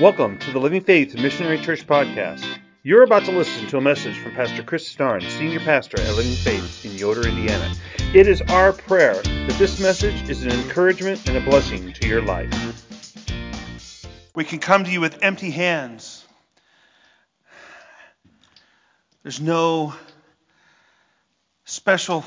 Welcome 0.00 0.38
to 0.40 0.50
the 0.50 0.58
Living 0.58 0.82
Faith 0.82 1.14
Missionary 1.14 1.58
Church 1.58 1.86
podcast. 1.86 2.46
You're 2.82 3.02
about 3.02 3.24
to 3.24 3.32
listen 3.32 3.66
to 3.68 3.78
a 3.78 3.80
message 3.80 4.18
from 4.18 4.32
Pastor 4.32 4.62
Chris 4.62 4.86
Starn, 4.86 5.22
Senior 5.22 5.60
Pastor 5.60 5.98
at 5.98 6.14
Living 6.16 6.34
Faith 6.34 6.84
in 6.84 6.98
Yoder, 6.98 7.26
Indiana. 7.26 7.72
It 8.12 8.28
is 8.28 8.42
our 8.42 8.74
prayer 8.74 9.14
that 9.14 9.56
this 9.58 9.80
message 9.80 10.28
is 10.28 10.44
an 10.44 10.50
encouragement 10.50 11.26
and 11.26 11.38
a 11.38 11.40
blessing 11.40 11.94
to 11.94 12.06
your 12.06 12.20
life. 12.20 12.52
We 14.34 14.44
can 14.44 14.58
come 14.58 14.84
to 14.84 14.90
you 14.90 15.00
with 15.00 15.22
empty 15.22 15.50
hands. 15.50 16.26
There's 19.22 19.40
no 19.40 19.94
special 21.64 22.22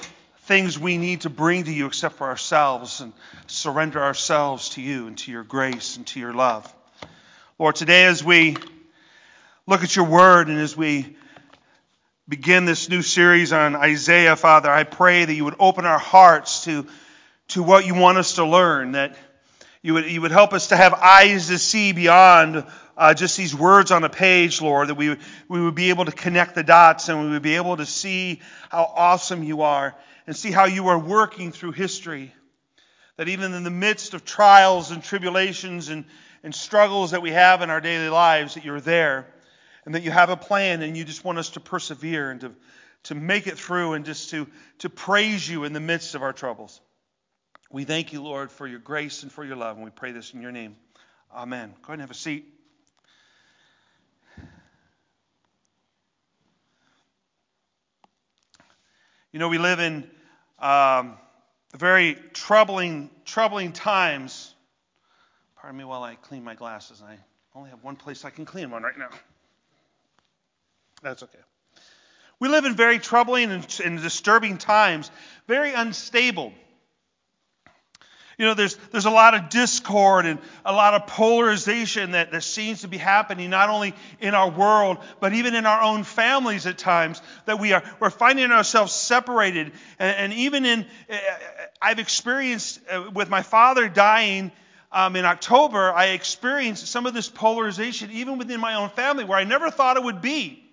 things 0.46 0.80
we 0.80 0.98
need 0.98 1.22
to 1.22 1.30
bring 1.30 1.66
to 1.66 1.72
you 1.72 1.86
except 1.86 2.16
for 2.16 2.30
ourselves 2.30 3.00
and 3.00 3.14
surrender 3.46 4.02
ourselves 4.02 4.70
to 4.70 4.82
you 4.82 5.06
and 5.06 5.16
to 5.20 5.32
your 5.32 5.44
grace 5.44 5.98
and 5.98 6.08
to 6.08 6.20
your 6.20 6.34
love. 6.34 6.74
Lord, 7.59 7.76
today 7.76 8.05
as 8.05 8.23
we 8.23 8.55
look 9.68 9.84
at 9.84 9.94
your 9.94 10.05
word 10.05 10.48
and 10.48 10.58
as 10.59 10.77
we 10.77 11.18
begin 12.26 12.63
this 12.63 12.88
new 12.88 13.02
series 13.02 13.52
on 13.52 13.76
Isaiah, 13.76 14.38
Father, 14.38 14.72
I 14.72 14.85
pray 14.85 15.26
that 15.26 15.34
you 15.34 15.44
would 15.44 15.58
open 15.59 15.84
our 15.84 15.99
hearts 15.99 16.63
to, 16.63 16.88
to 17.49 17.62
what 17.62 17.85
you 17.85 17.95
want 17.95 18.18
us 18.18 18.35
to 18.35 18.45
learn, 18.45 18.94
that 18.94 19.18
you 19.82 19.95
would, 19.95 20.09
you 20.09 20.22
would 20.22 20.32
help 20.32 20.54
us 20.54 20.68
to 20.68 20.77
have 20.77 20.94
eyes 20.94 21.49
to 21.49 21.59
see 21.59 21.91
beyond 21.91 22.66
uh, 22.95 23.13
just 23.13 23.35
these 23.35 23.54
words 23.54 23.91
on 23.91 24.05
a 24.05 24.10
page, 24.10 24.62
Lord, 24.62 24.88
that 24.88 24.96
we, 24.96 25.18
we 25.49 25.62
would 25.62 25.76
be 25.76 25.90
able 25.90 26.05
to 26.05 26.13
connect 26.13 26.55
the 26.55 26.63
dots 26.63 27.10
and 27.10 27.21
we 27.21 27.30
would 27.32 27.41
be 27.41 27.57
able 27.57 27.76
to 27.76 27.85
see 27.85 28.40
how 28.70 28.90
awesome 28.96 29.44
you 29.44 29.63
are 29.63 29.98
and 30.27 30.34
see 30.34 30.52
how 30.52 30.63
you 30.63 30.88
are 30.88 30.98
working 30.98 31.52
through 31.52 31.73
history. 31.73 32.34
That 33.18 33.27
even 33.27 33.54
in 33.54 33.66
the 33.66 33.70
midst 33.70 34.13
of 34.13 34.23
trials 34.23 34.91
and 34.91 35.04
tribulations 35.04 35.90
and, 35.90 36.05
and 36.43 36.53
struggles 36.53 37.11
that 37.11 37.21
we 37.21 37.31
have 37.31 37.61
in 37.61 37.70
our 37.70 37.81
daily 37.81 38.09
lives, 38.09 38.55
that 38.55 38.66
you're 38.66 38.81
there 38.81 39.27
and 39.85 39.95
that 39.95 40.04
you 40.04 40.12
have 40.12 40.29
a 40.29 40.37
plan 40.37 40.81
and 40.81 40.96
you 40.96 41.04
just 41.04 41.23
want 41.23 41.37
us 41.37 41.49
to 41.51 41.59
persevere 41.59 42.31
and 42.31 42.41
to, 42.41 42.51
to 43.04 43.15
make 43.15 43.48
it 43.48 43.57
through 43.57 43.93
and 43.93 44.05
just 44.05 44.29
to, 44.29 44.48
to 44.79 44.90
praise 44.90 45.49
you 45.49 45.63
in 45.63 45.73
the 45.73 45.79
midst 45.79 46.15
of 46.15 46.21
our 46.21 46.34
troubles. 46.34 46.79
We 47.71 47.84
thank 47.84 48.13
you, 48.13 48.21
Lord, 48.21 48.51
for 48.51 48.68
your 48.68 48.79
grace 48.79 49.23
and 49.23 49.31
for 49.31 49.43
your 49.43 49.55
love, 49.55 49.76
and 49.76 49.85
we 49.85 49.91
pray 49.91 50.12
this 50.12 50.34
in 50.34 50.41
your 50.41 50.51
name. 50.51 50.76
Amen. 51.34 51.73
Go 51.81 51.87
ahead 51.87 51.93
and 51.93 52.01
have 52.01 52.12
a 52.12 52.15
seat. 52.15 52.46
You 59.31 59.37
know, 59.37 59.48
we 59.48 59.59
live 59.59 59.79
in 59.79 60.09
um, 60.57 61.15
very 61.77 62.15
troubling, 62.34 63.12
troubling 63.26 63.71
times 63.71 64.56
Pardon 65.62 65.78
me 65.78 65.84
while 65.84 66.03
I 66.03 66.16
clean 66.16 66.44
my 66.44 66.56
glasses. 66.56 67.03
I 67.06 67.18
only 67.53 67.69
have 67.69 67.84
one 67.84 67.97
place 67.97 68.24
I 68.24 68.29
can 68.29 68.46
clean 68.46 68.72
one 68.72 68.81
right 68.81 68.97
now. 68.97 69.09
That's 71.02 71.22
okay. 71.24 71.40
We 72.40 72.47
live 72.47 72.63
in 72.63 72.75
very 72.75 72.97
troubling 72.97 73.52
and, 73.52 73.81
and 73.84 74.02
disturbing 74.02 74.57
times, 74.57 75.12
very 75.47 75.74
unstable. 75.74 76.53
You 78.38 78.46
know, 78.46 78.53
there's, 78.53 78.75
there's 78.94 79.06
a 79.06 79.09
lot 79.09 79.34
of 79.34 79.50
discord 79.50 80.25
and 80.25 80.40
a 80.63 80.72
lot 80.72 80.94
of 80.94 81.07
polarization 81.07 82.12
that, 82.12 82.31
that 82.31 82.44
seems 82.44 82.81
to 82.81 82.88
be 82.88 82.96
happening, 82.96 83.50
not 83.50 83.68
only 83.68 83.94
in 84.22 84.34
our 84.34 84.50
world, 84.50 85.00
but 85.19 85.34
even 85.34 85.56
in 85.56 85.66
our 85.66 85.81
own 85.81 86.06
families 86.06 86.66
at 86.66 86.78
times, 86.78 87.22
that 87.47 87.59
we 87.59 87.74
are, 87.74 87.84
we're 88.00 88.09
finding 88.09 88.50
ourselves 88.52 88.94
separated. 88.94 89.74
And, 90.00 90.18
and 90.18 90.34
even 90.35 90.66
in, 90.66 90.85
I've 91.81 92.00
experienced 92.00 92.80
uh, 92.90 93.09
with 93.13 93.30
my 93.30 93.41
father 93.41 93.90
dying, 93.90 94.53
um, 94.91 95.16
in 95.16 95.25
October, 95.25 95.94
I 95.94 96.07
experienced 96.07 96.88
some 96.88 97.06
of 97.06 97.13
this 97.13 97.29
polarization 97.29 98.09
even 98.12 98.38
within 98.38 98.59
my 98.59 98.75
own 98.75 98.90
family 98.90 99.23
where 99.23 99.38
I 99.38 99.44
never 99.44 99.69
thought 99.69 99.97
it 99.97 100.03
would 100.03 100.22
be. 100.22 100.63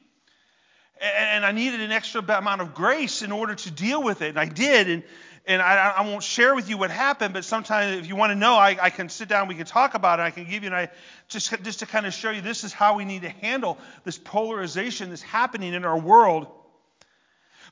And 1.00 1.45
I 1.45 1.53
needed 1.53 1.83
an 1.83 1.92
extra 1.92 2.23
amount 2.23 2.62
of 2.62 2.75
grace 2.75 3.20
in 3.20 3.30
order 3.30 3.55
to 3.55 3.70
deal 3.70 4.02
with 4.02 4.23
it. 4.23 4.30
And 4.30 4.39
I 4.39 4.46
did. 4.46 4.89
And, 4.89 5.02
and 5.46 5.61
I, 5.61 5.95
I 5.98 6.01
won't 6.02 6.23
share 6.23 6.55
with 6.55 6.70
you 6.70 6.79
what 6.79 6.91
happened, 6.91 7.35
but 7.35 7.45
sometimes 7.45 7.98
if 7.98 8.08
you 8.08 8.17
want 8.17 8.30
to 8.30 8.35
know, 8.35 8.55
I, 8.55 8.77
I 8.80 8.89
can 8.91 9.11
sit 9.11 9.29
down, 9.29 9.46
we 9.46 9.55
can 9.55 9.67
talk 9.67 9.92
about 9.92 10.18
it. 10.18 10.23
I 10.23 10.30
can 10.30 10.45
give 10.45 10.62
you, 10.62 10.68
and 10.68 10.77
I 10.77 10.89
just, 11.29 11.62
just 11.62 11.80
to 11.80 11.86
kind 11.86 12.07
of 12.07 12.14
show 12.14 12.30
you 12.30 12.41
this 12.41 12.64
is 12.64 12.73
how 12.73 12.96
we 12.96 13.05
need 13.05 13.23
to 13.23 13.29
handle 13.29 13.77
this 14.05 14.17
polarization 14.17 15.11
that's 15.11 15.23
happening 15.23 15.74
in 15.74 15.85
our 15.85 15.98
world. 15.98 16.46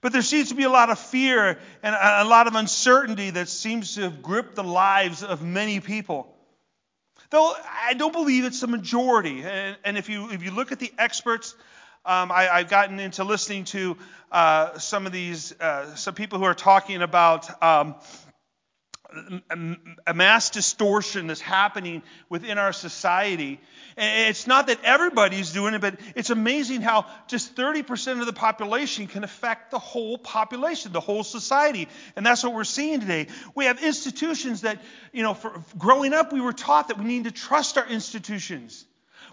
But 0.02 0.12
there 0.12 0.20
seems 0.20 0.50
to 0.50 0.54
be 0.54 0.64
a 0.64 0.70
lot 0.70 0.90
of 0.90 0.98
fear 0.98 1.58
and 1.82 1.94
a 1.98 2.28
lot 2.28 2.46
of 2.46 2.54
uncertainty 2.54 3.30
that 3.30 3.48
seems 3.48 3.94
to 3.94 4.02
have 4.02 4.22
gripped 4.22 4.54
the 4.54 4.64
lives 4.64 5.22
of 5.22 5.42
many 5.42 5.80
people. 5.80 6.33
Though 7.30 7.54
I 7.86 7.94
don't 7.94 8.12
believe 8.12 8.44
it's 8.44 8.60
the 8.60 8.66
majority. 8.66 9.42
And, 9.42 9.76
and 9.84 9.98
if, 9.98 10.08
you, 10.08 10.30
if 10.30 10.42
you 10.42 10.50
look 10.50 10.72
at 10.72 10.78
the 10.78 10.92
experts, 10.98 11.54
um, 12.06 12.30
I, 12.30 12.58
have 12.58 12.68
gotten 12.68 13.00
into 13.00 13.24
listening 13.24 13.64
to 13.66 13.96
uh, 14.30 14.78
some 14.78 15.06
of 15.06 15.12
these, 15.12 15.58
uh, 15.58 15.94
some 15.94 16.14
people 16.14 16.38
who 16.38 16.44
are 16.44 16.54
talking 16.54 17.00
about 17.00 17.62
um, 17.62 17.94
a 20.06 20.14
mass 20.14 20.50
distortion 20.50 21.26
that's 21.26 21.40
happening 21.40 22.02
within 22.28 22.58
our 22.58 22.72
society. 22.72 23.60
And 23.96 24.28
it's 24.30 24.46
not 24.46 24.66
that 24.68 24.78
everybody's 24.84 25.52
doing 25.52 25.74
it, 25.74 25.80
but 25.80 25.98
it's 26.16 26.30
amazing 26.30 26.80
how 26.80 27.06
just 27.28 27.54
30% 27.54 28.20
of 28.20 28.26
the 28.26 28.32
population 28.32 29.06
can 29.06 29.24
affect 29.24 29.70
the 29.70 29.78
whole 29.78 30.18
population, 30.18 30.92
the 30.92 31.00
whole 31.00 31.24
society. 31.24 31.88
And 32.16 32.24
that's 32.24 32.42
what 32.42 32.54
we're 32.54 32.64
seeing 32.64 33.00
today. 33.00 33.28
We 33.54 33.66
have 33.66 33.82
institutions 33.82 34.62
that, 34.62 34.82
you 35.12 35.22
know, 35.22 35.34
for, 35.34 35.62
growing 35.78 36.12
up, 36.12 36.32
we 36.32 36.40
were 36.40 36.52
taught 36.52 36.88
that 36.88 36.98
we 36.98 37.04
need 37.04 37.24
to 37.24 37.30
trust 37.30 37.78
our 37.78 37.86
institutions. 37.86 38.84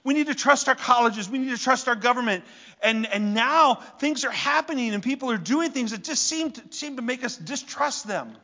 We 0.04 0.14
need 0.14 0.28
to 0.28 0.36
trust 0.36 0.68
our 0.68 0.76
colleges. 0.76 1.30
We 1.30 1.38
need 1.38 1.56
to 1.56 1.62
trust 1.62 1.88
our 1.88 1.96
government. 1.96 2.44
And, 2.82 3.06
and 3.06 3.34
now 3.34 3.76
things 4.00 4.26
are 4.26 4.32
happening 4.32 4.94
and 4.94 5.04
people 5.04 5.30
are 5.32 5.38
doing 5.38 5.72
things 5.72 5.92
that 5.92 6.04
just 6.04 6.24
seem 6.24 6.52
to, 6.52 6.62
seem 6.72 6.96
to 6.96 7.02
make 7.02 7.24
us 7.24 7.38
distrust 7.38 8.08
them. 8.08 8.36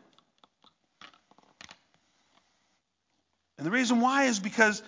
And 3.57 3.65
the 3.65 3.71
reason 3.71 4.01
why 4.01 4.25
is 4.25 4.39
because 4.39 4.81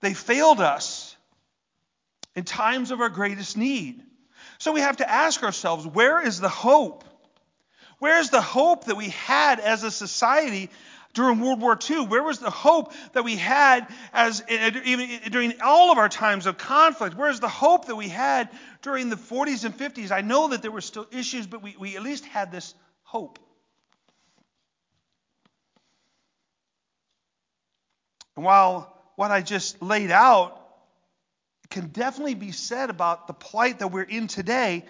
they 0.00 0.14
failed 0.14 0.60
us 0.60 1.16
in 2.34 2.44
times 2.44 2.90
of 2.90 3.00
our 3.00 3.08
greatest 3.08 3.56
need. 3.56 4.02
So 4.58 4.72
we 4.72 4.80
have 4.80 4.98
to 4.98 5.10
ask 5.10 5.42
ourselves 5.42 5.86
where 5.86 6.24
is 6.24 6.40
the 6.40 6.48
hope? 6.48 7.04
Where 7.98 8.18
is 8.18 8.30
the 8.30 8.42
hope 8.42 8.86
that 8.86 8.96
we 8.96 9.08
had 9.08 9.58
as 9.58 9.82
a 9.82 9.90
society 9.90 10.70
during 11.14 11.40
World 11.40 11.60
War 11.62 11.78
II? 11.88 12.06
Where 12.06 12.22
was 12.22 12.38
the 12.38 12.50
hope 12.50 12.92
that 13.14 13.24
we 13.24 13.36
had 13.36 13.86
as 14.12 14.42
even 14.50 15.08
during 15.30 15.60
all 15.62 15.90
of 15.90 15.98
our 15.98 16.08
times 16.08 16.46
of 16.46 16.58
conflict? 16.58 17.16
Where's 17.16 17.40
the 17.40 17.48
hope 17.48 17.86
that 17.86 17.96
we 17.96 18.08
had 18.08 18.50
during 18.82 19.08
the 19.08 19.16
40s 19.16 19.64
and 19.64 19.76
50s? 19.76 20.10
I 20.10 20.20
know 20.20 20.48
that 20.48 20.60
there 20.60 20.70
were 20.70 20.82
still 20.82 21.06
issues, 21.10 21.46
but 21.46 21.62
we, 21.62 21.74
we 21.78 21.96
at 21.96 22.02
least 22.02 22.26
had 22.26 22.52
this 22.52 22.74
hope. 23.02 23.38
And 28.36 28.44
while 28.44 28.94
what 29.16 29.30
I 29.30 29.40
just 29.40 29.82
laid 29.82 30.10
out 30.10 30.62
can 31.70 31.88
definitely 31.88 32.34
be 32.34 32.52
said 32.52 32.90
about 32.90 33.26
the 33.26 33.32
plight 33.32 33.80
that 33.80 33.88
we're 33.88 34.02
in 34.02 34.28
today, 34.28 34.84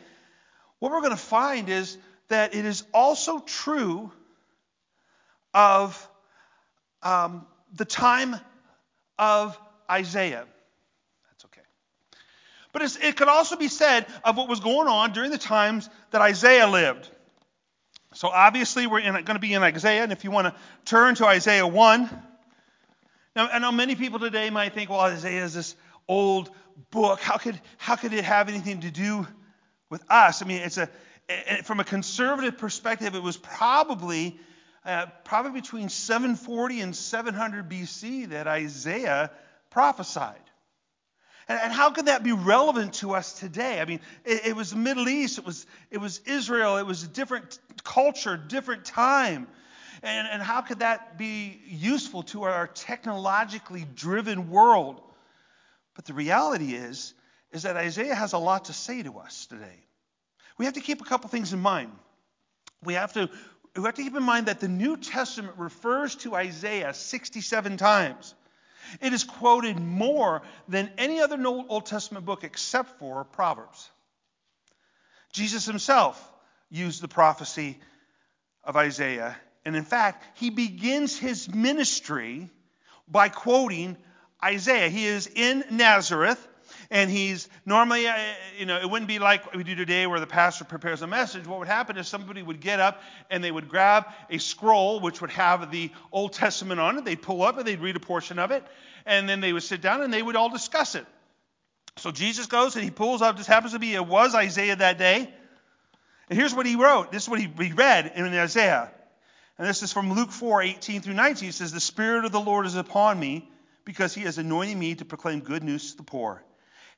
what 0.79 0.93
we're 0.93 1.01
going 1.01 1.13
to 1.13 1.17
find 1.17 1.69
is 1.69 1.97
that 2.29 2.55
it 2.55 2.65
is 2.65 2.85
also 2.93 3.39
true 3.39 4.13
of 5.55 6.09
um, 7.03 7.47
the 7.75 7.85
time 7.85 8.37
of 9.19 9.59
Isaiah. 9.91 10.45
That's 11.31 11.45
okay. 11.47 11.63
But 12.73 12.83
it 13.03 13.17
could 13.17 13.29
also 13.29 13.57
be 13.57 13.69
said 13.69 14.07
of 14.25 14.37
what 14.37 14.49
was 14.49 14.61
going 14.61 14.89
on 14.89 15.13
during 15.13 15.31
the 15.31 15.39
times 15.39 15.89
that 16.11 16.21
Isaiah 16.21 16.67
lived. 16.67 17.09
So 18.13 18.29
obviously, 18.29 18.87
we're 18.87 19.03
going 19.03 19.25
to 19.25 19.39
be 19.39 19.55
in 19.55 19.63
Isaiah, 19.63 20.03
and 20.03 20.13
if 20.13 20.25
you 20.25 20.31
want 20.31 20.47
to 20.49 20.55
turn 20.85 21.15
to 21.17 21.27
Isaiah 21.27 21.67
1. 21.67 22.23
Now, 23.37 23.51
I 23.53 23.59
know 23.59 23.71
many 23.71 23.95
people 23.97 24.19
today 24.19 24.49
might 24.49 24.73
think, 24.73 24.89
well, 24.89 25.01
Isaiah 25.01 25.45
is 25.45 25.53
this 25.53 25.77
old 26.09 26.51
book. 26.91 27.21
How 27.21 27.37
could, 27.37 27.61
how 27.77 27.95
could 27.95 28.15
it 28.15 28.25
have 28.25 28.49
anything 28.49 28.81
to 28.81 28.91
do 28.91 29.27
with 29.91 30.03
us? 30.09 30.41
I 30.41 30.47
mean, 30.47 30.63
it's 30.63 30.79
a, 30.79 30.89
from 31.63 31.79
a 31.79 31.85
conservative 31.85 32.57
perspective, 32.57 33.15
it 33.15 33.23
was 33.23 33.37
probably, 33.37 34.41
uh, 34.87 35.07
probably 35.25 35.61
between 35.61 35.91
740 35.91 36.81
and 36.81 36.97
700 36.97 37.69
BC 37.69 38.31
that 38.31 38.47
Isaiah 38.47 39.31
prophesied. 39.69 40.41
And, 41.47 41.75
how 41.75 41.91
could 41.91 42.07
that 42.07 42.25
be 42.25 42.33
relevant 42.33 42.95
to 42.95 43.15
us 43.15 43.35
today? 43.35 43.83
I 43.83 43.85
mean, 43.85 44.01
it, 44.25 44.47
it 44.47 44.57
was 44.57 44.71
the 44.71 44.77
Middle 44.77 45.11
East, 45.11 45.37
it 45.37 45.45
was, 45.45 45.67
it 45.91 45.99
was 45.99 46.21
Israel, 46.21 46.79
it 46.79 46.87
was 46.87 47.03
a 47.03 47.09
different 47.09 47.59
culture, 47.85 48.39
different 48.39 48.87
time. 48.87 49.47
And, 50.07 50.29
and 50.29 50.41
how 50.41 50.61
could 50.61 50.79
that 50.79 51.19
be 51.19 51.61
useful 51.67 52.23
to 52.25 52.45
our 52.45 52.69
technologically 52.69 53.85
driven 53.97 54.51
world? 54.51 55.01
But 55.97 56.05
the 56.05 56.15
reality 56.15 56.75
is, 56.75 57.13
is 57.51 57.65
that 57.65 57.77
Isaiah 57.77 58.15
has 58.15 58.33
a 58.33 58.39
lot 58.39 58.67
to 58.67 58.73
say 58.73 59.03
to 59.03 59.19
us 59.19 59.47
today. 59.47 59.85
We 60.59 60.65
have 60.65 60.75
to 60.75 60.81
keep 60.81 61.01
a 61.01 61.05
couple 61.05 61.29
things 61.29 61.53
in 61.53 61.59
mind. 61.59 61.91
We 62.85 62.95
have 62.95 63.15
to, 63.15 63.29
we 63.75 63.83
have 63.83 63.95
to 63.95 64.03
keep 64.05 64.15
in 64.15 64.23
mind 64.23 64.47
that 64.47 64.61
the 64.61 64.69
New 64.69 64.97
Testament 64.97 65.55
refers 65.57 66.15
to 66.17 66.37
Isaiah 66.37 66.95
67 66.95 67.77
times. 67.77 68.33
It 69.01 69.13
is 69.13 69.25
quoted 69.25 69.77
more 69.81 70.43
than 70.69 70.89
any 70.99 71.21
other 71.21 71.37
Old 71.45 71.87
Testament 71.87 72.25
book 72.25 72.45
except 72.45 73.01
for 73.01 73.25
Proverbs. 73.25 73.91
Jesus 75.33 75.67
himself 75.67 76.33
used 76.71 77.03
the 77.03 77.09
prophecy 77.09 77.81
of 78.63 78.77
Isaiah. 78.77 79.37
And 79.67 79.75
in 79.75 79.85
fact, 79.85 80.25
he 80.39 80.51
begins 80.51 81.19
his 81.19 81.53
ministry 81.53 82.49
by 83.09 83.29
quoting 83.29 83.97
Isaiah. 84.43 84.89
He 84.89 85.07
is 85.07 85.27
in 85.27 85.65
Nazareth, 85.73 86.47
and 86.89 87.11
he's 87.11 87.49
normally, 87.65 88.07
uh, 88.07 88.17
you 88.57 88.65
know, 88.65 88.79
it 88.79 88.89
wouldn't 88.89 89.09
be 89.09 89.19
like 89.19 89.53
we 89.57 89.65
do 89.65 89.75
today 89.75 90.07
where 90.07 90.21
the 90.21 90.27
pastor 90.27 90.65
prepares 90.65 91.03
a 91.03 91.09
message. 91.09 91.49
What 91.49 91.59
would 91.59 91.67
happen 91.67 91.97
is 91.97 92.07
somebody 92.07 92.45
would 92.45 92.61
get 92.61 92.79
up 92.79 93.03
and 93.29 93.43
they 93.43 93.51
would 93.51 93.69
grab 93.69 94.07
a 94.31 94.39
scroll 94.39 95.01
which 95.01 95.21
would 95.21 95.31
have 95.31 95.73
the 95.73 95.91
Old 96.13 96.33
Testament 96.33 96.79
on 96.79 96.99
it. 96.99 97.05
They'd 97.05 97.21
pull 97.21 97.43
up 97.43 97.59
and 97.59 97.67
they'd 97.67 97.81
read 97.81 97.97
a 97.97 98.01
portion 98.01 98.39
of 98.39 98.53
it, 98.53 98.63
and 99.05 99.29
then 99.29 99.41
they 99.41 99.53
would 99.53 99.65
sit 99.65 99.81
down 99.81 100.01
and 100.01 100.15
they 100.15 100.23
would 100.23 100.37
all 100.37 100.49
discuss 100.49 100.95
it. 100.95 101.07
So 101.97 102.13
Jesus 102.13 102.47
goes 102.47 102.77
and 102.77 102.85
he 102.85 102.93
pulls 102.93 103.21
up, 103.21 103.37
this 103.37 103.49
happens 103.49 103.73
to 103.73 103.81
be, 103.81 103.95
it 103.95 104.07
was 104.07 104.33
Isaiah 104.37 104.77
that 104.77 104.97
day. 104.97 105.29
And 106.29 106.39
here's 106.39 106.55
what 106.55 106.67
he 106.67 106.77
wrote. 106.77 107.11
This 107.11 107.25
is 107.25 107.29
what 107.29 107.41
he 107.41 107.49
read 107.49 108.13
in 108.15 108.27
Isaiah. 108.27 108.93
And 109.59 109.67
this 109.67 109.83
is 109.83 109.93
from 109.93 110.13
Luke 110.13 110.33
4 110.33 110.63
18 110.63 111.01
through 111.01 111.15
19. 111.15 111.47
He 111.47 111.53
says, 111.53 111.73
The 111.73 111.81
Spirit 111.81 112.25
of 112.25 112.33
the 112.33 112.41
Lord 112.41 112.67
is 112.67 112.75
upon 112.75 113.19
me 113.19 113.49
because 113.85 114.15
he 114.15 114.23
has 114.23 114.39
anointed 114.39 114.77
me 114.77 114.95
to 114.97 115.05
proclaim 115.05 115.41
good 115.41 115.63
news 115.63 115.93
to 115.93 115.97
the 115.99 116.03
poor. 116.03 116.43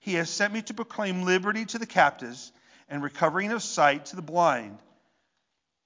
He 0.01 0.15
has 0.15 0.31
sent 0.31 0.53
me 0.53 0.63
to 0.63 0.75
proclaim 0.75 1.23
liberty 1.23 1.65
to 1.67 1.79
the 1.79 1.87
captives 1.87 2.53
and 2.89 3.03
recovering 3.03 3.53
of 3.53 3.63
sight 3.63 4.07
to 4.07 4.17
the 4.17 4.23
blind, 4.23 4.79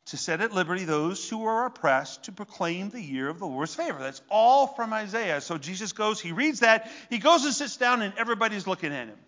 to 0.07 0.17
set 0.17 0.41
at 0.41 0.53
liberty 0.53 0.85
those 0.85 1.29
who 1.29 1.45
are 1.45 1.67
oppressed, 1.67 2.25
to 2.25 2.33
proclaim 2.33 2.91
the 2.91 3.01
year 3.01 3.29
of 3.29 3.39
the 3.39 3.47
Lord's 3.47 3.75
favor. 3.75 3.99
That's 3.99 4.23
all 4.31 4.69
from 4.69 4.93
Isaiah. 4.93 5.41
So 5.41 5.59
Jesus 5.59 5.93
goes, 5.93 6.21
he 6.21 6.33
reads 6.33 6.61
that, 6.61 6.91
he 7.11 7.19
goes 7.19 7.45
and 7.45 7.53
sits 7.53 7.77
down, 7.77 8.03
and 8.03 8.15
everybody's 8.17 8.67
looking 8.67 8.93
at 8.93 9.09
him. 9.09 9.19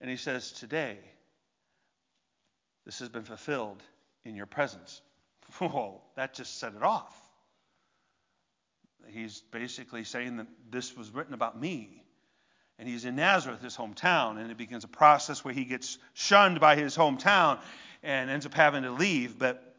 And 0.00 0.10
he 0.10 0.16
says, 0.16 0.52
Today, 0.52 0.98
this 2.86 3.00
has 3.00 3.08
been 3.08 3.24
fulfilled 3.24 3.82
in 4.28 4.36
your 4.36 4.46
presence. 4.46 5.00
Well, 5.60 6.02
that 6.14 6.34
just 6.34 6.58
set 6.58 6.74
it 6.74 6.82
off. 6.82 7.18
He's 9.06 9.40
basically 9.50 10.04
saying 10.04 10.36
that 10.36 10.46
this 10.70 10.94
was 10.94 11.10
written 11.10 11.32
about 11.32 11.58
me. 11.58 12.04
And 12.78 12.86
he's 12.86 13.06
in 13.06 13.16
Nazareth, 13.16 13.62
his 13.62 13.74
hometown, 13.74 14.38
and 14.38 14.50
it 14.50 14.58
begins 14.58 14.84
a 14.84 14.88
process 14.88 15.42
where 15.44 15.54
he 15.54 15.64
gets 15.64 15.96
shunned 16.12 16.60
by 16.60 16.76
his 16.76 16.94
hometown 16.96 17.58
and 18.02 18.28
ends 18.30 18.44
up 18.44 18.52
having 18.52 18.82
to 18.82 18.90
leave. 18.90 19.38
But 19.38 19.74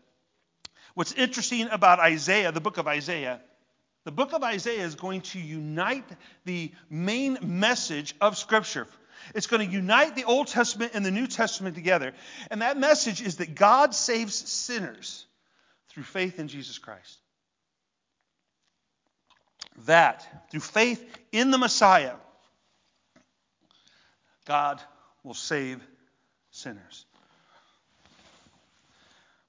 what's 0.95 1.13
interesting 1.13 1.69
about 1.69 2.00
Isaiah, 2.00 2.52
the 2.52 2.60
book 2.60 2.78
of 2.78 2.88
Isaiah, 2.88 3.40
the 4.06 4.12
book 4.12 4.34
of 4.34 4.44
Isaiah 4.44 4.84
is 4.84 4.95
going 4.95 5.22
to 5.22 5.40
unite 5.40 6.10
the 6.45 6.72
main 6.90 7.38
message 7.44 8.16
of 8.19 8.38
Scripture. 8.38 8.88
It's 9.36 9.48
going 9.48 9.68
to 9.68 9.74
unite 9.74 10.16
the 10.16 10.24
Old 10.24 10.48
Testament 10.48 10.92
and 10.95 11.06
the 11.06 11.12
New 11.12 11.27
Testament 11.27 11.75
together. 11.75 12.13
And 12.50 12.62
that 12.62 12.77
message 12.77 13.21
is 13.21 13.38
that 13.38 13.56
God 13.56 13.94
saves 13.94 14.36
sinners 14.36 15.25
through 15.89 16.04
faith 16.04 16.39
in 16.39 16.48
Jesus 16.48 16.77
Christ. 16.77 17.19
That, 19.86 20.27
through 20.51 20.60
faith 20.60 21.04
in 21.31 21.51
the 21.51 21.57
Messiah, 21.57 22.16
God 24.45 24.81
will 25.24 25.33
save 25.33 25.81
sinners. 26.51 27.06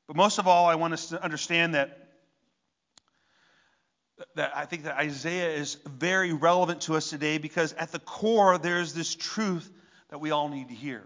But 0.07 0.17
most 0.17 0.39
of 0.39 0.47
all, 0.47 0.67
I 0.67 0.75
want 0.75 0.93
us 0.93 1.11
to 1.11 1.23
understand 1.23 1.75
that 1.75 2.10
that 4.35 4.57
I 4.57 4.65
think 4.67 4.85
that 4.85 4.97
Isaiah 4.97 5.51
is 5.51 5.77
very 5.87 6.33
relevant 6.33 6.83
to 6.83 6.97
us 6.97 7.11
today 7.11 7.39
because 7.39 7.73
at 7.75 7.93
the 7.93 7.99
core 7.99 8.59
there's 8.59 8.93
this 8.93 9.15
truth 9.15 9.71
that 10.11 10.19
we 10.21 10.31
all 10.31 10.49
need 10.49 10.69
to 10.69 10.75
hear 10.75 11.03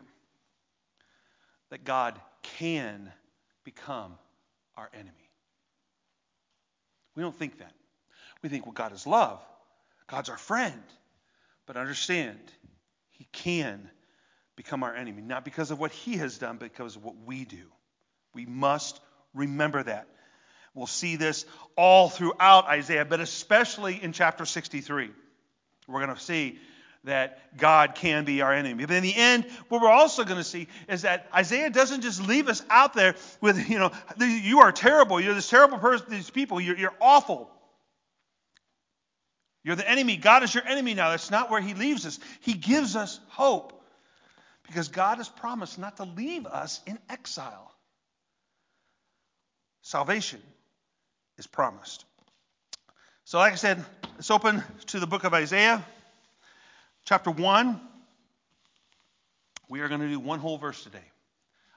that 1.70 1.84
God 1.84 2.20
can 2.42 3.12
become 3.64 4.16
our 4.76 4.90
enemy. 4.92 5.10
We 7.16 7.22
don't 7.22 7.36
think 7.36 7.58
that. 7.58 7.72
We 8.42 8.48
think, 8.48 8.66
well, 8.66 8.72
God 8.72 8.92
is 8.92 9.06
love, 9.06 9.42
God's 10.06 10.28
our 10.28 10.38
friend. 10.38 10.82
But 11.66 11.76
understand, 11.76 12.38
He 13.10 13.26
can 13.32 13.90
become 14.56 14.82
our 14.82 14.94
enemy, 14.94 15.22
not 15.22 15.44
because 15.44 15.70
of 15.70 15.80
what 15.80 15.92
He 15.92 16.16
has 16.18 16.38
done, 16.38 16.58
but 16.58 16.70
because 16.72 16.96
of 16.96 17.04
what 17.04 17.16
we 17.24 17.44
do. 17.44 17.72
We 18.34 18.46
must 18.46 19.00
remember 19.32 19.82
that. 19.82 20.08
We'll 20.74 20.86
see 20.86 21.16
this 21.16 21.46
all 21.76 22.08
throughout 22.08 22.66
Isaiah, 22.66 23.04
but 23.04 23.20
especially 23.20 24.02
in 24.02 24.12
chapter 24.12 24.44
63. 24.44 25.10
We're 25.86 26.04
going 26.04 26.14
to 26.16 26.20
see 26.20 26.58
that 27.04 27.56
God 27.56 27.94
can 27.94 28.24
be 28.24 28.40
our 28.40 28.52
enemy. 28.52 28.86
But 28.86 28.96
in 28.96 29.02
the 29.02 29.14
end, 29.14 29.44
what 29.68 29.82
we're 29.82 29.90
also 29.90 30.24
going 30.24 30.38
to 30.38 30.44
see 30.44 30.68
is 30.88 31.02
that 31.02 31.28
Isaiah 31.34 31.70
doesn't 31.70 32.00
just 32.00 32.26
leave 32.26 32.48
us 32.48 32.62
out 32.70 32.94
there 32.94 33.14
with, 33.40 33.68
you 33.68 33.78
know, 33.78 33.92
you 34.18 34.60
are 34.60 34.72
terrible. 34.72 35.20
You're 35.20 35.34
this 35.34 35.48
terrible 35.48 35.78
person, 35.78 36.06
these 36.08 36.30
people. 36.30 36.60
You're, 36.60 36.76
you're 36.76 36.94
awful. 37.00 37.50
You're 39.62 39.76
the 39.76 39.88
enemy. 39.88 40.16
God 40.16 40.42
is 40.42 40.54
your 40.54 40.66
enemy 40.66 40.94
now. 40.94 41.10
That's 41.10 41.30
not 41.30 41.50
where 41.50 41.60
he 41.60 41.74
leaves 41.74 42.04
us. 42.06 42.18
He 42.40 42.54
gives 42.54 42.96
us 42.96 43.20
hope 43.28 43.82
because 44.66 44.88
God 44.88 45.18
has 45.18 45.28
promised 45.28 45.78
not 45.78 45.98
to 45.98 46.04
leave 46.04 46.46
us 46.46 46.80
in 46.86 46.98
exile. 47.08 47.70
Salvation 49.82 50.40
is 51.38 51.46
promised. 51.46 52.04
So, 53.24 53.38
like 53.38 53.52
I 53.52 53.56
said, 53.56 53.84
let's 54.14 54.30
open 54.30 54.62
to 54.88 55.00
the 55.00 55.06
book 55.06 55.24
of 55.24 55.34
Isaiah, 55.34 55.84
chapter 57.04 57.30
1. 57.30 57.80
We 59.68 59.80
are 59.80 59.88
going 59.88 60.00
to 60.00 60.08
do 60.08 60.20
one 60.20 60.38
whole 60.38 60.58
verse 60.58 60.82
today. 60.82 60.98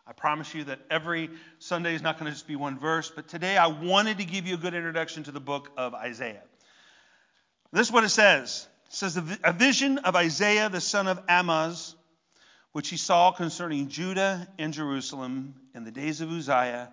I 0.06 0.13
promise 0.13 0.54
you 0.54 0.65
that 0.65 0.80
every 0.89 1.30
Sunday 1.59 1.94
is 1.94 2.01
not 2.01 2.18
going 2.18 2.25
to 2.25 2.31
just 2.31 2.48
be 2.48 2.56
one 2.56 2.80
verse, 2.80 3.12
but 3.13 3.27
today 3.27 3.57
I 3.57 3.68
wanted 3.68 4.19
to 4.19 4.25
give 4.25 4.48
you 4.48 4.54
a 4.56 4.57
good 4.57 4.74
introduction 4.74 5.24
to 5.24 5.31
the 5.31 5.39
book 5.39 5.69
of 5.77 5.94
Isaiah. 5.94 6.44
This 7.74 7.88
is 7.88 7.94
what 7.94 8.04
it 8.04 8.09
says. 8.09 8.68
It 8.88 8.94
says, 8.94 9.18
A 9.44 9.54
vision 9.54 9.98
of 10.00 10.15
Isaiah 10.15 10.69
the 10.69 10.80
son 10.80 11.07
of 11.07 11.21
Amoz, 11.27 11.95
which 12.71 12.89
he 12.89 12.98
saw 12.98 13.31
concerning 13.31 13.89
Judah 13.89 14.48
and 14.57 14.74
Jerusalem 14.74 15.56
in 15.75 15.83
the 15.83 15.92
days 15.92 16.21
of 16.21 16.30
Uzziah, 16.30 16.92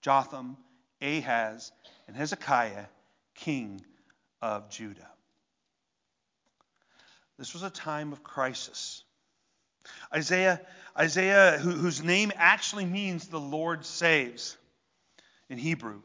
Jotham, 0.00 0.56
Ahaz, 1.04 1.70
and 2.08 2.16
Hezekiah, 2.16 2.86
king 3.34 3.84
of 4.40 4.70
Judah. 4.70 5.08
This 7.38 7.52
was 7.52 7.62
a 7.62 7.70
time 7.70 8.12
of 8.12 8.22
crisis. 8.22 9.04
Isaiah, 10.12 10.60
Isaiah 10.98 11.58
whose 11.58 12.02
name 12.02 12.32
actually 12.34 12.86
means 12.86 13.28
the 13.28 13.40
Lord 13.40 13.84
saves 13.84 14.56
in 15.50 15.58
Hebrew, 15.58 16.00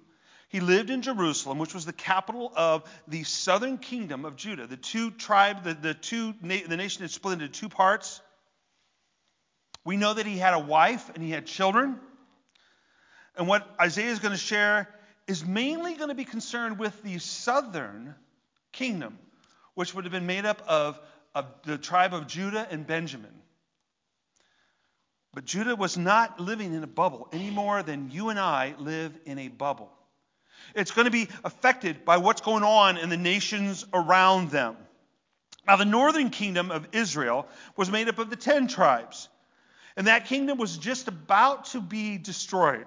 he 0.50 0.62
lived 0.62 0.90
in 0.90 1.04
Jerusalem, 1.04 1.60
which 1.60 1.76
was 1.76 1.86
the 1.86 1.94
capital 1.94 2.52
of 2.56 2.84
the 3.08 3.24
southern 3.24 3.78
kingdom 3.78 4.26
of 4.26 4.36
Judah. 4.36 4.66
The 4.66 4.78
two 4.78 5.12
tribes, 5.12 5.64
the, 5.64 5.76
the 5.76 5.94
two 5.94 6.34
the 6.42 6.76
nation 6.76 7.04
had 7.04 7.12
split 7.12 7.34
into 7.34 7.48
two 7.48 7.70
parts. 7.70 8.20
We 9.86 9.96
know 9.96 10.16
that 10.16 10.26
he 10.26 10.38
had 10.38 10.56
a 10.56 10.60
wife 10.60 11.12
and 11.14 11.24
he 11.24 11.30
had 11.30 11.46
children. 11.46 12.00
And 13.40 13.48
what 13.48 13.66
Isaiah 13.80 14.12
is 14.12 14.20
going 14.20 14.34
to 14.34 14.38
share 14.38 14.90
is 15.26 15.46
mainly 15.46 15.96
going 15.96 16.10
to 16.10 16.16
be 16.16 16.26
concerned 16.26 16.78
with 16.78 17.02
the 17.04 17.20
southern 17.20 18.14
kingdom, 18.74 19.18
which 19.76 19.96
would 19.96 20.04
have 20.04 20.12
been 20.12 20.26
made 20.26 20.46
up 20.46 20.62
of, 20.68 21.00
of 21.34 21.46
the 21.64 21.78
tribe 21.78 22.14
of 22.14 22.28
Judah 22.28 22.68
and 22.70 22.86
Benjamin. 22.86 23.32
But 25.34 25.46
Judah 25.46 25.78
was 25.78 25.98
not 25.98 26.42
living 26.42 26.74
in 26.74 26.84
a 26.84 26.88
bubble 26.88 27.30
any 27.32 27.50
more 27.50 27.82
than 27.82 28.12
you 28.12 28.28
and 28.28 28.38
I 28.38 28.76
live 28.78 29.18
in 29.26 29.40
a 29.40 29.48
bubble. 29.48 29.90
It's 30.76 30.92
going 30.92 31.06
to 31.06 31.12
be 31.12 31.30
affected 31.46 32.04
by 32.04 32.18
what's 32.18 32.42
going 32.42 32.64
on 32.64 32.98
in 32.98 33.08
the 33.08 33.16
nations 33.16 33.86
around 33.94 34.50
them. 34.50 34.76
Now, 35.66 35.78
the 35.78 35.86
northern 35.86 36.30
kingdom 36.30 36.72
of 36.72 36.90
Israel 36.92 37.48
was 37.78 37.90
made 37.90 38.10
up 38.10 38.20
of 38.20 38.30
the 38.30 38.36
ten 38.36 38.68
tribes, 38.68 39.30
and 39.96 40.08
that 40.08 40.26
kingdom 40.26 40.58
was 40.58 40.78
just 40.78 41.08
about 41.08 41.66
to 41.66 41.80
be 41.80 42.18
destroyed 42.18 42.86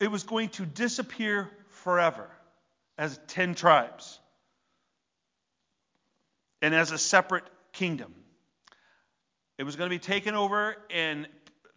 it 0.00 0.10
was 0.10 0.24
going 0.24 0.48
to 0.48 0.64
disappear 0.64 1.50
forever 1.68 2.28
as 2.98 3.20
10 3.28 3.54
tribes 3.54 4.18
and 6.62 6.74
as 6.74 6.90
a 6.90 6.98
separate 6.98 7.44
kingdom. 7.72 8.14
It 9.58 9.64
was 9.64 9.76
going 9.76 9.90
to 9.90 9.94
be 9.94 10.00
taken 10.00 10.34
over, 10.34 10.74
and 10.90 11.28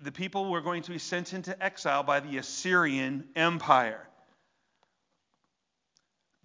the 0.02 0.12
people 0.12 0.50
were 0.50 0.62
going 0.62 0.84
to 0.84 0.92
be 0.92 1.00
sent 1.00 1.34
into 1.34 1.62
exile 1.62 2.04
by 2.04 2.22
the 2.22 2.38
Assyrian 2.38 3.26
Empire. 3.36 4.08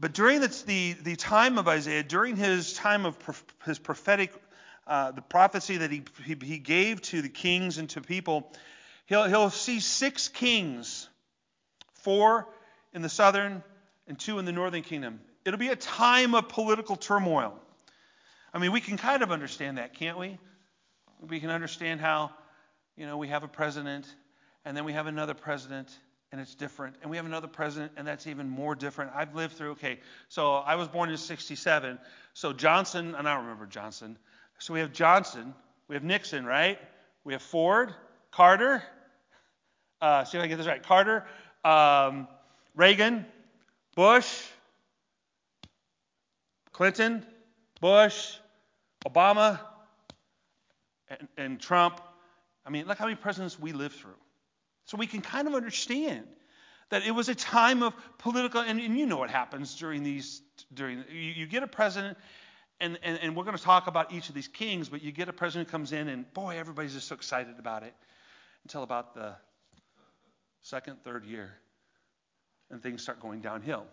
But 0.00 0.14
during 0.14 0.40
the, 0.40 0.62
the, 0.66 0.92
the 0.94 1.16
time 1.16 1.58
of 1.58 1.68
Isaiah, 1.68 2.02
during 2.02 2.36
his 2.36 2.72
time 2.72 3.06
of 3.06 3.16
his 3.64 3.78
prophetic, 3.78 4.32
uh, 4.86 5.12
the 5.12 5.22
prophecy 5.22 5.78
that 5.78 5.90
he, 5.92 6.02
he, 6.24 6.36
he 6.42 6.58
gave 6.58 7.02
to 7.02 7.22
the 7.22 7.28
kings 7.28 7.78
and 7.78 7.88
to 7.90 8.00
people, 8.00 8.52
he'll, 9.06 9.24
he'll 9.24 9.50
see 9.50 9.80
six 9.80 10.28
kings 10.28 11.08
four 11.98 12.46
in 12.92 13.02
the 13.02 13.08
southern 13.08 13.62
and 14.06 14.18
two 14.18 14.38
in 14.38 14.44
the 14.44 14.52
northern 14.52 14.82
kingdom. 14.82 15.20
It'll 15.44 15.58
be 15.58 15.68
a 15.68 15.76
time 15.76 16.34
of 16.34 16.48
political 16.48 16.96
turmoil. 16.96 17.54
I 18.52 18.58
mean, 18.58 18.72
we 18.72 18.80
can 18.80 18.96
kind 18.96 19.22
of 19.22 19.30
understand 19.30 19.78
that, 19.78 19.94
can't 19.94 20.18
we? 20.18 20.38
We 21.20 21.40
can 21.40 21.50
understand 21.50 22.00
how, 22.00 22.30
you 22.96 23.06
know, 23.06 23.16
we 23.16 23.28
have 23.28 23.42
a 23.42 23.48
president, 23.48 24.06
and 24.64 24.76
then 24.76 24.84
we 24.84 24.92
have 24.92 25.06
another 25.06 25.34
president, 25.34 25.90
and 26.32 26.40
it's 26.40 26.54
different. 26.54 26.96
And 27.02 27.10
we 27.10 27.16
have 27.16 27.26
another 27.26 27.48
president, 27.48 27.92
and 27.96 28.06
that's 28.06 28.26
even 28.26 28.48
more 28.48 28.74
different. 28.74 29.12
I've 29.14 29.34
lived 29.34 29.54
through, 29.54 29.72
okay, 29.72 30.00
so 30.28 30.54
I 30.54 30.76
was 30.76 30.88
born 30.88 31.10
in 31.10 31.16
67. 31.16 31.98
So 32.34 32.52
Johnson, 32.52 33.14
and 33.14 33.28
I 33.28 33.34
don't 33.34 33.44
remember 33.44 33.66
Johnson. 33.66 34.18
So 34.58 34.74
we 34.74 34.80
have 34.80 34.92
Johnson, 34.92 35.54
we 35.88 35.94
have 35.94 36.04
Nixon, 36.04 36.44
right? 36.44 36.78
We 37.24 37.32
have 37.32 37.42
Ford, 37.42 37.94
Carter, 38.30 38.82
uh, 40.00 40.24
see 40.24 40.38
if 40.38 40.44
I 40.44 40.46
get 40.46 40.56
this 40.56 40.66
right. 40.66 40.82
Carter, 40.82 41.26
um, 41.64 42.28
Reagan, 42.74 43.26
Bush, 43.94 44.44
Clinton, 46.72 47.26
Bush, 47.80 48.36
Obama, 49.06 49.58
and, 51.08 51.28
and 51.36 51.60
Trump. 51.60 52.00
I 52.64 52.70
mean, 52.70 52.86
look 52.86 52.98
how 52.98 53.06
many 53.06 53.16
presidents 53.16 53.58
we 53.58 53.72
lived 53.72 53.96
through. 53.96 54.14
So 54.84 54.96
we 54.96 55.06
can 55.06 55.20
kind 55.20 55.48
of 55.48 55.54
understand 55.54 56.26
that 56.90 57.04
it 57.04 57.10
was 57.10 57.28
a 57.28 57.34
time 57.34 57.82
of 57.82 57.94
political, 58.18 58.60
and, 58.60 58.80
and 58.80 58.98
you 58.98 59.06
know 59.06 59.16
what 59.18 59.30
happens 59.30 59.74
during 59.74 60.02
these, 60.02 60.42
during, 60.72 61.04
you, 61.10 61.20
you 61.20 61.46
get 61.46 61.62
a 61.62 61.66
president, 61.66 62.16
and, 62.80 62.98
and, 63.02 63.18
and 63.20 63.36
we're 63.36 63.44
going 63.44 63.56
to 63.56 63.62
talk 63.62 63.86
about 63.88 64.12
each 64.12 64.28
of 64.28 64.34
these 64.34 64.48
kings, 64.48 64.88
but 64.88 65.02
you 65.02 65.12
get 65.12 65.28
a 65.28 65.32
president 65.32 65.68
who 65.68 65.72
comes 65.72 65.92
in, 65.92 66.08
and 66.08 66.32
boy, 66.32 66.58
everybody's 66.58 66.94
just 66.94 67.08
so 67.08 67.14
excited 67.14 67.58
about 67.58 67.82
it 67.82 67.94
until 68.64 68.82
about 68.82 69.14
the 69.14 69.34
second, 70.68 71.02
third 71.02 71.24
year, 71.24 71.50
and 72.70 72.82
things 72.82 73.02
start 73.02 73.20
going 73.20 73.40
downhill. 73.40 73.86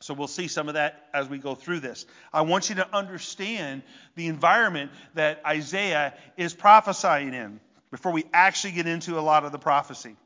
So 0.00 0.14
we'll 0.14 0.26
see 0.26 0.48
some 0.48 0.66
of 0.66 0.74
that 0.74 1.08
as 1.14 1.28
we 1.28 1.38
go 1.38 1.54
through 1.54 1.78
this. 1.78 2.06
I 2.32 2.40
want 2.42 2.68
you 2.68 2.74
to 2.76 2.94
understand 2.94 3.82
the 4.16 4.26
environment 4.26 4.90
that 5.14 5.40
Isaiah 5.46 6.14
is 6.36 6.54
prophesying 6.54 7.34
in 7.34 7.60
before 7.92 8.10
we 8.10 8.24
actually 8.32 8.72
get 8.72 8.88
into 8.88 9.16
a 9.16 9.22
lot 9.22 9.44
of 9.44 9.52
the 9.52 9.58
prophecy. 9.58 10.16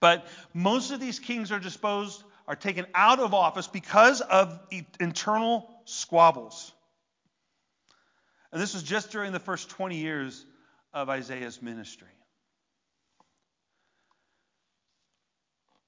But 0.00 0.26
most 0.52 0.90
of 0.90 1.00
these 1.00 1.18
kings 1.18 1.50
are 1.50 1.58
disposed, 1.58 2.22
are 2.46 2.56
taken 2.56 2.86
out 2.94 3.20
of 3.20 3.32
office 3.32 3.68
because 3.68 4.20
of 4.20 4.60
internal 5.00 5.66
squabbles. 5.86 6.72
And 8.52 8.60
this 8.60 8.74
was 8.74 8.82
just 8.82 9.12
during 9.12 9.32
the 9.32 9.40
first 9.40 9.70
20 9.70 9.96
years 9.96 10.44
of 10.92 11.08
Isaiah's 11.08 11.62
ministry. 11.62 12.08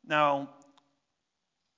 Now, 0.07 0.49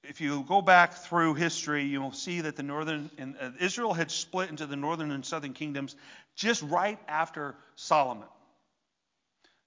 if 0.02 0.20
you 0.20 0.44
go 0.46 0.60
back 0.60 0.94
through 0.94 1.34
history, 1.34 1.84
you'll 1.84 2.12
see 2.12 2.42
that 2.42 2.56
the 2.56 2.62
northern 2.62 3.10
uh, 3.40 3.50
Israel 3.60 3.94
had 3.94 4.10
split 4.10 4.50
into 4.50 4.66
the 4.66 4.76
northern 4.76 5.10
and 5.10 5.24
southern 5.24 5.54
kingdoms 5.54 5.96
just 6.36 6.62
right 6.62 6.98
after 7.08 7.54
Solomon. 7.76 8.28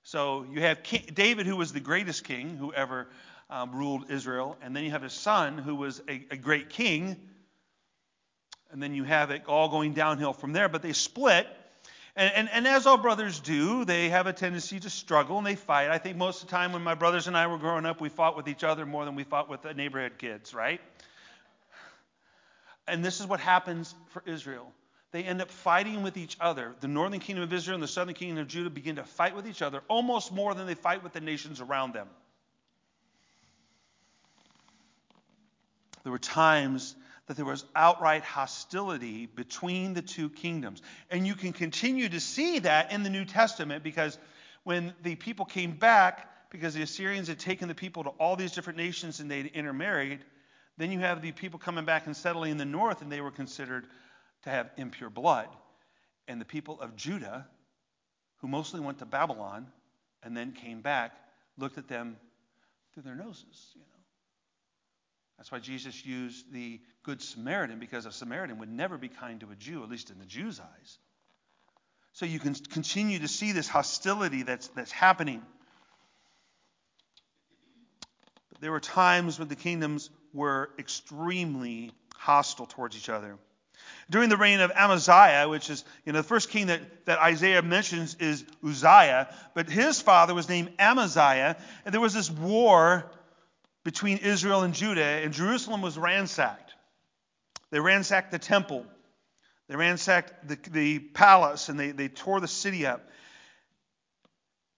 So 0.03 0.45
you 0.51 0.61
have 0.61 0.83
king, 0.83 1.03
David, 1.13 1.47
who 1.47 1.55
was 1.57 1.73
the 1.73 1.79
greatest 1.79 2.23
king 2.23 2.55
who 2.55 2.71
ever 2.71 3.07
um, 3.49 3.75
ruled 3.75 4.09
Israel, 4.09 4.57
and 4.61 4.75
then 4.75 4.83
you 4.83 4.91
have 4.91 5.03
his 5.03 5.13
son, 5.13 5.57
who 5.57 5.75
was 5.75 6.01
a, 6.07 6.25
a 6.31 6.37
great 6.37 6.69
king, 6.69 7.17
and 8.71 8.81
then 8.81 8.93
you 8.93 9.03
have 9.03 9.31
it 9.31 9.43
all 9.47 9.69
going 9.69 9.93
downhill 9.93 10.33
from 10.33 10.53
there. 10.53 10.69
But 10.69 10.81
they 10.81 10.93
split, 10.93 11.47
and, 12.17 12.33
and, 12.33 12.49
and, 12.51 12.67
as 12.67 12.87
all 12.87 12.97
brothers 12.97 13.39
do, 13.39 13.85
they 13.85 14.09
have 14.09 14.25
a 14.25 14.33
tendency 14.33 14.79
to 14.79 14.89
struggle 14.89 15.37
and 15.37 15.45
they 15.45 15.55
fight. 15.55 15.91
I 15.91 15.99
think 15.99 16.17
most 16.17 16.41
of 16.41 16.49
the 16.49 16.51
time 16.51 16.73
when 16.73 16.83
my 16.83 16.95
brothers 16.95 17.27
and 17.27 17.37
I 17.37 17.45
were 17.45 17.59
growing 17.59 17.85
up, 17.85 18.01
we 18.01 18.09
fought 18.09 18.35
with 18.35 18.47
each 18.47 18.63
other 18.63 18.85
more 18.85 19.05
than 19.05 19.15
we 19.15 19.23
fought 19.23 19.47
with 19.49 19.61
the 19.61 19.73
neighborhood 19.75 20.13
kids, 20.17 20.53
right? 20.53 20.81
And 22.87 23.05
this 23.05 23.19
is 23.19 23.27
what 23.27 23.39
happens 23.39 23.93
for 24.09 24.23
Israel. 24.25 24.71
They 25.11 25.23
end 25.23 25.41
up 25.41 25.51
fighting 25.51 26.01
with 26.01 26.17
each 26.17 26.37
other. 26.41 26.73
The 26.79 26.87
northern 26.87 27.19
kingdom 27.19 27.43
of 27.43 27.53
Israel 27.53 27.75
and 27.75 27.83
the 27.83 27.87
southern 27.87 28.15
kingdom 28.15 28.39
of 28.39 28.47
Judah 28.47 28.69
begin 28.71 28.95
to 28.95 29.03
fight 29.03 29.35
with 29.35 29.47
each 29.47 29.61
other 29.61 29.81
almost 29.87 30.33
more 30.33 30.53
than 30.53 30.65
they 30.65 30.75
fight 30.75 31.03
with 31.03 31.13
the 31.13 31.21
nations 31.21 31.61
around 31.61 31.93
them. 31.93 32.07
There 36.03 36.11
were 36.11 36.17
times 36.17 36.95
that 37.27 37.35
there 37.35 37.45
was 37.45 37.65
outright 37.75 38.23
hostility 38.23 39.25
between 39.25 39.93
the 39.93 40.01
two 40.01 40.29
kingdoms. 40.29 40.81
And 41.11 41.27
you 41.27 41.35
can 41.35 41.53
continue 41.53 42.09
to 42.09 42.19
see 42.19 42.59
that 42.59 42.91
in 42.91 43.03
the 43.03 43.09
New 43.09 43.25
Testament 43.25 43.83
because 43.83 44.17
when 44.63 44.93
the 45.03 45.15
people 45.15 45.45
came 45.45 45.73
back, 45.73 46.29
because 46.49 46.73
the 46.73 46.81
Assyrians 46.81 47.27
had 47.27 47.39
taken 47.39 47.67
the 47.67 47.75
people 47.75 48.05
to 48.05 48.09
all 48.11 48.35
these 48.35 48.53
different 48.53 48.77
nations 48.77 49.19
and 49.19 49.29
they'd 49.29 49.47
intermarried, 49.47 50.19
then 50.77 50.91
you 50.91 50.99
have 50.99 51.21
the 51.21 51.31
people 51.33 51.59
coming 51.59 51.85
back 51.85 52.05
and 52.05 52.15
settling 52.15 52.51
in 52.51 52.57
the 52.57 52.65
north, 52.65 53.01
and 53.01 53.11
they 53.11 53.21
were 53.21 53.31
considered 53.31 53.87
to 54.43 54.49
have 54.49 54.69
impure 54.77 55.09
blood. 55.09 55.47
And 56.27 56.39
the 56.39 56.45
people 56.45 56.79
of 56.79 56.95
Judah, 56.95 57.47
who 58.37 58.47
mostly 58.47 58.79
went 58.79 58.99
to 58.99 59.05
Babylon 59.05 59.67
and 60.23 60.37
then 60.37 60.51
came 60.51 60.81
back, 60.81 61.13
looked 61.57 61.77
at 61.77 61.87
them 61.87 62.17
through 62.93 63.03
their 63.03 63.15
noses. 63.15 63.71
You 63.73 63.81
know. 63.81 63.96
That's 65.37 65.51
why 65.51 65.59
Jesus 65.59 66.05
used 66.05 66.51
the 66.51 66.81
Good 67.03 67.21
Samaritan, 67.21 67.79
because 67.79 68.05
a 68.05 68.11
Samaritan 68.11 68.59
would 68.59 68.71
never 68.71 68.97
be 68.97 69.07
kind 69.07 69.39
to 69.41 69.51
a 69.51 69.55
Jew, 69.55 69.83
at 69.83 69.89
least 69.89 70.09
in 70.09 70.19
the 70.19 70.25
Jews' 70.25 70.59
eyes. 70.59 70.97
So 72.13 72.25
you 72.25 72.39
can 72.39 72.55
continue 72.55 73.19
to 73.19 73.27
see 73.27 73.51
this 73.51 73.67
hostility 73.67 74.41
that's, 74.41 74.67
that's 74.69 74.91
happening. 74.91 75.43
But 78.51 78.61
there 78.61 78.71
were 78.71 78.79
times 78.79 79.37
when 79.37 79.47
the 79.47 79.55
kingdoms 79.55 80.09
were 80.33 80.71
extremely 80.79 81.91
hostile 82.15 82.65
towards 82.65 82.97
each 82.97 83.09
other. 83.09 83.37
During 84.09 84.29
the 84.29 84.37
reign 84.37 84.59
of 84.59 84.71
Amaziah, 84.71 85.47
which 85.47 85.69
is, 85.69 85.85
you 86.05 86.11
know, 86.11 86.19
the 86.19 86.27
first 86.27 86.49
king 86.49 86.67
that, 86.67 87.05
that 87.05 87.19
Isaiah 87.19 87.61
mentions 87.61 88.15
is 88.15 88.43
Uzziah, 88.65 89.33
but 89.53 89.69
his 89.69 90.01
father 90.01 90.33
was 90.33 90.49
named 90.49 90.71
Amaziah, 90.79 91.57
and 91.85 91.93
there 91.93 92.01
was 92.01 92.15
this 92.15 92.31
war 92.31 93.11
between 93.87 94.17
Israel 94.17 94.63
and 94.63 94.73
Judah, 94.73 95.01
and 95.01 95.31
Jerusalem 95.31 95.81
was 95.81 95.97
ransacked. 95.97 96.73
They 97.71 97.79
ransacked 97.79 98.33
the 98.33 98.37
temple, 98.37 98.85
they 99.69 99.77
ransacked 99.77 100.45
the, 100.45 100.57
the 100.71 100.99
palace, 100.99 101.69
and 101.69 101.79
they, 101.79 101.91
they 101.91 102.09
tore 102.09 102.41
the 102.41 102.49
city 102.49 102.85
up. 102.85 103.09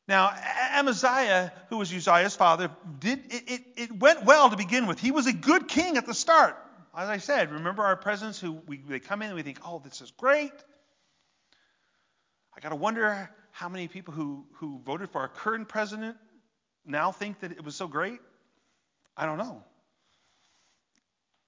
Now, 0.08 0.32
Amaziah, 0.74 1.52
who 1.70 1.78
was 1.78 1.92
Uzziah's 1.92 2.36
father, 2.36 2.70
did 3.00 3.24
it, 3.32 3.44
it, 3.48 3.62
it, 3.78 4.00
went 4.00 4.26
well 4.26 4.52
to 4.52 4.56
begin 4.56 4.86
with. 4.86 5.00
He 5.00 5.10
was 5.10 5.26
a 5.26 5.34
good 5.34 5.68
king 5.68 5.98
at 5.98 6.06
the 6.06 6.14
start. 6.14 6.56
As 6.96 7.10
I 7.10 7.18
said, 7.18 7.52
remember 7.52 7.82
our 7.82 7.96
presidents 7.96 8.40
who 8.40 8.62
we, 8.68 8.78
they 8.78 9.00
come 9.00 9.24
in 9.24 9.30
and 9.30 9.36
we 9.36 9.42
think, 9.42 9.58
oh, 9.66 9.82
this 9.84 10.02
is 10.02 10.12
great. 10.12 10.54
I 12.56 12.60
got 12.60 12.70
to 12.70 12.76
wonder 12.76 13.28
how 13.50 13.70
many 13.70 13.88
people 13.88 14.14
who, 14.14 14.46
who 14.58 14.80
voted 14.86 15.10
for 15.10 15.22
our 15.22 15.30
current 15.30 15.68
president 15.68 16.16
now 16.86 17.12
think 17.12 17.40
that 17.40 17.52
it 17.52 17.64
was 17.64 17.76
so 17.76 17.88
great. 17.88 18.20
I 19.20 19.26
don't 19.26 19.38
know. 19.38 19.62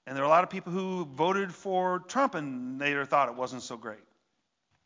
And 0.06 0.14
there 0.14 0.22
are 0.22 0.26
a 0.26 0.30
lot 0.30 0.44
of 0.44 0.50
people 0.50 0.72
who 0.72 1.06
voted 1.06 1.54
for 1.54 2.00
Trump 2.00 2.34
and 2.34 2.78
later 2.78 3.06
thought 3.06 3.30
it 3.30 3.34
wasn't 3.34 3.62
so 3.62 3.78
great. 3.78 4.00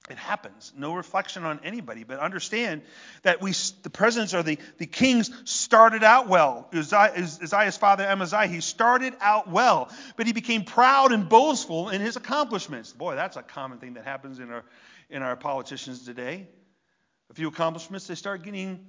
It 0.08 0.18
happens. 0.18 0.72
No 0.76 0.94
reflection 0.94 1.44
on 1.44 1.58
anybody, 1.64 2.04
but 2.04 2.20
understand 2.20 2.82
that 3.22 3.42
we, 3.42 3.54
the 3.82 3.90
presidents 3.90 4.34
or 4.34 4.44
the, 4.44 4.58
the 4.78 4.86
kings 4.86 5.32
started 5.50 6.04
out 6.04 6.28
well. 6.28 6.68
Uzziah's 6.72 7.76
father 7.76 8.04
Amaziah, 8.04 8.46
he 8.46 8.60
started 8.60 9.14
out 9.20 9.50
well, 9.50 9.90
but 10.16 10.26
he 10.26 10.32
became 10.32 10.62
proud 10.62 11.10
and 11.10 11.28
boastful 11.28 11.88
in 11.88 12.00
his 12.00 12.14
accomplishments. 12.14 12.92
Boy, 12.92 13.16
that's 13.16 13.36
a 13.36 13.42
common 13.42 13.78
thing 13.78 13.94
that 13.94 14.04
happens 14.04 14.38
in 14.38 14.52
our, 14.52 14.64
in 15.10 15.22
our 15.22 15.34
politicians 15.34 16.04
today. 16.04 16.46
A 17.30 17.34
few 17.34 17.48
accomplishments, 17.48 18.06
they 18.06 18.14
start 18.14 18.44
getting 18.44 18.86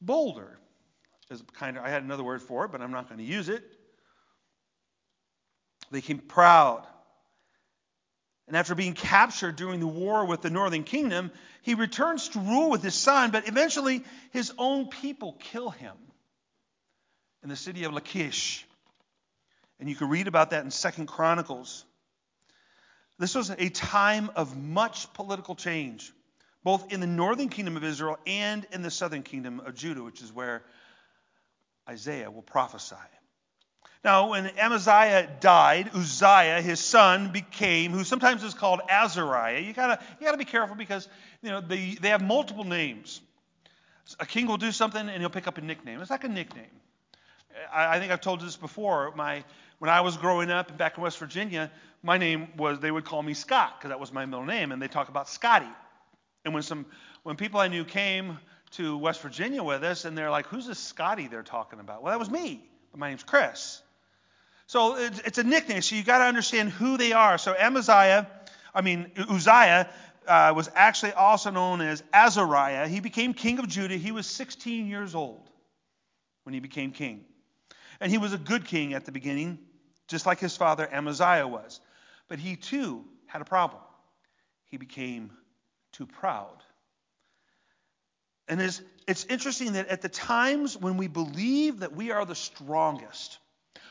bolder 0.00 0.60
is 1.30 1.42
kind 1.54 1.76
of, 1.76 1.84
I 1.84 1.90
had 1.90 2.02
another 2.02 2.24
word 2.24 2.42
for 2.42 2.64
it, 2.64 2.72
but 2.72 2.80
I'm 2.80 2.92
not 2.92 3.08
going 3.08 3.18
to 3.18 3.24
use 3.24 3.48
it. 3.48 3.64
They 5.90 5.98
became 5.98 6.18
proud. 6.18 6.86
And 8.48 8.56
after 8.56 8.74
being 8.74 8.94
captured 8.94 9.56
during 9.56 9.80
the 9.80 9.86
war 9.86 10.24
with 10.24 10.40
the 10.40 10.50
northern 10.50 10.84
kingdom, 10.84 11.32
he 11.62 11.74
returns 11.74 12.28
to 12.30 12.38
rule 12.38 12.70
with 12.70 12.82
his 12.82 12.94
son, 12.94 13.32
but 13.32 13.48
eventually 13.48 14.04
his 14.30 14.52
own 14.56 14.88
people 14.88 15.36
kill 15.40 15.70
him 15.70 15.96
in 17.42 17.48
the 17.48 17.56
city 17.56 17.84
of 17.84 17.92
Lachish. 17.92 18.64
And 19.80 19.88
you 19.88 19.96
can 19.96 20.08
read 20.08 20.28
about 20.28 20.50
that 20.50 20.64
in 20.64 20.70
Second 20.70 21.06
Chronicles. 21.06 21.84
This 23.18 23.34
was 23.34 23.50
a 23.50 23.68
time 23.68 24.30
of 24.36 24.56
much 24.56 25.12
political 25.14 25.54
change, 25.54 26.12
both 26.62 26.92
in 26.92 27.00
the 27.00 27.06
northern 27.06 27.48
kingdom 27.48 27.76
of 27.76 27.84
Israel 27.84 28.18
and 28.26 28.66
in 28.72 28.82
the 28.82 28.90
southern 28.90 29.22
kingdom 29.22 29.60
of 29.60 29.74
Judah, 29.74 30.02
which 30.02 30.22
is 30.22 30.32
where 30.32 30.62
Isaiah 31.88 32.30
will 32.30 32.42
prophesy. 32.42 32.96
Now, 34.04 34.30
when 34.30 34.46
Amaziah 34.58 35.28
died, 35.40 35.90
Uzziah, 35.94 36.60
his 36.60 36.78
son, 36.78 37.32
became, 37.32 37.92
who 37.92 38.04
sometimes 38.04 38.44
is 38.44 38.54
called 38.54 38.80
Azariah. 38.88 39.60
You 39.60 39.72
gotta, 39.72 40.00
you 40.20 40.26
gotta 40.26 40.38
be 40.38 40.44
careful 40.44 40.76
because 40.76 41.08
you 41.42 41.50
know 41.50 41.60
they, 41.60 41.96
they 42.00 42.10
have 42.10 42.22
multiple 42.22 42.64
names. 42.64 43.20
A 44.20 44.26
king 44.26 44.46
will 44.46 44.58
do 44.58 44.70
something 44.70 45.08
and 45.08 45.20
he'll 45.20 45.30
pick 45.30 45.48
up 45.48 45.58
a 45.58 45.60
nickname. 45.60 46.00
It's 46.00 46.10
like 46.10 46.22
a 46.24 46.28
nickname. 46.28 46.64
I, 47.72 47.96
I 47.96 47.98
think 47.98 48.12
I've 48.12 48.20
told 48.20 48.40
you 48.40 48.46
this 48.46 48.56
before. 48.56 49.12
My 49.16 49.42
when 49.78 49.90
I 49.90 50.00
was 50.00 50.16
growing 50.16 50.50
up 50.50 50.76
back 50.78 50.96
in 50.96 51.02
West 51.02 51.18
Virginia, 51.18 51.70
my 52.02 52.16
name 52.18 52.48
was, 52.56 52.80
they 52.80 52.90
would 52.90 53.04
call 53.04 53.22
me 53.22 53.34
Scott 53.34 53.74
because 53.78 53.90
that 53.90 54.00
was 54.00 54.12
my 54.12 54.24
middle 54.24 54.46
name, 54.46 54.72
and 54.72 54.80
they 54.80 54.88
talk 54.88 55.08
about 55.08 55.28
Scotty. 55.28 55.68
And 56.44 56.54
when 56.54 56.62
some, 56.62 56.86
when 57.24 57.36
people 57.36 57.60
I 57.60 57.68
knew 57.68 57.84
came 57.84 58.38
to 58.72 58.96
West 58.98 59.20
Virginia 59.20 59.62
with 59.62 59.82
us, 59.84 60.04
and 60.04 60.16
they're 60.16 60.30
like, 60.30 60.46
who's 60.46 60.66
this 60.66 60.78
Scotty 60.78 61.28
they're 61.28 61.42
talking 61.42 61.80
about? 61.80 62.02
Well, 62.02 62.12
that 62.12 62.18
was 62.18 62.30
me, 62.30 62.68
but 62.90 63.00
my 63.00 63.08
name's 63.08 63.22
Chris. 63.22 63.80
So 64.66 64.96
it's, 64.96 65.20
it's 65.20 65.38
a 65.38 65.44
nickname, 65.44 65.80
so 65.82 65.94
you 65.94 66.02
got 66.02 66.18
to 66.18 66.24
understand 66.24 66.70
who 66.70 66.96
they 66.96 67.12
are. 67.12 67.38
So 67.38 67.54
Amaziah, 67.56 68.26
I 68.74 68.80
mean, 68.80 69.12
Uzziah 69.16 69.88
uh, 70.26 70.52
was 70.56 70.68
actually 70.74 71.12
also 71.12 71.50
known 71.50 71.80
as 71.80 72.02
Azariah. 72.12 72.88
He 72.88 73.00
became 73.00 73.32
king 73.32 73.58
of 73.58 73.68
Judah. 73.68 73.94
He 73.94 74.10
was 74.10 74.26
16 74.26 74.86
years 74.86 75.14
old 75.14 75.48
when 76.42 76.52
he 76.52 76.60
became 76.60 76.90
king. 76.90 77.24
And 78.00 78.10
he 78.10 78.18
was 78.18 78.32
a 78.32 78.38
good 78.38 78.64
king 78.64 78.92
at 78.94 79.04
the 79.04 79.12
beginning, 79.12 79.58
just 80.08 80.26
like 80.26 80.40
his 80.40 80.56
father 80.56 80.88
Amaziah 80.92 81.46
was. 81.46 81.80
But 82.28 82.40
he 82.40 82.56
too 82.56 83.04
had 83.26 83.40
a 83.40 83.44
problem. 83.44 83.82
He 84.64 84.76
became 84.76 85.30
too 85.92 86.06
proud. 86.06 86.62
And 88.48 88.60
it's, 88.60 88.80
it's 89.08 89.24
interesting 89.24 89.72
that 89.72 89.88
at 89.88 90.02
the 90.02 90.08
times 90.08 90.76
when 90.76 90.96
we 90.96 91.08
believe 91.08 91.80
that 91.80 91.94
we 91.94 92.12
are 92.12 92.24
the 92.24 92.34
strongest, 92.34 93.38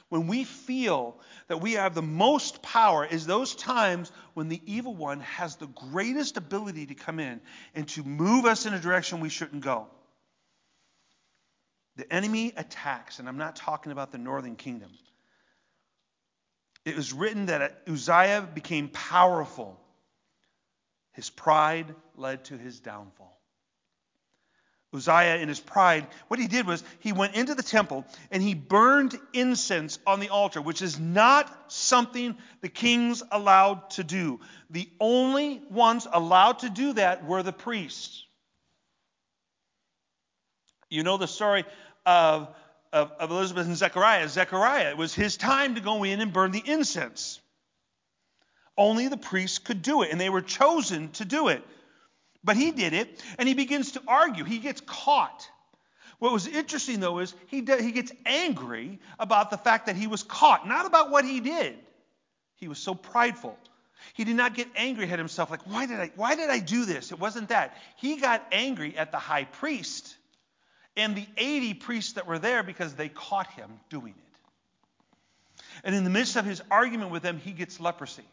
when 0.09 0.27
we 0.27 0.43
feel 0.43 1.19
that 1.47 1.61
we 1.61 1.73
have 1.73 1.95
the 1.95 2.01
most 2.01 2.61
power, 2.61 3.05
is 3.05 3.25
those 3.25 3.55
times 3.55 4.11
when 4.33 4.47
the 4.47 4.61
evil 4.65 4.95
one 4.95 5.19
has 5.21 5.55
the 5.55 5.67
greatest 5.67 6.37
ability 6.37 6.85
to 6.87 6.95
come 6.95 7.19
in 7.19 7.41
and 7.73 7.87
to 7.89 8.03
move 8.03 8.45
us 8.45 8.65
in 8.65 8.73
a 8.73 8.79
direction 8.79 9.19
we 9.19 9.29
shouldn't 9.29 9.63
go. 9.63 9.87
The 11.97 12.11
enemy 12.13 12.53
attacks, 12.55 13.19
and 13.19 13.27
I'm 13.27 13.37
not 13.37 13.55
talking 13.55 13.91
about 13.91 14.11
the 14.11 14.17
northern 14.17 14.55
kingdom. 14.55 14.91
It 16.83 16.95
was 16.95 17.11
written 17.13 17.47
that 17.47 17.81
Uzziah 17.89 18.47
became 18.53 18.89
powerful. 18.89 19.79
His 21.13 21.29
pride 21.29 21.95
led 22.15 22.45
to 22.45 22.57
his 22.57 22.79
downfall. 22.79 23.34
Uzziah, 24.95 25.37
in 25.37 25.49
his 25.49 25.59
pride, 25.59 26.07
what 26.27 26.39
he 26.39 26.47
did 26.47 26.65
was 26.65 26.83
he 26.99 27.11
went 27.11 27.35
into 27.35 27.55
the 27.55 27.63
temple 27.63 28.05
and 28.31 28.41
he 28.41 28.53
burned 28.53 29.17
incense 29.33 29.99
on 30.07 30.19
the 30.19 30.29
altar, 30.29 30.61
which 30.61 30.81
is 30.81 30.99
not 30.99 31.71
something 31.71 32.37
the 32.61 32.69
kings 32.69 33.23
allowed 33.31 33.89
to 33.91 34.03
do. 34.03 34.39
The 34.69 34.89
only 34.99 35.61
ones 35.69 36.07
allowed 36.11 36.59
to 36.59 36.69
do 36.69 36.93
that 36.93 37.25
were 37.25 37.43
the 37.43 37.53
priests. 37.53 38.25
You 40.89 41.03
know 41.03 41.17
the 41.17 41.27
story 41.27 41.65
of, 42.05 42.55
of, 42.93 43.11
of 43.19 43.31
Elizabeth 43.31 43.67
and 43.67 43.75
Zechariah. 43.75 44.27
Zechariah, 44.29 44.91
it 44.91 44.97
was 44.97 45.13
his 45.13 45.37
time 45.37 45.75
to 45.75 45.81
go 45.81 46.03
in 46.03 46.21
and 46.21 46.31
burn 46.31 46.51
the 46.51 46.63
incense. 46.65 47.41
Only 48.77 49.07
the 49.07 49.17
priests 49.17 49.59
could 49.59 49.81
do 49.81 50.01
it, 50.01 50.11
and 50.11 50.19
they 50.19 50.29
were 50.29 50.41
chosen 50.41 51.09
to 51.13 51.25
do 51.25 51.47
it. 51.47 51.63
But 52.45 52.57
he 52.57 52.71
did 52.71 52.93
it, 52.93 53.23
and 53.39 53.47
he 53.47 53.55
begins 53.55 53.93
to 53.93 54.03
argue. 54.07 54.43
He 54.43 54.59
gets 54.59 54.79
caught. 54.79 55.49
What 56.19 56.31
was 56.31 56.47
interesting, 56.47 56.99
though, 56.99 57.19
is 57.19 57.33
he, 57.47 57.57
he 57.57 57.91
gets 57.91 58.11
angry 58.25 58.99
about 59.19 59.49
the 59.49 59.57
fact 59.57 59.87
that 59.87 59.95
he 59.95 60.07
was 60.07 60.21
caught, 60.23 60.67
not 60.67 60.85
about 60.85 61.09
what 61.09 61.25
he 61.25 61.39
did. 61.39 61.75
He 62.55 62.67
was 62.67 62.77
so 62.77 62.93
prideful. 62.93 63.57
He 64.13 64.23
did 64.23 64.35
not 64.35 64.53
get 64.53 64.67
angry 64.75 65.09
at 65.09 65.17
himself, 65.17 65.49
like, 65.49 65.65
why 65.65 65.87
did 65.87 65.99
I, 65.99 66.11
why 66.15 66.35
did 66.35 66.49
I 66.51 66.59
do 66.59 66.85
this? 66.85 67.11
It 67.11 67.19
wasn't 67.19 67.49
that. 67.49 67.75
He 67.97 68.17
got 68.17 68.45
angry 68.51 68.95
at 68.95 69.11
the 69.11 69.17
high 69.17 69.45
priest 69.45 70.15
and 70.95 71.15
the 71.15 71.25
80 71.37 71.73
priests 71.73 72.13
that 72.13 72.27
were 72.27 72.39
there 72.39 72.61
because 72.61 72.93
they 72.93 73.09
caught 73.09 73.47
him 73.51 73.71
doing 73.89 74.13
it. 74.17 75.81
And 75.83 75.95
in 75.95 76.03
the 76.03 76.09
midst 76.09 76.35
of 76.35 76.45
his 76.45 76.61
argument 76.69 77.11
with 77.11 77.23
them, 77.23 77.39
he 77.39 77.51
gets 77.51 77.79
leprosy. 77.79 78.23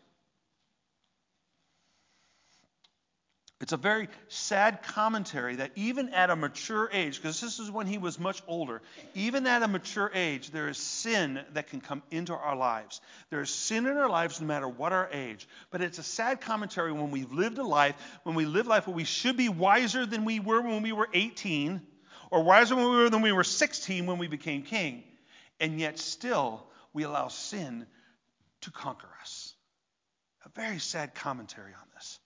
It's 3.62 3.72
a 3.72 3.76
very 3.76 4.08
sad 4.26 4.82
commentary 4.82 5.54
that 5.56 5.70
even 5.76 6.08
at 6.08 6.30
a 6.30 6.36
mature 6.36 6.90
age, 6.92 7.22
because 7.22 7.40
this 7.40 7.60
is 7.60 7.70
when 7.70 7.86
he 7.86 7.96
was 7.96 8.18
much 8.18 8.42
older, 8.48 8.82
even 9.14 9.46
at 9.46 9.62
a 9.62 9.68
mature 9.68 10.10
age, 10.12 10.50
there 10.50 10.68
is 10.68 10.76
sin 10.76 11.40
that 11.52 11.68
can 11.68 11.80
come 11.80 12.02
into 12.10 12.34
our 12.34 12.56
lives. 12.56 13.00
There 13.30 13.40
is 13.40 13.50
sin 13.50 13.86
in 13.86 13.96
our 13.96 14.10
lives 14.10 14.40
no 14.40 14.48
matter 14.48 14.68
what 14.68 14.92
our 14.92 15.08
age. 15.12 15.46
But 15.70 15.80
it's 15.80 15.98
a 15.98 16.02
sad 16.02 16.40
commentary 16.40 16.90
when 16.90 17.12
we've 17.12 17.30
lived 17.30 17.58
a 17.58 17.62
life, 17.62 17.94
when 18.24 18.34
we 18.34 18.46
live 18.46 18.66
life 18.66 18.88
where 18.88 18.96
we 18.96 19.04
should 19.04 19.36
be 19.36 19.48
wiser 19.48 20.06
than 20.06 20.24
we 20.24 20.40
were 20.40 20.60
when 20.60 20.82
we 20.82 20.90
were 20.90 21.08
18, 21.14 21.80
or 22.32 22.42
wiser 22.42 22.74
than 22.74 22.82
we 22.82 22.90
were 22.90 23.10
than 23.10 23.22
we 23.22 23.30
were 23.30 23.44
16 23.44 24.06
when 24.06 24.18
we 24.18 24.26
became 24.26 24.62
king, 24.62 25.04
and 25.60 25.78
yet 25.78 26.00
still 26.00 26.66
we 26.92 27.04
allow 27.04 27.28
sin 27.28 27.86
to 28.62 28.72
conquer 28.72 29.08
us. 29.20 29.54
A 30.44 30.48
very 30.48 30.80
sad 30.80 31.14
commentary 31.14 31.74
on 31.74 31.86
this. 31.94 32.18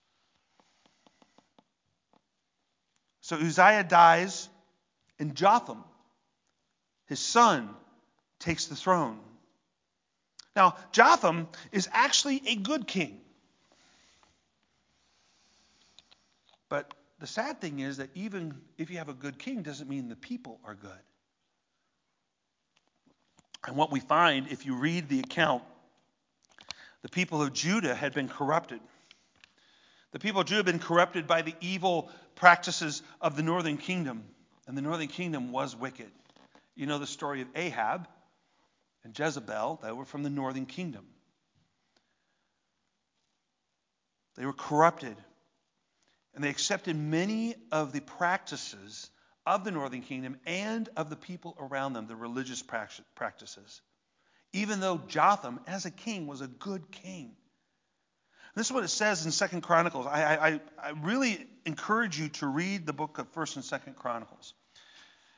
So 3.26 3.34
Uzziah 3.34 3.82
dies, 3.82 4.48
and 5.18 5.34
Jotham, 5.34 5.82
his 7.06 7.18
son, 7.18 7.70
takes 8.38 8.66
the 8.66 8.76
throne. 8.76 9.18
Now, 10.54 10.76
Jotham 10.92 11.48
is 11.72 11.88
actually 11.92 12.40
a 12.46 12.54
good 12.54 12.86
king. 12.86 13.20
But 16.68 16.94
the 17.18 17.26
sad 17.26 17.60
thing 17.60 17.80
is 17.80 17.96
that 17.96 18.10
even 18.14 18.60
if 18.78 18.90
you 18.90 18.98
have 18.98 19.08
a 19.08 19.12
good 19.12 19.40
king, 19.40 19.62
doesn't 19.62 19.90
mean 19.90 20.08
the 20.08 20.14
people 20.14 20.60
are 20.64 20.76
good. 20.76 20.92
And 23.66 23.74
what 23.74 23.90
we 23.90 23.98
find, 23.98 24.46
if 24.52 24.64
you 24.64 24.76
read 24.76 25.08
the 25.08 25.18
account, 25.18 25.64
the 27.02 27.08
people 27.08 27.42
of 27.42 27.52
Judah 27.52 27.96
had 27.96 28.14
been 28.14 28.28
corrupted. 28.28 28.78
The 30.12 30.18
people 30.18 30.40
of 30.40 30.46
Judah 30.46 30.58
had 30.58 30.66
been 30.66 30.78
corrupted 30.78 31.26
by 31.26 31.42
the 31.42 31.54
evil 31.60 32.10
practices 32.34 33.02
of 33.20 33.36
the 33.36 33.42
northern 33.42 33.76
kingdom. 33.76 34.24
And 34.66 34.76
the 34.76 34.82
northern 34.82 35.08
kingdom 35.08 35.52
was 35.52 35.76
wicked. 35.76 36.10
You 36.74 36.86
know 36.86 36.98
the 36.98 37.06
story 37.06 37.40
of 37.42 37.48
Ahab 37.54 38.08
and 39.04 39.16
Jezebel, 39.16 39.80
they 39.84 39.92
were 39.92 40.04
from 40.04 40.24
the 40.24 40.30
northern 40.30 40.66
kingdom. 40.66 41.06
They 44.36 44.44
were 44.44 44.52
corrupted. 44.52 45.16
And 46.34 46.42
they 46.42 46.50
accepted 46.50 46.96
many 46.96 47.54
of 47.70 47.92
the 47.92 48.00
practices 48.00 49.08
of 49.46 49.62
the 49.62 49.70
northern 49.70 50.02
kingdom 50.02 50.36
and 50.44 50.88
of 50.96 51.08
the 51.08 51.16
people 51.16 51.56
around 51.58 51.92
them, 51.92 52.08
the 52.08 52.16
religious 52.16 52.64
practices. 53.14 53.80
Even 54.52 54.80
though 54.80 55.00
Jotham, 55.06 55.60
as 55.68 55.86
a 55.86 55.90
king, 55.90 56.26
was 56.26 56.40
a 56.40 56.48
good 56.48 56.90
king. 56.90 57.36
This 58.56 58.68
is 58.68 58.72
what 58.72 58.84
it 58.84 58.88
says 58.88 59.26
in 59.26 59.32
Second 59.32 59.60
Chronicles. 59.60 60.06
I, 60.06 60.36
I, 60.36 60.60
I 60.82 60.90
really 61.02 61.46
encourage 61.66 62.18
you 62.18 62.30
to 62.30 62.46
read 62.46 62.86
the 62.86 62.94
book 62.94 63.18
of 63.18 63.28
First 63.28 63.56
and 63.56 63.64
Second 63.64 63.96
Chronicles. 63.96 64.54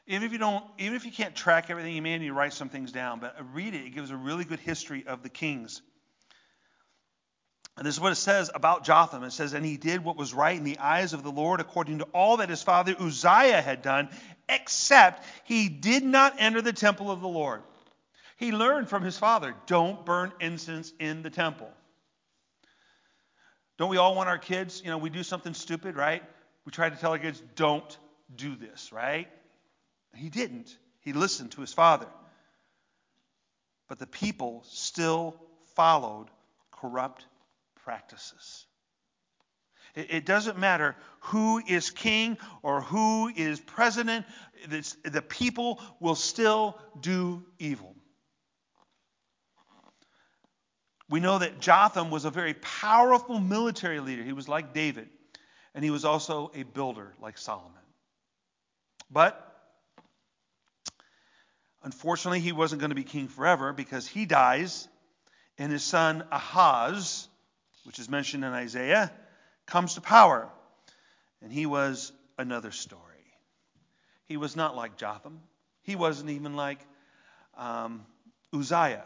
Even 0.07 0.23
if 0.23 0.33
you 0.33 0.39
don't, 0.39 0.65
even 0.79 0.95
if 0.95 1.05
you 1.05 1.11
can't 1.11 1.35
track 1.35 1.69
everything, 1.69 1.97
you 1.97 2.01
may 2.01 2.17
need 2.17 2.29
to 2.29 2.33
write 2.33 2.53
some 2.53 2.69
things 2.69 2.93
down. 2.93 3.19
But 3.19 3.37
read 3.53 3.75
it; 3.75 3.85
it 3.85 3.91
gives 3.91 4.13
a 4.13 4.17
really 4.17 4.45
good 4.45 4.61
history 4.61 5.05
of 5.05 5.25
the 5.25 5.29
kings. 5.29 5.83
And 7.77 7.85
this 7.85 7.97
is 7.97 8.01
what 8.01 8.13
it 8.13 8.17
says 8.17 8.53
about 8.55 8.85
Jotham. 8.85 9.25
It 9.25 9.33
says, 9.33 9.53
And 9.53 9.67
he 9.67 9.77
did 9.77 10.05
what 10.05 10.17
was 10.17 10.33
right 10.33 10.57
in 10.57 10.65
the 10.65 10.79
eyes 10.79 11.13
of 11.13 11.25
the 11.25 11.31
Lord 11.31 11.61
according 11.61 11.99
to 11.99 12.05
all 12.15 12.37
that 12.37 12.49
his 12.49 12.63
father 12.63 12.95
Uzziah 13.01 13.61
had 13.61 13.83
done, 13.83 14.11
except 14.49 15.25
he 15.45 15.69
did 15.69 16.05
not 16.05 16.37
enter 16.39 16.63
the 16.63 16.73
temple 16.73 17.11
of 17.11 17.21
the 17.21 17.29
Lord. 17.29 17.63
He 18.37 18.53
learned 18.53 18.89
from 18.89 19.03
his 19.03 19.19
father, 19.19 19.55
don't 19.67 20.07
burn 20.07 20.33
incense 20.41 20.93
in 21.01 21.23
the 21.23 21.31
temple. 21.31 21.73
Don't 23.79 23.91
we 23.91 23.97
all 23.97 24.15
want 24.15 24.29
our 24.29 24.39
kids, 24.39 24.83
you 24.85 24.91
know, 24.91 24.99
we 24.99 25.09
do 25.09 25.23
something 25.23 25.55
stupid, 25.55 25.97
right? 25.97 26.23
We 26.65 26.73
try 26.73 26.91
to 26.91 26.97
tell 26.97 27.13
our 27.13 27.19
kids, 27.19 27.41
don't 27.55 27.97
do 28.35 28.57
this, 28.57 28.93
right? 28.93 29.29
He 30.15 30.29
didn't. 30.29 30.77
He 31.01 31.13
listened 31.13 31.53
to 31.53 31.61
his 31.61 31.73
father. 31.73 32.09
But 33.89 33.99
the 33.99 34.07
people 34.07 34.65
still 34.67 35.37
followed 35.77 36.27
corrupt 36.73 37.25
practices. 37.85 38.67
It 39.95 40.27
doesn't 40.27 40.59
matter 40.59 40.95
who 41.21 41.63
is 41.67 41.91
king 41.91 42.37
or 42.63 42.83
who 42.83 43.29
is 43.35 43.59
president, 43.59 44.27
the 44.69 45.23
people 45.23 45.81
will 45.99 46.15
still 46.15 46.79
do 47.01 47.43
evil. 47.59 47.95
We 51.11 51.21
know 51.21 51.39
that 51.39 51.61
Jotham 51.61 52.11
was 52.11 52.25
a 52.25 52.31
very 52.31 52.55
powerful 52.55 53.41
military 53.41 54.01
leader. 54.01 54.23
He 54.23 54.33
was 54.33 54.49
like 54.49 54.75
David, 54.75 55.09
and 55.75 55.83
he 55.83 55.91
was 55.91 56.05
also 56.05 56.51
a 56.55 56.65
builder 56.65 57.15
like 57.21 57.39
Solomon. 57.39 57.73
But 59.11 59.45
unfortunately, 61.83 62.41
he 62.41 62.53
wasn't 62.53 62.81
going 62.81 62.91
to 62.91 62.97
be 62.97 63.05
king 63.05 63.29
forever 63.29 63.73
because 63.73 64.07
he 64.07 64.27
dies, 64.27 64.87
and 65.57 65.73
his 65.73 65.83
son 65.83 66.25
Ahaz, 66.31 67.27
which 67.85 67.99
is 67.99 68.09
mentioned 68.11 68.45
in 68.45 68.53
Isaiah, 68.53 69.11
comes 69.67 69.95
to 69.95 70.03
power. 70.03 70.51
And 71.41 71.53
he 71.53 71.65
was 71.65 72.13
another 72.37 72.71
story. 72.71 73.03
He 74.27 74.37
was 74.37 74.57
not 74.57 74.77
like 74.77 74.99
Jotham, 74.99 75.41
he 75.83 75.97
wasn't 75.97 76.29
even 76.29 76.55
like 76.55 76.81
um, 77.57 78.05
Uzziah. 78.53 79.05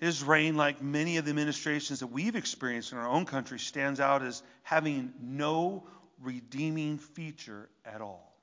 His 0.00 0.24
reign, 0.24 0.56
like 0.56 0.82
many 0.82 1.18
of 1.18 1.26
the 1.26 1.30
administrations 1.30 2.00
that 2.00 2.06
we've 2.06 2.34
experienced 2.34 2.92
in 2.92 2.98
our 2.98 3.08
own 3.08 3.26
country, 3.26 3.58
stands 3.58 4.00
out 4.00 4.22
as 4.22 4.42
having 4.62 5.12
no 5.20 5.86
redeeming 6.22 6.96
feature 6.96 7.68
at 7.84 8.00
all. 8.00 8.34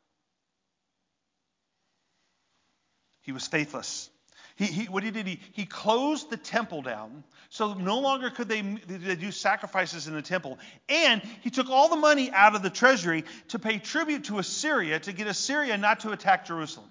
He 3.22 3.32
was 3.32 3.48
faithless. 3.48 4.10
He, 4.56 4.66
he, 4.66 4.86
what 4.86 5.04
he 5.04 5.10
did, 5.10 5.26
he, 5.26 5.40
he 5.52 5.66
closed 5.66 6.30
the 6.30 6.38
temple 6.38 6.84
down, 6.84 7.24
so 7.50 7.74
no 7.74 8.00
longer 8.00 8.30
could 8.30 8.48
they, 8.48 8.62
they 8.62 9.16
do 9.16 9.32
sacrifices 9.32 10.08
in 10.08 10.14
the 10.14 10.22
temple. 10.22 10.60
And 10.90 11.24
he 11.42 11.50
took 11.50 11.70
all 11.70 11.90
the 11.90 11.96
money 11.96 12.32
out 12.32 12.56
of 12.56 12.62
the 12.62 12.70
treasury 12.70 13.26
to 13.50 13.60
pay 13.60 13.80
tribute 13.80 14.26
to 14.26 14.38
Assyria 14.38 15.00
to 15.00 15.12
get 15.12 15.28
Assyria 15.28 15.76
not 15.78 16.02
to 16.02 16.12
attack 16.12 16.46
Jerusalem. 16.46 16.90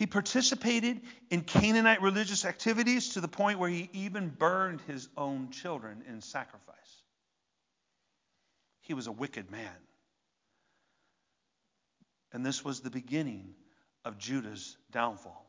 He 0.00 0.06
participated 0.06 1.02
in 1.28 1.42
Canaanite 1.42 2.00
religious 2.00 2.46
activities 2.46 3.10
to 3.10 3.20
the 3.20 3.28
point 3.28 3.58
where 3.58 3.68
he 3.68 3.90
even 3.92 4.30
burned 4.30 4.80
his 4.86 5.10
own 5.14 5.50
children 5.50 6.02
in 6.08 6.22
sacrifice. 6.22 7.02
He 8.80 8.94
was 8.94 9.08
a 9.08 9.12
wicked 9.12 9.50
man. 9.50 9.76
And 12.32 12.46
this 12.46 12.64
was 12.64 12.80
the 12.80 12.88
beginning 12.88 13.52
of 14.02 14.16
Judah's 14.16 14.78
downfall. 14.90 15.46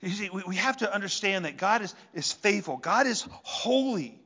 You 0.00 0.10
see, 0.10 0.30
we 0.46 0.54
have 0.54 0.76
to 0.76 0.94
understand 0.94 1.46
that 1.46 1.56
God 1.56 1.82
is, 1.82 1.92
is 2.12 2.30
faithful, 2.30 2.76
God 2.76 3.08
is 3.08 3.26
holy. 3.42 4.22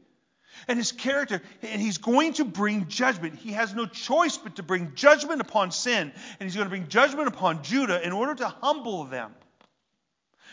And 0.66 0.78
his 0.78 0.92
character, 0.92 1.40
and 1.62 1.80
he's 1.80 1.98
going 1.98 2.34
to 2.34 2.44
bring 2.44 2.88
judgment. 2.88 3.36
He 3.36 3.52
has 3.52 3.74
no 3.74 3.86
choice 3.86 4.36
but 4.36 4.56
to 4.56 4.62
bring 4.62 4.94
judgment 4.94 5.40
upon 5.40 5.70
sin, 5.70 6.12
and 6.40 6.46
he's 6.46 6.54
going 6.54 6.66
to 6.66 6.70
bring 6.70 6.88
judgment 6.88 7.28
upon 7.28 7.62
Judah 7.62 8.04
in 8.04 8.12
order 8.12 8.34
to 8.34 8.48
humble 8.48 9.04
them. 9.04 9.34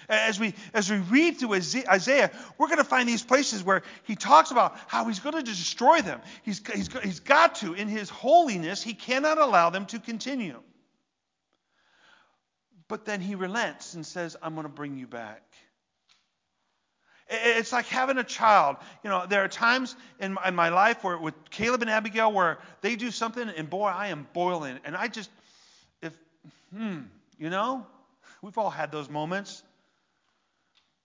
As 0.07 0.39
we, 0.39 0.53
as 0.73 0.89
we 0.89 0.97
read 0.97 1.39
through 1.39 1.55
Isaiah, 1.55 2.31
we're 2.57 2.67
going 2.67 2.77
to 2.77 2.83
find 2.83 3.09
these 3.09 3.23
places 3.23 3.63
where 3.63 3.81
he 4.03 4.15
talks 4.15 4.51
about 4.51 4.77
how 4.87 5.05
he's 5.05 5.19
going 5.19 5.35
to 5.35 5.43
destroy 5.43 6.01
them. 6.01 6.21
He's, 6.43 6.61
he's, 6.73 6.89
he's 7.01 7.19
got 7.19 7.55
to. 7.55 7.73
In 7.73 7.87
his 7.87 8.09
holiness, 8.09 8.83
he 8.83 8.93
cannot 8.93 9.39
allow 9.39 9.71
them 9.71 9.87
to 9.87 9.99
continue. 9.99 10.61
But 12.87 13.05
then 13.05 13.19
he 13.19 13.33
relents 13.33 13.95
and 13.95 14.05
says, 14.05 14.37
I'm 14.43 14.53
going 14.53 14.67
to 14.67 14.69
bring 14.69 14.97
you 14.97 15.07
back. 15.07 15.41
It's 17.27 17.71
like 17.71 17.87
having 17.87 18.17
a 18.17 18.23
child. 18.23 18.77
You 19.03 19.09
know, 19.09 19.25
there 19.25 19.43
are 19.43 19.47
times 19.47 19.95
in 20.19 20.33
my, 20.33 20.47
in 20.49 20.55
my 20.55 20.69
life 20.69 21.03
where 21.03 21.17
with 21.17 21.33
Caleb 21.49 21.81
and 21.81 21.89
Abigail 21.89 22.31
where 22.31 22.59
they 22.81 22.95
do 22.95 23.09
something 23.09 23.49
and 23.49 23.69
boy, 23.69 23.87
I 23.87 24.07
am 24.09 24.27
boiling. 24.33 24.79
And 24.85 24.95
I 24.95 25.07
just, 25.07 25.29
if, 26.01 26.13
hmm, 26.71 26.99
you 27.39 27.49
know, 27.49 27.85
we've 28.41 28.57
all 28.57 28.69
had 28.69 28.91
those 28.91 29.09
moments. 29.09 29.63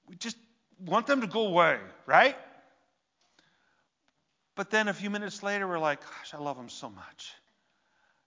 We 0.09 0.17
just 0.17 0.37
want 0.85 1.07
them 1.07 1.23
to 1.23 1.27
go 1.27 1.47
away, 1.47 1.79
right? 2.07 2.37
But 4.57 4.71
then 4.71 4.89
a 4.89 4.93
few 4.93 5.09
minutes 5.09 5.43
later, 5.43 5.67
we're 5.67 5.79
like, 5.79 6.01
gosh, 6.01 6.35
I 6.35 6.39
love 6.39 6.57
them 6.57 6.69
so 6.69 6.91
much. 6.91 7.33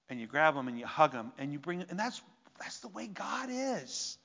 And 0.09 0.19
you 0.19 0.25
grab 0.25 0.55
them 0.55 0.67
and 0.67 0.79
you 0.79 0.85
hug 0.87 1.11
them 1.11 1.31
and 1.37 1.51
you 1.53 1.59
bring, 1.59 1.85
and 1.89 1.99
that's 1.99 2.21
that's 2.59 2.79
the 2.79 2.87
way 2.87 3.07
God 3.07 3.49
is. 3.51 4.17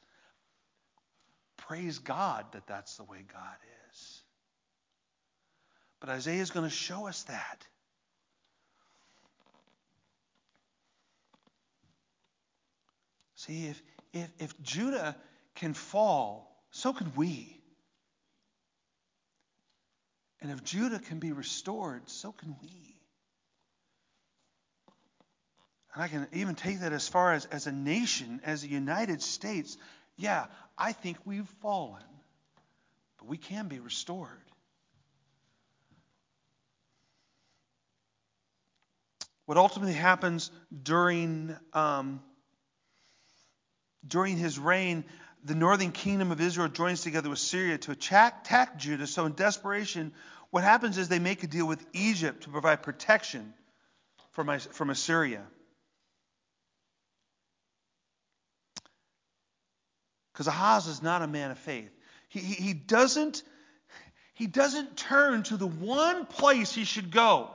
Praise 1.68 1.98
God 1.98 2.46
that 2.52 2.66
that's 2.66 2.96
the 2.96 3.04
way 3.04 3.18
God 3.30 3.56
is. 3.92 4.22
But 6.00 6.08
Isaiah 6.08 6.40
is 6.40 6.50
going 6.50 6.64
to 6.64 6.74
show 6.74 7.06
us 7.06 7.24
that. 7.24 7.66
See, 13.34 13.66
if, 13.66 13.82
if, 14.14 14.28
if 14.38 14.62
Judah 14.62 15.14
can 15.56 15.74
fall, 15.74 16.50
so 16.70 16.94
can 16.94 17.12
we. 17.14 17.60
And 20.40 20.50
if 20.50 20.64
Judah 20.64 20.98
can 20.98 21.18
be 21.18 21.32
restored, 21.32 22.08
so 22.08 22.32
can 22.32 22.56
we. 22.62 22.96
And 25.92 26.02
I 26.02 26.08
can 26.08 26.28
even 26.32 26.54
take 26.54 26.80
that 26.80 26.94
as 26.94 27.08
far 27.08 27.34
as, 27.34 27.44
as 27.46 27.66
a 27.66 27.72
nation, 27.72 28.40
as 28.44 28.62
the 28.62 28.68
United 28.68 29.20
States. 29.20 29.76
Yeah, 30.18 30.46
I 30.76 30.92
think 30.92 31.16
we've 31.24 31.48
fallen, 31.62 32.02
but 33.18 33.28
we 33.28 33.38
can 33.38 33.68
be 33.68 33.78
restored. 33.78 34.28
What 39.46 39.56
ultimately 39.56 39.94
happens 39.94 40.50
during, 40.82 41.56
um, 41.72 42.20
during 44.06 44.36
his 44.36 44.58
reign, 44.58 45.04
the 45.44 45.54
northern 45.54 45.92
kingdom 45.92 46.32
of 46.32 46.40
Israel 46.40 46.68
joins 46.68 47.00
together 47.02 47.30
with 47.30 47.38
Syria 47.38 47.78
to 47.78 47.92
attack, 47.92 48.40
attack 48.42 48.76
Judah. 48.76 49.06
So, 49.06 49.24
in 49.24 49.32
desperation, 49.32 50.12
what 50.50 50.64
happens 50.64 50.98
is 50.98 51.08
they 51.08 51.20
make 51.20 51.44
a 51.44 51.46
deal 51.46 51.66
with 51.66 51.84
Egypt 51.92 52.42
to 52.42 52.50
provide 52.50 52.82
protection 52.82 53.54
from, 54.32 54.58
from 54.58 54.90
Assyria. 54.90 55.42
Because 60.38 60.46
Ahaz 60.46 60.86
is 60.86 61.02
not 61.02 61.20
a 61.20 61.26
man 61.26 61.50
of 61.50 61.58
faith. 61.58 61.90
He, 62.28 62.38
he, 62.38 62.54
he, 62.54 62.72
doesn't, 62.72 63.42
he 64.34 64.46
doesn't 64.46 64.96
turn 64.96 65.42
to 65.42 65.56
the 65.56 65.66
one 65.66 66.26
place 66.26 66.72
he 66.72 66.84
should 66.84 67.10
go. 67.10 67.50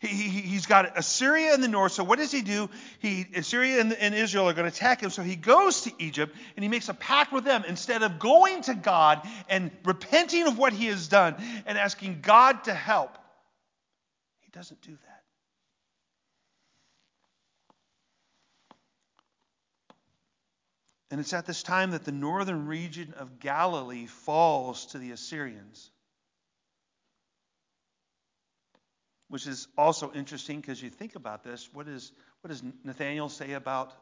He, 0.00 0.08
he, 0.08 0.40
he's 0.40 0.66
got 0.66 0.98
Assyria 0.98 1.54
in 1.54 1.60
the 1.60 1.68
north, 1.68 1.92
so 1.92 2.02
what 2.02 2.18
does 2.18 2.32
he 2.32 2.42
do? 2.42 2.68
He, 2.98 3.24
Assyria 3.36 3.80
and, 3.80 3.92
and 3.92 4.16
Israel 4.16 4.48
are 4.48 4.52
going 4.52 4.68
to 4.68 4.76
attack 4.76 5.00
him, 5.00 5.10
so 5.10 5.22
he 5.22 5.36
goes 5.36 5.82
to 5.82 5.92
Egypt 6.00 6.34
and 6.56 6.64
he 6.64 6.68
makes 6.68 6.88
a 6.88 6.94
pact 6.94 7.32
with 7.32 7.44
them. 7.44 7.62
Instead 7.68 8.02
of 8.02 8.18
going 8.18 8.62
to 8.62 8.74
God 8.74 9.24
and 9.48 9.70
repenting 9.84 10.48
of 10.48 10.58
what 10.58 10.72
he 10.72 10.86
has 10.86 11.06
done 11.06 11.36
and 11.66 11.78
asking 11.78 12.18
God 12.20 12.64
to 12.64 12.74
help, 12.74 13.16
he 14.40 14.50
doesn't 14.50 14.82
do 14.82 14.90
that. 14.90 15.19
And 21.10 21.18
it's 21.18 21.32
at 21.32 21.46
this 21.46 21.62
time 21.62 21.90
that 21.90 22.04
the 22.04 22.12
northern 22.12 22.66
region 22.66 23.14
of 23.18 23.40
Galilee 23.40 24.06
falls 24.06 24.86
to 24.86 24.98
the 24.98 25.10
Assyrians. 25.10 25.90
Which 29.28 29.46
is 29.46 29.66
also 29.76 30.12
interesting 30.12 30.60
because 30.60 30.80
you 30.82 30.90
think 30.90 31.16
about 31.16 31.42
this. 31.42 31.68
What, 31.72 31.88
is, 31.88 32.12
what 32.40 32.50
does 32.50 32.62
Nathaniel 32.84 33.28
say 33.28 33.52
about 33.52 33.92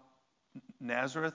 Nazareth? 0.80 1.34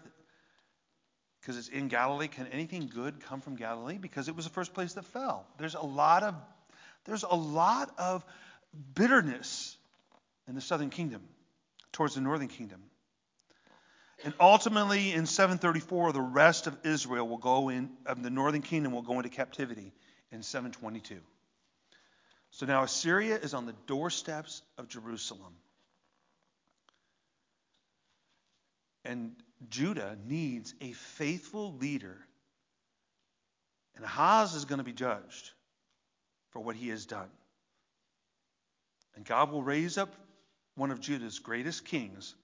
Because 1.42 1.58
it's 1.58 1.70
in 1.70 1.88
Galilee. 1.88 2.28
Can 2.28 2.48
anything 2.48 2.90
good 2.94 3.20
come 3.22 3.42
from 3.42 3.56
Galilee? 3.56 3.98
Because 3.98 4.28
it 4.28 4.36
was 4.36 4.46
the 4.46 4.52
first 4.52 4.74
place 4.74 4.94
that 4.94 5.06
fell. 5.06 5.46
There's 5.58 5.76
a 5.76 5.82
lot 5.82 6.24
of, 6.24 6.36
there's 7.06 7.24
a 7.24 7.36
lot 7.36 7.92
of 7.98 8.24
bitterness 8.96 9.76
in 10.48 10.56
the 10.56 10.62
southern 10.62 10.90
kingdom 10.90 11.22
towards 11.92 12.16
the 12.16 12.22
northern 12.22 12.48
kingdom. 12.48 12.82
And 14.24 14.34
ultimately, 14.40 15.12
in 15.12 15.26
734, 15.26 16.14
the 16.14 16.22
rest 16.22 16.68
of 16.68 16.78
Israel 16.84 17.28
will 17.28 17.38
go 17.38 17.70
in, 17.70 17.90
of 18.06 18.24
the 18.24 18.30
northern 18.30 18.62
kingdom 18.62 18.94
will 18.94 19.02
go 19.02 19.18
into 19.18 19.30
captivity 19.30 19.92
in 20.32 20.44
722. 20.44 21.20
So 22.52 22.66
now 22.66 22.84
Assyria 22.84 23.36
is 23.36 23.54
on 23.54 23.66
the 23.66 23.76
doorsteps 23.86 24.62
of 24.78 24.88
Jerusalem. 24.88 25.54
And 29.04 29.36
Judah 29.70 30.18
needs 30.26 30.74
a 30.80 30.94
faithful 30.94 31.74
leader. 31.74 32.18
And 33.96 34.06
Ahaz 34.06 34.56
is 34.56 34.64
going 34.64 34.78
to 34.78 34.86
be 34.86 34.94
judged 34.94 35.52
for 36.52 36.62
what 36.62 36.78
he 36.78 36.90
has 36.90 37.06
done. 37.06 37.30
And 39.16 39.26
God 39.26 39.52
will 39.52 39.64
raise 39.64 39.98
up 39.98 40.16
one 40.76 40.92
of 40.92 41.02
Judah's 41.02 41.40
greatest 41.40 41.86
kings 41.86 42.36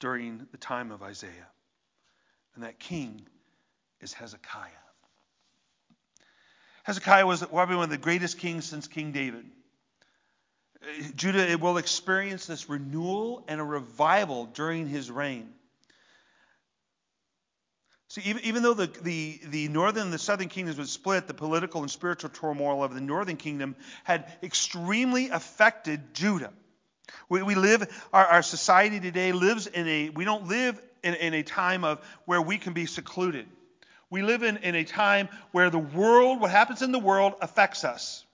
during 0.00 0.46
the 0.50 0.58
time 0.58 0.90
of 0.90 1.02
Isaiah. 1.02 1.48
And 2.54 2.64
that 2.64 2.80
king 2.80 3.22
is 4.00 4.12
Hezekiah. 4.12 4.70
Hezekiah 6.82 7.26
was 7.26 7.44
probably 7.44 7.76
one 7.76 7.84
of 7.84 7.90
the 7.90 7.98
greatest 7.98 8.38
kings 8.38 8.64
since 8.64 8.88
King 8.88 9.12
David. 9.12 9.44
Judah 11.14 11.56
will 11.58 11.76
experience 11.76 12.46
this 12.46 12.68
renewal 12.68 13.44
and 13.46 13.60
a 13.60 13.64
revival 13.64 14.46
during 14.46 14.88
his 14.88 15.10
reign. 15.10 15.52
See, 18.08 18.22
even, 18.24 18.42
even 18.42 18.62
though 18.64 18.74
the, 18.74 18.90
the, 19.02 19.40
the 19.50 19.68
northern 19.68 20.04
and 20.04 20.12
the 20.12 20.18
southern 20.18 20.48
kingdoms 20.48 20.78
were 20.78 20.86
split, 20.86 21.28
the 21.28 21.34
political 21.34 21.82
and 21.82 21.90
spiritual 21.90 22.30
turmoil 22.30 22.82
of 22.82 22.92
the 22.92 23.00
northern 23.00 23.36
kingdom 23.36 23.76
had 24.02 24.32
extremely 24.42 25.28
affected 25.28 26.12
Judah. 26.12 26.52
We, 27.28 27.42
we 27.42 27.54
live, 27.54 27.88
our, 28.12 28.26
our 28.26 28.42
society 28.42 29.00
today 29.00 29.32
lives 29.32 29.66
in 29.66 29.86
a, 29.86 30.10
we 30.10 30.24
don't 30.24 30.48
live 30.48 30.80
in, 31.02 31.14
in 31.14 31.34
a 31.34 31.42
time 31.42 31.84
of 31.84 32.00
where 32.24 32.42
we 32.42 32.58
can 32.58 32.72
be 32.72 32.86
secluded. 32.86 33.46
We 34.10 34.22
live 34.22 34.42
in, 34.42 34.58
in 34.58 34.74
a 34.74 34.84
time 34.84 35.28
where 35.52 35.70
the 35.70 35.78
world, 35.78 36.40
what 36.40 36.50
happens 36.50 36.82
in 36.82 36.92
the 36.92 36.98
world, 36.98 37.34
affects 37.40 37.84
us. 37.84 38.24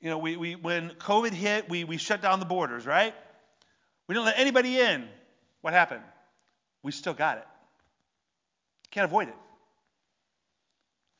You 0.00 0.10
know, 0.10 0.18
we, 0.18 0.36
we, 0.36 0.54
when 0.56 0.90
COVID 0.90 1.32
hit, 1.32 1.68
we, 1.68 1.84
we 1.84 1.96
shut 1.96 2.22
down 2.22 2.40
the 2.40 2.46
borders, 2.46 2.86
right? 2.86 3.14
We 4.08 4.14
didn't 4.14 4.26
let 4.26 4.38
anybody 4.38 4.78
in. 4.78 5.08
What 5.62 5.72
happened? 5.72 6.02
We 6.82 6.92
still 6.92 7.14
got 7.14 7.38
it. 7.38 7.46
Can't 8.90 9.04
avoid 9.04 9.28
it. 9.28 9.34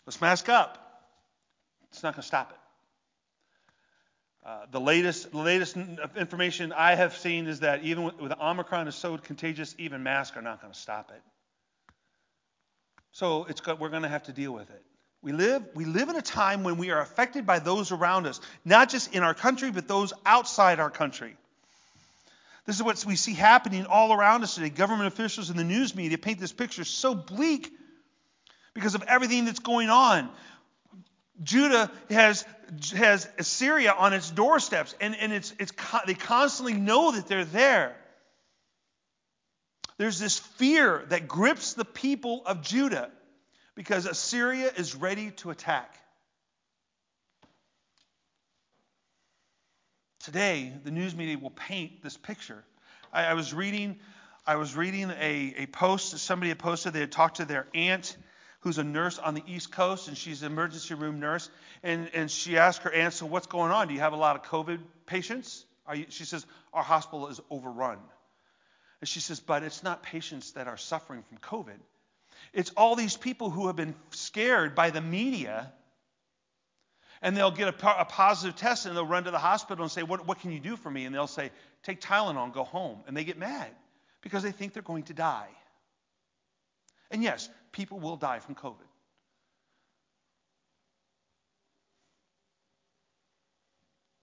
Let's 0.07 0.21
mask 0.21 0.49
up. 0.49 0.79
It's 1.91 2.03
not 2.03 2.15
going 2.15 2.23
to 2.23 2.27
stop 2.27 2.53
it. 2.53 2.59
Uh, 4.47 4.65
the 4.71 4.81
latest, 4.81 5.33
the 5.33 5.39
latest 5.39 5.77
information 6.17 6.73
I 6.73 6.95
have 6.95 7.17
seen 7.17 7.49
is 7.49 7.61
that 7.61 7.83
even 7.83 8.05
with, 8.05 8.21
with 8.21 8.33
Omicron 8.41 8.87
is 8.87 8.95
so 8.95 9.19
contagious, 9.19 9.75
even 9.77 10.05
masks 10.05 10.37
are 10.37 10.43
not 10.43 10.61
going 10.61 10.73
to 10.73 10.79
stop 10.79 11.11
it. 11.11 11.21
So 13.11 13.45
it's 13.49 13.61
we're 13.67 13.89
going 13.89 14.05
to 14.05 14.09
have 14.09 14.23
to 14.25 14.33
deal 14.33 14.53
with 14.53 14.71
it. 14.71 14.83
We 15.21 15.33
live, 15.33 15.65
we 15.75 15.85
live 15.85 16.11
in 16.11 16.15
a 16.15 16.23
time 16.23 16.63
when 16.63 16.77
we 16.77 16.93
are 16.93 17.01
affected 17.01 17.45
by 17.45 17.59
those 17.59 17.91
around 17.91 18.29
us, 18.29 18.41
not 18.65 18.89
just 18.89 19.13
in 19.13 19.25
our 19.25 19.35
country, 19.35 19.73
but 19.73 19.89
those 19.89 20.13
outside 20.25 20.79
our 20.79 20.91
country. 20.91 21.37
This 22.67 22.77
is 22.77 22.85
what 22.85 23.05
we 23.05 23.17
see 23.17 23.35
happening 23.35 23.85
all 23.87 24.13
around 24.13 24.45
us 24.45 24.55
today. 24.55 24.69
Government 24.69 25.09
officials 25.09 25.51
and 25.51 25.59
the 25.59 25.65
news 25.65 25.97
media 25.97 26.19
paint 26.19 26.39
this 26.39 26.53
picture 26.53 26.85
so 26.85 27.17
bleak 27.17 27.73
because 28.75 28.95
of 28.95 29.03
everything 29.09 29.45
that's 29.45 29.59
going 29.59 29.89
on. 29.89 30.29
Judah 31.43 31.91
has, 32.11 32.45
has 32.95 33.29
Assyria 33.39 33.93
on 33.93 34.13
its 34.13 34.31
doorsteps, 34.31 34.95
and, 35.01 35.15
and 35.17 35.33
it's, 35.33 35.53
it's, 35.59 35.73
they 36.07 36.15
constantly 36.15 36.75
know 36.75 37.13
that 37.13 37.27
they're 37.27 37.45
there. 37.45 37.97
There's 39.99 40.19
this 40.19 40.39
fear 40.39 41.05
that 41.09 41.29
grips 41.29 41.75
the 41.75 41.85
people 41.85 42.43
of 42.47 42.63
Judah 42.63 43.11
because 43.75 44.07
Assyria 44.07 44.71
is 44.77 44.95
ready 44.95 45.31
to 45.33 45.51
attack. 45.51 45.99
Today, 50.21 50.73
the 50.85 50.91
news 50.91 51.15
media 51.15 51.39
will 51.39 51.51
paint 51.51 52.03
this 52.03 52.17
picture. 52.17 52.65
I, 53.13 53.27
I 53.27 53.35
was 53.35 53.55
reading, 53.55 54.01
I 54.47 54.57
was 54.57 54.75
reading 54.75 55.11
a, 55.11 55.55
a 55.59 55.67
post 55.67 56.13
that 56.13 56.19
somebody 56.19 56.49
had 56.49 56.59
posted. 56.59 56.93
They 56.93 57.01
had 57.01 57.13
talked 57.13 57.37
to 57.37 57.45
their 57.45 57.67
aunt 57.75 58.17
who's 58.61 58.79
a 58.79 58.85
nurse 58.85 59.19
on 59.19 59.35
the 59.35 59.43
East 59.47 59.73
Coast, 59.73 60.09
and 60.09 60.17
she's 60.17 60.43
an 60.43 60.53
emergency 60.53 60.95
room 60.95 61.21
nurse. 61.21 61.51
And, 61.83 62.11
and 62.15 62.31
she 62.31 62.59
asked 62.59 62.83
her 62.83 62.93
aunt, 62.93 63.15
So, 63.15 63.27
what's 63.27 63.47
going 63.47 63.71
on? 63.71 63.89
Do 63.89 63.95
you 63.95 64.01
have 64.01 64.13
a 64.13 64.17
lot 64.17 64.37
of 64.37 64.43
COVID 64.43 64.81
patients? 65.07 65.65
She 66.09 66.25
says, 66.25 66.47
Our 66.73 66.83
hospital 66.83 67.29
is 67.29 67.41
overrun. 67.51 67.99
And 69.01 69.09
she 69.09 69.21
says, 69.21 69.41
But 69.41 69.63
it's 69.63 69.83
not 69.83 70.03
patients 70.03 70.53
that 70.53 70.67
are 70.69 70.77
suffering 70.77 71.23
from 71.23 71.39
COVID. 71.39 71.79
It's 72.53 72.71
all 72.77 72.97
these 72.97 73.17
people 73.17 73.51
who 73.51 73.67
have 73.67 73.77
been 73.77 73.95
scared 74.11 74.75
by 74.75 74.91
the 74.91 75.01
media, 75.01 75.73
and 77.23 77.37
they'll 77.37 77.51
get 77.51 77.69
a, 77.69 78.01
a 78.01 78.05
positive 78.05 78.57
test 78.57 78.87
and 78.87 78.97
they'll 78.97 79.07
run 79.07 79.25
to 79.25 79.31
the 79.31 79.39
hospital 79.39 79.83
and 79.83 79.91
say, 79.91 80.03
what, 80.03 80.27
what 80.27 80.41
can 80.41 80.53
you 80.53 80.61
do 80.61 80.77
for 80.77 80.91
me? 80.91 81.05
And 81.05 81.15
they'll 81.15 81.27
say, 81.27 81.51
Take 81.83 82.01
Tylenol 82.01 82.45
and 82.45 82.53
go 82.53 82.65
home. 82.65 82.99
And 83.07 83.17
they 83.17 83.25
get 83.25 83.39
mad 83.39 83.69
because 84.23 84.43
they 84.43 84.53
think 84.53 84.73
they're 84.73 84.83
going 84.83 85.05
to 85.05 85.15
die. 85.15 85.49
And 87.11 87.23
yes, 87.23 87.49
people 87.77 88.01
will 88.01 88.17
die 88.17 88.39
from 88.39 88.55
COVID. 88.55 88.89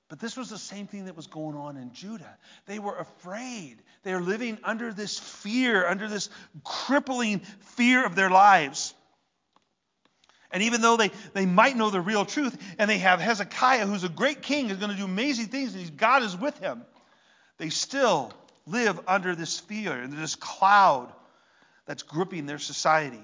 But 0.09 0.19
this 0.19 0.35
was 0.35 0.49
the 0.49 0.57
same 0.57 0.87
thing 0.87 1.05
that 1.05 1.15
was 1.15 1.27
going 1.27 1.55
on 1.55 1.77
in 1.77 1.93
Judah. 1.93 2.37
They 2.65 2.77
were 2.77 2.97
afraid. 2.97 3.77
They 4.03 4.13
are 4.13 4.21
living 4.21 4.57
under 4.63 4.91
this 4.91 5.17
fear, 5.17 5.87
under 5.87 6.07
this 6.07 6.29
crippling 6.63 7.39
fear 7.39 8.05
of 8.05 8.15
their 8.15 8.29
lives. 8.29 8.93
And 10.51 10.63
even 10.63 10.81
though 10.81 10.97
they, 10.97 11.09
they 11.33 11.47
might 11.47 11.75
know 11.75 11.89
the 11.89 12.01
real 12.01 12.25
truth, 12.25 12.55
and 12.77 12.87
they 12.89 12.99
have 12.99 13.19
Hezekiah, 13.19 13.87
who's 13.87 14.03
a 14.03 14.09
great 14.09 14.43
king, 14.43 14.69
is 14.69 14.77
going 14.77 14.91
to 14.91 14.97
do 14.97 15.05
amazing 15.05 15.47
things, 15.47 15.73
and 15.73 15.97
God 15.97 16.21
is 16.21 16.37
with 16.37 16.57
him, 16.59 16.83
they 17.57 17.69
still 17.69 18.31
live 18.67 18.99
under 19.07 19.35
this 19.35 19.59
fear, 19.59 20.03
under 20.03 20.15
this 20.15 20.35
cloud 20.35 21.11
that's 21.87 22.03
gripping 22.03 22.45
their 22.45 22.59
society. 22.59 23.23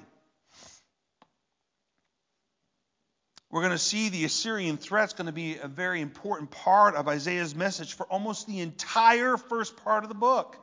We're 3.52 3.62
going 3.62 3.72
to 3.72 3.80
see 3.80 4.10
the 4.10 4.26
Assyrian 4.26 4.78
threat's 4.78 5.14
going 5.14 5.26
to 5.26 5.34
be 5.34 5.58
a 5.58 5.68
very 5.68 6.02
important 6.02 6.52
part 6.52 6.96
of 6.96 7.08
Isaiah's 7.08 7.56
message 7.56 7.94
for 7.94 8.06
almost 8.06 8.46
the 8.46 8.60
entire 8.60 9.38
first 9.38 9.76
part 9.78 10.04
of 10.04 10.10
the 10.10 10.16
book. 10.16 10.56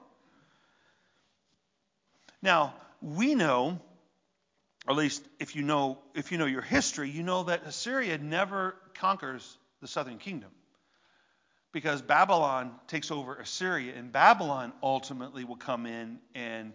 Now, 2.43 2.75
we 3.03 3.35
know, 3.35 3.81
or 4.87 4.93
at 4.93 4.97
least 4.97 5.25
if 5.41 5.57
you 5.57 5.63
know 5.63 5.99
if 6.15 6.31
you 6.31 6.39
know 6.39 6.47
your 6.47 6.63
history, 6.63 7.11
you 7.11 7.25
know 7.25 7.45
that 7.45 7.67
Assyria 7.67 8.19
never 8.19 8.77
conquers 8.95 9.59
the 9.81 9.89
southern 9.89 10.19
kingdom. 10.19 10.51
Because 11.73 12.01
Babylon 12.01 12.73
takes 12.87 13.11
over 13.11 13.35
Assyria, 13.35 13.95
and 13.97 14.13
Babylon 14.13 14.73
ultimately 14.83 15.45
will 15.45 15.57
come 15.57 15.87
in 15.87 16.21
and 16.35 16.73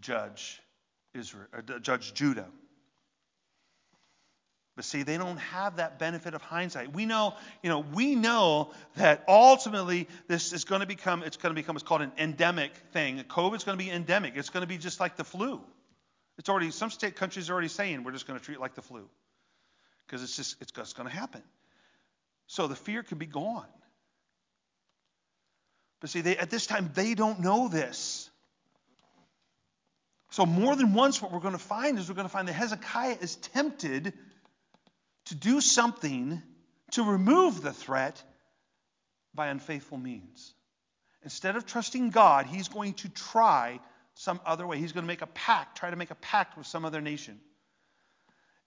judge 0.00 0.60
Israel, 1.14 1.46
uh, 1.56 1.78
judge 1.78 2.12
Judah. 2.12 2.48
But 4.74 4.86
see, 4.86 5.02
they 5.02 5.18
don't 5.18 5.36
have 5.36 5.76
that 5.76 5.98
benefit 5.98 6.32
of 6.32 6.40
hindsight. 6.40 6.94
We 6.94 7.04
know, 7.04 7.34
you 7.62 7.68
know, 7.68 7.80
we 7.80 8.14
know 8.14 8.72
that 8.96 9.22
ultimately 9.28 10.08
this 10.28 10.54
is 10.54 10.64
going 10.64 10.80
to 10.80 10.86
become, 10.86 11.22
it's 11.22 11.36
going 11.36 11.54
to 11.54 11.60
become, 11.60 11.76
it's 11.76 11.84
called 11.84 12.00
an 12.00 12.12
endemic 12.16 12.72
thing. 12.92 13.22
COVID's 13.28 13.64
going 13.64 13.78
to 13.78 13.84
be 13.84 13.90
endemic. 13.90 14.32
It's 14.36 14.48
going 14.48 14.62
to 14.62 14.68
be 14.68 14.78
just 14.78 14.98
like 14.98 15.16
the 15.16 15.24
flu. 15.24 15.60
It's 16.38 16.48
already, 16.48 16.70
some 16.70 16.90
state 16.90 17.16
countries 17.16 17.50
are 17.50 17.52
already 17.52 17.68
saying 17.68 18.02
we're 18.02 18.12
just 18.12 18.26
going 18.26 18.38
to 18.38 18.44
treat 18.44 18.54
it 18.54 18.60
like 18.60 18.74
the 18.74 18.82
flu. 18.82 19.06
Because 20.06 20.22
it's 20.22 20.36
just, 20.36 20.56
it's 20.62 20.72
just 20.72 20.96
going 20.96 21.08
to 21.08 21.14
happen. 21.14 21.42
So 22.46 22.66
the 22.66 22.74
fear 22.74 23.02
could 23.02 23.18
be 23.18 23.26
gone. 23.26 23.66
But 26.00 26.08
see, 26.10 26.22
they, 26.22 26.36
at 26.36 26.48
this 26.48 26.66
time, 26.66 26.90
they 26.94 27.14
don't 27.14 27.40
know 27.40 27.68
this. 27.68 28.30
So 30.30 30.46
more 30.46 30.74
than 30.74 30.94
once, 30.94 31.20
what 31.20 31.30
we're 31.30 31.40
going 31.40 31.52
to 31.52 31.58
find 31.58 31.98
is 31.98 32.08
we're 32.08 32.14
going 32.14 32.26
to 32.26 32.32
find 32.32 32.48
that 32.48 32.54
Hezekiah 32.54 33.18
is 33.20 33.36
tempted 33.36 34.14
to 35.26 35.34
do 35.34 35.60
something 35.60 36.42
to 36.92 37.02
remove 37.02 37.62
the 37.62 37.72
threat 37.72 38.22
by 39.34 39.48
unfaithful 39.48 39.98
means. 39.98 40.54
Instead 41.22 41.56
of 41.56 41.66
trusting 41.66 42.10
God, 42.10 42.46
he's 42.46 42.68
going 42.68 42.94
to 42.94 43.08
try 43.08 43.80
some 44.14 44.40
other 44.44 44.66
way. 44.66 44.78
He's 44.78 44.92
going 44.92 45.04
to 45.04 45.08
make 45.08 45.22
a 45.22 45.26
pact, 45.26 45.78
try 45.78 45.90
to 45.90 45.96
make 45.96 46.10
a 46.10 46.16
pact 46.16 46.58
with 46.58 46.66
some 46.66 46.84
other 46.84 47.00
nation. 47.00 47.40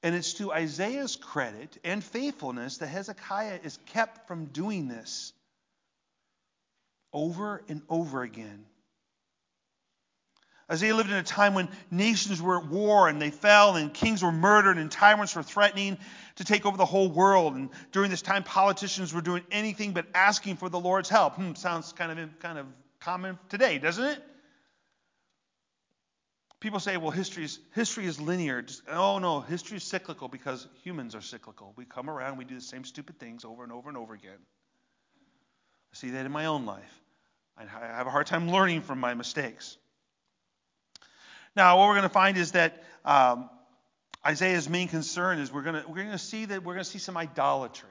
And 0.01 0.15
it's 0.15 0.33
to 0.35 0.51
Isaiah's 0.51 1.15
credit 1.15 1.77
and 1.83 2.03
faithfulness 2.03 2.77
that 2.77 2.87
Hezekiah 2.87 3.59
is 3.63 3.77
kept 3.87 4.27
from 4.27 4.45
doing 4.45 4.87
this 4.87 5.33
over 7.11 7.63
and 7.67 7.81
over 7.89 8.21
again. 8.21 8.65
Isaiah 10.71 10.95
lived 10.95 11.11
in 11.11 11.15
a 11.15 11.23
time 11.23 11.53
when 11.53 11.69
nations 11.91 12.41
were 12.41 12.57
at 12.57 12.67
war 12.67 13.07
and 13.07 13.21
they 13.21 13.29
fell, 13.29 13.75
and 13.75 13.93
kings 13.93 14.23
were 14.23 14.31
murdered, 14.31 14.77
and 14.77 14.91
tyrants 14.91 15.35
were 15.35 15.43
threatening 15.43 15.97
to 16.37 16.43
take 16.43 16.65
over 16.65 16.75
the 16.75 16.85
whole 16.85 17.07
world. 17.07 17.55
And 17.55 17.69
during 17.91 18.09
this 18.09 18.23
time, 18.23 18.43
politicians 18.43 19.13
were 19.13 19.21
doing 19.21 19.43
anything 19.51 19.93
but 19.93 20.07
asking 20.15 20.57
for 20.57 20.69
the 20.69 20.79
Lord's 20.79 21.09
help. 21.09 21.35
Hmm, 21.35 21.53
sounds 21.53 21.93
kind 21.93 22.19
of 22.19 22.39
kind 22.39 22.57
of 22.57 22.65
common 22.99 23.37
today, 23.49 23.77
doesn't 23.77 24.03
it? 24.03 24.23
People 26.59 26.79
say, 26.79 26.97
well, 26.97 27.11
history 27.11 27.43
is, 27.43 27.59
history 27.75 28.07
is 28.07 28.19
linear. 28.19 28.63
Just, 28.63 28.81
oh, 28.89 29.19
no, 29.19 29.41
history 29.41 29.77
is 29.77 29.83
cyclical 29.83 30.27
because 30.27 30.67
humans 30.83 31.13
are 31.13 31.21
cyclical. 31.21 31.73
We 31.75 31.85
come 31.85 32.09
around, 32.09 32.37
we 32.37 32.45
do 32.45 32.55
the 32.55 32.61
same 32.61 32.85
stupid 32.85 33.19
things 33.19 33.45
over 33.45 33.61
and 33.61 33.71
over 33.71 33.87
and 33.87 33.97
over 33.97 34.15
again. 34.15 34.39
I 35.93 35.95
see 35.95 36.09
that 36.11 36.25
in 36.25 36.31
my 36.31 36.47
own 36.47 36.65
life. 36.65 37.01
I 37.55 37.65
have 37.65 38.07
a 38.07 38.09
hard 38.09 38.25
time 38.25 38.49
learning 38.49 38.81
from 38.81 38.99
my 38.99 39.13
mistakes. 39.13 39.77
Now, 41.55 41.77
what 41.77 41.87
we're 41.87 41.93
going 41.93 42.03
to 42.03 42.09
find 42.09 42.37
is 42.37 42.51
that 42.51 42.83
um, 43.05 43.49
Isaiah's 44.25 44.67
main 44.67 44.87
concern 44.87 45.39
is 45.39 45.51
we're 45.53 45.61
going 45.61 45.81
to 45.81 45.87
we're 45.87 45.95
going 45.95 46.11
to 46.11 46.17
see 46.17 46.45
that 46.45 46.63
we're 46.63 46.73
going 46.73 46.83
to 46.83 46.89
see 46.89 46.99
some 46.99 47.15
idolatry. 47.15 47.89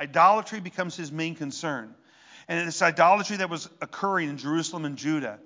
Idolatry 0.00 0.60
becomes 0.60 0.96
his 0.96 1.12
main 1.12 1.34
concern, 1.34 1.94
and 2.48 2.66
it's 2.66 2.82
idolatry 2.82 3.36
that 3.36 3.50
was 3.50 3.68
occurring 3.80 4.30
in 4.30 4.38
Jerusalem 4.38 4.84
and 4.84 4.96
Judah. 4.96 5.38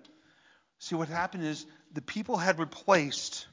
See, 0.78 0.94
what 0.94 1.08
happened 1.08 1.44
is 1.44 1.66
the 1.92 2.02
people 2.02 2.36
had 2.36 2.58
replaced 2.58 3.46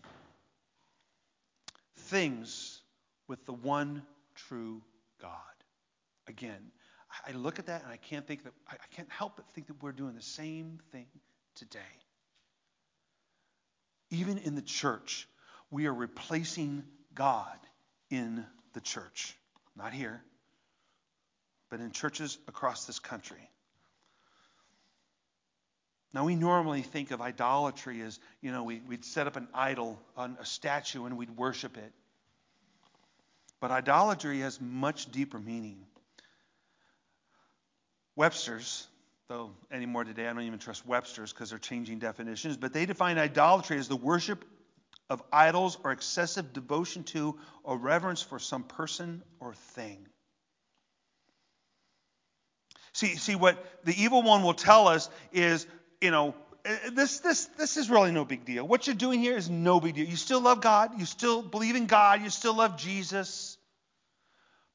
things 1.98 2.82
with 3.28 3.46
the 3.46 3.54
one 3.54 4.04
true 4.36 4.82
God. 5.22 5.32
Again, 6.28 6.72
I 7.28 7.32
look 7.32 7.60
at 7.60 7.68
that 7.68 7.84
and 7.84 7.92
I 7.92 7.98
can't 7.98 8.26
think 8.28 8.44
that 8.44 8.54
I 8.70 8.76
can't 8.96 9.10
help 9.12 9.38
but 9.38 9.46
think 9.54 9.68
that 9.68 9.82
we're 9.82 9.92
doing 9.92 10.16
the 10.16 10.22
same 10.22 10.80
thing 10.92 11.08
today. 11.56 11.80
Even 14.14 14.38
in 14.38 14.54
the 14.54 14.62
church, 14.62 15.28
we 15.72 15.88
are 15.88 15.94
replacing 15.94 16.84
God 17.16 17.58
in 18.12 18.46
the 18.74 18.80
church. 18.80 19.36
Not 19.76 19.92
here, 19.92 20.22
but 21.72 21.80
in 21.80 21.92
churches 21.92 22.38
across 22.48 22.86
this 22.86 23.00
country. 23.00 23.50
Now, 26.14 26.26
we 26.26 26.36
normally 26.36 26.84
think 26.84 27.10
of 27.10 27.22
idolatry 27.22 28.02
as, 28.02 28.20
you 28.40 28.52
know, 28.52 28.64
we, 28.64 28.82
would 28.88 29.04
set 29.04 29.26
up 29.26 29.36
an 29.36 29.48
idol, 29.52 30.00
on 30.16 30.38
a 30.40 30.46
statue, 30.46 31.06
and 31.06 31.18
we'd 31.18 31.36
worship 31.36 31.76
it. 31.76 31.92
But 33.60 33.72
idolatry 33.72 34.42
has 34.42 34.62
much 34.62 35.12
deeper 35.12 35.40
meaning. 35.40 35.88
Webster's 38.16 38.88
though 39.30 39.52
anymore 39.72 40.04
today 40.04 40.28
I 40.28 40.34
don't 40.34 40.44
even 40.44 40.60
trust 40.60 40.86
Webster's 40.86 41.32
because 41.32 41.50
they're 41.50 41.60
changing 41.60 42.00
definitions, 42.00 42.58
but 42.58 42.74
they 42.74 42.86
define 42.86 43.18
idolatry 43.18 43.78
as 43.78 43.88
the 43.88 43.96
worship 43.96 44.44
of 45.10 45.22
idols 45.32 45.78
or 45.84 45.92
excessive 45.92 46.54
devotion 46.54 47.04
to 47.04 47.38
or 47.64 47.78
reverence 47.78 48.22
for 48.22 48.40
some 48.40 48.64
person 48.64 49.22
or 49.40 49.54
thing. 49.54 50.06
See, 52.94 53.16
see 53.16 53.36
what 53.36 53.64
the 53.86 54.02
evil 54.02 54.22
one 54.22 54.44
will 54.44 54.54
tell 54.54 54.88
us 54.88 55.10
is, 55.32 55.66
you 56.00 56.12
know, 56.12 56.36
eh, 56.64 56.92
this, 56.92 57.20
this, 57.20 57.46
this 57.58 57.78
is 57.78 57.90
really 57.90 58.12
no 58.12 58.24
big 58.24 58.46
deal. 58.46 58.68
What 58.68 58.86
you're 58.86 58.96
doing 58.96 59.20
here 59.20 59.36
is 59.36 59.50
no 59.50 59.80
big 59.80 59.96
deal. 59.96 60.06
You 60.06 60.16
still 60.16 60.42
love 60.42 60.62
God, 60.62 61.00
you 61.00 61.06
still 61.06 61.42
believe 61.42 61.76
in 61.76 61.88
God, 61.88 62.22
you 62.22 62.30
still 62.30 62.56
love 62.56 62.78
Jesus. 62.78 63.58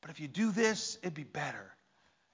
But 0.00 0.11
if 0.11 0.20
you 0.20 0.26
do 0.26 0.50
this, 0.50 0.98
it'd 1.02 1.14
be 1.14 1.24
better. 1.24 1.72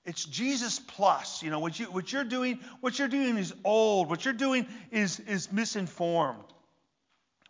It's 0.04 0.24
Jesus 0.24 0.78
plus. 0.78 1.42
You 1.42 1.50
know, 1.50 1.60
what, 1.60 1.78
you, 1.78 1.86
what 1.86 2.12
you're 2.12 2.24
doing, 2.24 2.60
what 2.80 2.98
you're 2.98 3.08
doing 3.08 3.38
is 3.38 3.54
old. 3.64 4.10
What 4.10 4.24
you're 4.24 4.34
doing 4.34 4.66
is, 4.90 5.18
is 5.20 5.50
misinformed. 5.50 6.44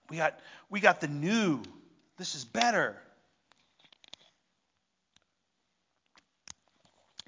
We 0.08 0.18
got, 0.18 0.38
we 0.70 0.80
got 0.80 1.00
the 1.00 1.08
new. 1.08 1.62
This 2.16 2.34
is 2.34 2.44
better. 2.44 2.96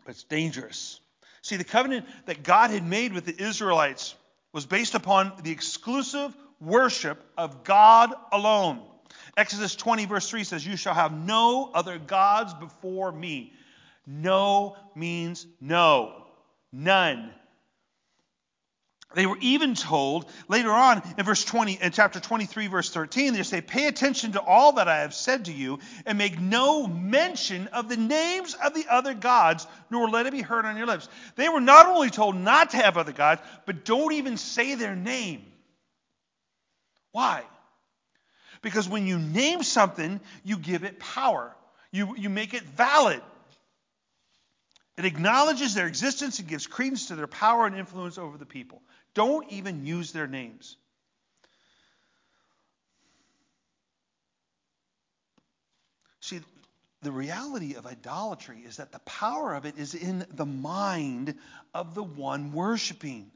But 0.05 0.13
it's 0.13 0.25
dangerous. 0.25 1.01
See, 1.43 1.57
the 1.57 1.65
covenant 1.65 2.07
that 2.27 2.45
God 2.45 2.71
had 2.71 2.85
made 2.85 3.13
with 3.13 3.25
the 3.25 3.43
Israelites 3.43 4.15
was 4.53 4.67
based 4.67 4.95
upon 4.95 5.33
the 5.43 5.51
exclusive 5.51 6.37
worship 6.61 7.23
of 7.37 7.65
God 7.65 8.13
alone. 8.33 8.81
Exodus 9.37 9.75
20, 9.75 10.07
verse 10.07 10.31
3 10.31 10.45
says, 10.45 10.67
You 10.67 10.77
shall 10.77 10.95
have 10.95 11.13
no 11.13 11.71
other 11.75 11.99
gods 11.99 12.55
before 12.55 13.11
me. 13.11 13.53
No 14.07 14.77
means 14.95 15.47
no, 15.61 16.27
none. 16.73 17.33
They 19.15 19.25
were 19.25 19.39
even 19.41 19.75
told 19.75 20.31
later 20.47 20.71
on 20.71 21.03
in 21.17 21.25
verse 21.25 21.43
20, 21.43 21.79
in 21.81 21.91
chapter 21.91 22.21
23, 22.21 22.67
verse 22.67 22.91
13, 22.91 23.33
they 23.33 23.43
say, 23.45 23.63
Pay 23.63 23.87
attention 23.87 24.33
to 24.33 24.41
all 24.43 24.73
that 24.73 24.89
I 24.89 24.99
have 24.99 25.15
said 25.15 25.47
to 25.47 25.53
you, 25.53 25.79
and 26.05 26.19
make 26.19 26.39
no 26.39 26.87
mention 26.87 27.69
of 27.69 27.89
the 27.89 27.97
names 27.97 28.55
of 28.55 28.75
the 28.75 28.85
other 28.91 29.15
gods, 29.15 29.67
nor 29.91 30.11
let 30.11 30.27
it 30.27 30.33
be 30.33 30.43
heard 30.43 30.67
on 30.67 30.77
your 30.77 30.87
lips. 30.87 31.09
They 31.37 31.49
were 31.49 31.63
not 31.63 31.87
only 31.87 32.11
told 32.11 32.37
not 32.37 32.71
to 32.71 32.77
have 32.77 32.99
other 32.99 33.13
gods, 33.13 33.41
but 33.65 33.87
don't 33.87 34.13
even 34.13 34.37
say 34.37 34.75
their 34.75 34.95
name. 34.95 35.47
Why? 37.13 37.43
Because 38.61 38.87
when 38.87 39.07
you 39.07 39.19
name 39.19 39.63
something, 39.63 40.21
you 40.45 40.59
give 40.59 40.85
it 40.85 40.99
power, 40.99 41.57
you, 41.91 42.17
you 42.17 42.29
make 42.29 42.53
it 42.53 42.65
valid. 42.65 43.23
It 44.97 45.05
acknowledges 45.05 45.75
their 45.75 45.87
existence 45.87 46.39
and 46.39 46.49
gives 46.49 46.67
credence 46.67 47.09
to 47.09 47.17
their 47.17 47.27
power 47.27 47.67
and 47.67 47.77
influence 47.77 48.17
over 48.17 48.39
the 48.39 48.47
people. 48.47 48.81
Don't 49.15 49.51
even 49.53 49.85
use 49.85 50.13
their 50.13 50.27
names. 50.27 50.77
See, 56.21 56.41
the 57.03 57.13
reality 57.13 57.75
of 57.75 57.87
idolatry 57.87 58.63
is 58.67 58.79
that 58.79 58.91
the 58.91 58.99
power 59.01 59.55
of 59.55 59.67
it 59.67 59.79
is 59.79 59.95
in 59.95 60.27
the 60.35 60.47
mind 60.47 61.35
of 61.75 61.95
the 61.95 62.03
one 62.03 62.53
worshiping. 62.53 63.31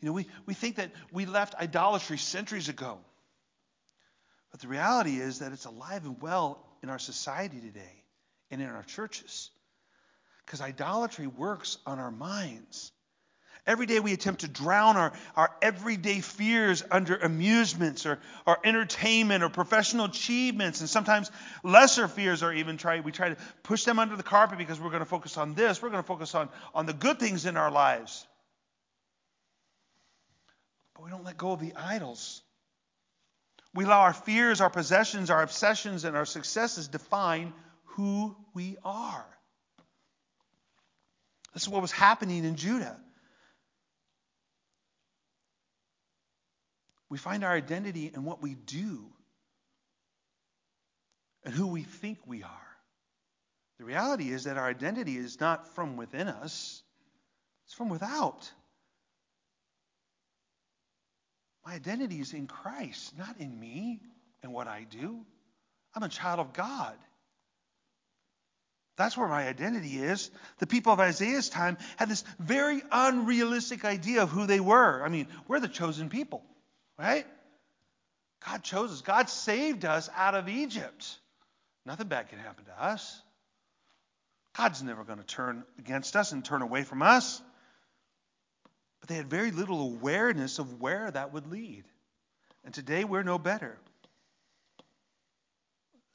You 0.00 0.06
know, 0.08 0.12
we, 0.12 0.26
we 0.44 0.52
think 0.52 0.76
that 0.76 0.92
we 1.12 1.24
left 1.24 1.54
idolatry 1.54 2.18
centuries 2.18 2.68
ago. 2.68 2.98
But 4.50 4.60
the 4.60 4.68
reality 4.68 5.16
is 5.16 5.38
that 5.38 5.52
it's 5.52 5.64
alive 5.64 6.04
and 6.04 6.20
well 6.20 6.64
in 6.84 6.90
our 6.90 6.98
society 6.98 7.60
today 7.60 8.04
and 8.50 8.60
in 8.60 8.68
our 8.68 8.82
churches. 8.82 9.50
Because 10.44 10.60
idolatry 10.60 11.26
works 11.26 11.78
on 11.86 11.98
our 11.98 12.10
minds. 12.10 12.92
Every 13.66 13.86
day 13.86 14.00
we 14.00 14.12
attempt 14.12 14.42
to 14.42 14.48
drown 14.48 14.98
our, 14.98 15.14
our 15.34 15.50
everyday 15.62 16.20
fears 16.20 16.84
under 16.90 17.16
amusements 17.16 18.04
or, 18.04 18.18
or 18.46 18.58
entertainment 18.62 19.42
or 19.42 19.48
professional 19.48 20.04
achievements. 20.04 20.80
And 20.80 20.90
sometimes 20.90 21.30
lesser 21.62 22.06
fears 22.06 22.42
are 22.42 22.52
even 22.52 22.76
try 22.76 23.00
we 23.00 23.12
try 23.12 23.30
to 23.30 23.36
push 23.62 23.84
them 23.84 23.98
under 23.98 24.16
the 24.16 24.22
carpet 24.22 24.58
because 24.58 24.78
we're 24.78 24.90
going 24.90 25.00
to 25.00 25.06
focus 25.06 25.38
on 25.38 25.54
this. 25.54 25.80
We're 25.80 25.88
going 25.88 26.02
to 26.02 26.06
focus 26.06 26.34
on, 26.34 26.50
on 26.74 26.84
the 26.84 26.92
good 26.92 27.18
things 27.18 27.46
in 27.46 27.56
our 27.56 27.70
lives. 27.70 28.26
But 30.94 31.04
we 31.04 31.10
don't 31.10 31.24
let 31.24 31.38
go 31.38 31.52
of 31.52 31.60
the 31.60 31.72
idols. 31.74 32.42
We 33.74 33.84
allow 33.84 34.02
our 34.02 34.12
fears, 34.12 34.60
our 34.60 34.70
possessions, 34.70 35.30
our 35.30 35.42
obsessions, 35.42 36.04
and 36.04 36.16
our 36.16 36.24
successes 36.24 36.86
define 36.88 37.52
who 37.84 38.36
we 38.54 38.76
are. 38.84 39.26
This 41.52 41.64
is 41.64 41.68
what 41.68 41.82
was 41.82 41.92
happening 41.92 42.44
in 42.44 42.56
Judah. 42.56 42.96
We 47.08 47.18
find 47.18 47.44
our 47.44 47.52
identity 47.52 48.10
in 48.12 48.24
what 48.24 48.42
we 48.42 48.54
do 48.54 49.06
and 51.44 51.54
who 51.54 51.68
we 51.68 51.82
think 51.82 52.18
we 52.26 52.42
are. 52.42 52.50
The 53.78 53.84
reality 53.84 54.30
is 54.30 54.44
that 54.44 54.56
our 54.56 54.68
identity 54.68 55.16
is 55.16 55.40
not 55.40 55.74
from 55.74 55.96
within 55.96 56.28
us, 56.28 56.82
it's 57.66 57.74
from 57.74 57.88
without. 57.88 58.50
My 61.64 61.74
identity 61.74 62.20
is 62.20 62.32
in 62.32 62.46
Christ, 62.46 63.16
not 63.16 63.38
in 63.38 63.58
me 63.58 64.00
and 64.42 64.52
what 64.52 64.68
I 64.68 64.86
do. 64.88 65.24
I'm 65.94 66.02
a 66.02 66.08
child 66.08 66.40
of 66.40 66.52
God. 66.52 66.94
That's 68.96 69.16
where 69.16 69.28
my 69.28 69.48
identity 69.48 69.98
is. 69.98 70.30
The 70.58 70.66
people 70.66 70.92
of 70.92 71.00
Isaiah's 71.00 71.48
time 71.48 71.78
had 71.96 72.08
this 72.08 72.22
very 72.38 72.80
unrealistic 72.92 73.84
idea 73.84 74.22
of 74.22 74.30
who 74.30 74.46
they 74.46 74.60
were. 74.60 75.02
I 75.02 75.08
mean, 75.08 75.26
we're 75.48 75.58
the 75.58 75.68
chosen 75.68 76.10
people, 76.10 76.42
right? 76.98 77.26
God 78.46 78.62
chose 78.62 78.92
us. 78.92 79.00
God 79.00 79.28
saved 79.28 79.84
us 79.84 80.08
out 80.14 80.34
of 80.34 80.48
Egypt. 80.48 81.18
Nothing 81.86 82.08
bad 82.08 82.28
can 82.28 82.38
happen 82.38 82.64
to 82.66 82.84
us. 82.84 83.20
God's 84.56 84.82
never 84.82 85.02
going 85.02 85.18
to 85.18 85.24
turn 85.24 85.64
against 85.78 86.14
us 86.14 86.30
and 86.32 86.44
turn 86.44 86.62
away 86.62 86.84
from 86.84 87.02
us. 87.02 87.42
But 89.04 89.10
they 89.10 89.16
had 89.16 89.28
very 89.28 89.50
little 89.50 89.82
awareness 89.82 90.58
of 90.58 90.80
where 90.80 91.10
that 91.10 91.34
would 91.34 91.46
lead. 91.46 91.84
And 92.64 92.72
today 92.72 93.04
we're 93.04 93.22
no 93.22 93.36
better. 93.36 93.76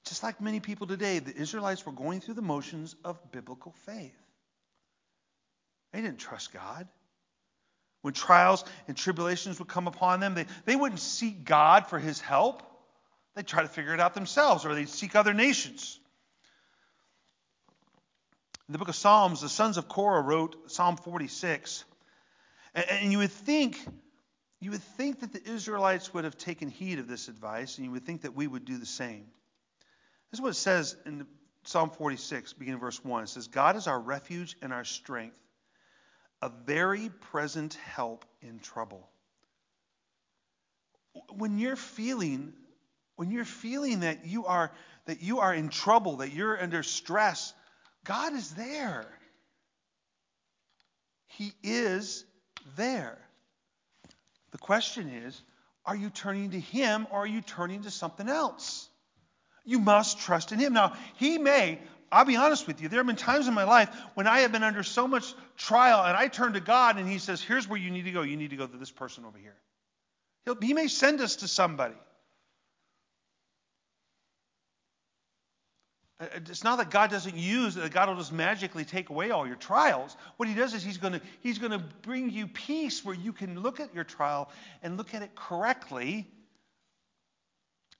Just 0.05 0.23
like 0.23 0.41
many 0.41 0.59
people 0.59 0.87
today, 0.87 1.19
the 1.19 1.37
Israelites 1.37 1.85
were 1.85 1.91
going 1.91 2.19
through 2.19 2.33
the 2.33 2.41
motions 2.41 2.95
of 3.05 3.31
biblical 3.31 3.75
faith. 3.85 4.17
They 5.93 6.01
didn't 6.01 6.17
trust 6.17 6.51
God. 6.51 6.87
When 8.01 8.15
trials 8.15 8.65
and 8.87 8.97
tribulations 8.97 9.59
would 9.59 9.67
come 9.67 9.85
upon 9.85 10.19
them, 10.19 10.33
they, 10.33 10.47
they 10.65 10.75
wouldn't 10.75 10.99
seek 10.99 11.45
God 11.45 11.85
for 11.85 11.99
his 11.99 12.19
help. 12.19 12.63
They'd 13.35 13.45
try 13.45 13.61
to 13.61 13.69
figure 13.69 13.93
it 13.93 13.99
out 13.99 14.15
themselves, 14.15 14.65
or 14.65 14.73
they'd 14.73 14.89
seek 14.89 15.15
other 15.15 15.35
nations. 15.35 15.99
In 18.67 18.71
the 18.71 18.79
book 18.79 18.89
of 18.89 18.95
Psalms, 18.95 19.41
the 19.41 19.49
sons 19.49 19.77
of 19.77 19.87
Korah 19.87 20.23
wrote 20.23 20.71
Psalm 20.71 20.97
46. 20.97 21.85
And 22.73 23.11
you 23.11 23.19
would 23.19 23.31
think, 23.31 23.79
you 24.59 24.71
would 24.71 24.83
think 24.83 25.21
that 25.21 25.33
the 25.33 25.51
Israelites 25.51 26.13
would 26.13 26.23
have 26.23 26.37
taken 26.37 26.69
heed 26.69 26.99
of 26.99 27.07
this 27.07 27.27
advice, 27.27 27.77
and 27.77 27.85
you 27.85 27.91
would 27.91 28.05
think 28.05 28.21
that 28.21 28.35
we 28.35 28.47
would 28.47 28.65
do 28.65 28.77
the 28.77 28.85
same. 28.85 29.25
This 30.31 30.39
is 30.39 30.41
what 30.41 30.49
it 30.49 30.55
says 30.55 30.95
in 31.05 31.25
Psalm 31.63 31.89
46, 31.89 32.53
beginning 32.53 32.79
verse 32.79 33.03
1. 33.03 33.23
It 33.23 33.29
says, 33.29 33.47
God 33.47 33.75
is 33.75 33.87
our 33.87 33.99
refuge 33.99 34.55
and 34.61 34.71
our 34.71 34.85
strength, 34.85 35.35
a 36.41 36.49
very 36.65 37.09
present 37.31 37.73
help 37.73 38.25
in 38.41 38.59
trouble. 38.59 39.09
When 41.35 41.57
you're 41.57 41.75
feeling, 41.75 42.53
when 43.15 43.31
you're 43.31 43.43
feeling 43.45 44.01
that 44.01 44.25
you 44.25 44.45
are 44.45 44.71
that 45.09 45.23
you 45.23 45.39
are 45.39 45.53
in 45.53 45.69
trouble, 45.69 46.17
that 46.17 46.33
you're 46.33 46.61
under 46.61 46.83
stress, 46.83 47.53
God 48.03 48.33
is 48.33 48.51
there. 48.51 49.07
He 51.25 51.51
is 51.63 52.25
question 54.69 55.09
is 55.25 55.41
are 55.83 55.95
you 55.95 56.11
turning 56.11 56.51
to 56.51 56.59
Him 56.59 57.07
or 57.09 57.21
are 57.21 57.27
you 57.27 57.41
turning 57.41 57.81
to 57.81 57.89
something 57.89 58.29
else? 58.29 58.87
You 59.65 59.79
must 59.79 60.19
trust 60.19 60.51
in 60.51 60.59
Him. 60.59 60.73
Now, 60.73 60.93
He 61.15 61.39
may, 61.39 61.79
I'll 62.11 62.23
be 62.23 62.35
honest 62.35 62.67
with 62.67 62.79
you, 62.79 62.87
there 62.87 62.99
have 62.99 63.07
been 63.07 63.15
times 63.15 63.47
in 63.47 63.55
my 63.55 63.63
life 63.63 63.89
when 64.13 64.27
I 64.27 64.41
have 64.41 64.51
been 64.51 64.61
under 64.61 64.83
so 64.83 65.07
much 65.07 65.33
trial 65.57 66.05
and 66.05 66.15
I 66.15 66.27
turn 66.27 66.53
to 66.53 66.59
God 66.59 66.97
and 66.97 67.09
He 67.09 67.17
says, 67.17 67.41
Here's 67.41 67.67
where 67.67 67.79
you 67.79 67.89
need 67.89 68.05
to 68.05 68.11
go. 68.11 68.21
You 68.21 68.37
need 68.37 68.51
to 68.51 68.57
go 68.57 68.67
to 68.67 68.77
this 68.77 68.91
person 68.91 69.25
over 69.25 69.39
here. 69.39 69.55
He'll, 70.45 70.61
he 70.61 70.75
may 70.75 70.87
send 70.87 71.19
us 71.19 71.37
to 71.37 71.47
somebody. 71.47 71.95
Uh, 76.19 76.23
uh, 76.23 76.27
it's 76.35 76.63
not 76.63 76.77
that 76.77 76.89
God 76.89 77.09
doesn't 77.09 77.35
use 77.35 77.75
that 77.75 77.91
God 77.91 78.09
will 78.09 78.17
just 78.17 78.33
magically 78.33 78.85
take 78.85 79.09
away 79.09 79.31
all 79.31 79.47
your 79.47 79.55
trials. 79.55 80.15
What 80.37 80.49
He 80.49 80.55
does 80.55 80.73
is 80.73 80.83
He's 80.83 80.97
going 80.97 81.21
He's 81.41 81.57
to 81.59 81.79
bring 82.01 82.29
you 82.29 82.47
peace 82.47 83.03
where 83.03 83.15
you 83.15 83.33
can 83.33 83.61
look 83.61 83.79
at 83.79 83.93
your 83.93 84.03
trial 84.03 84.49
and 84.83 84.97
look 84.97 85.13
at 85.13 85.21
it 85.21 85.35
correctly 85.35 86.27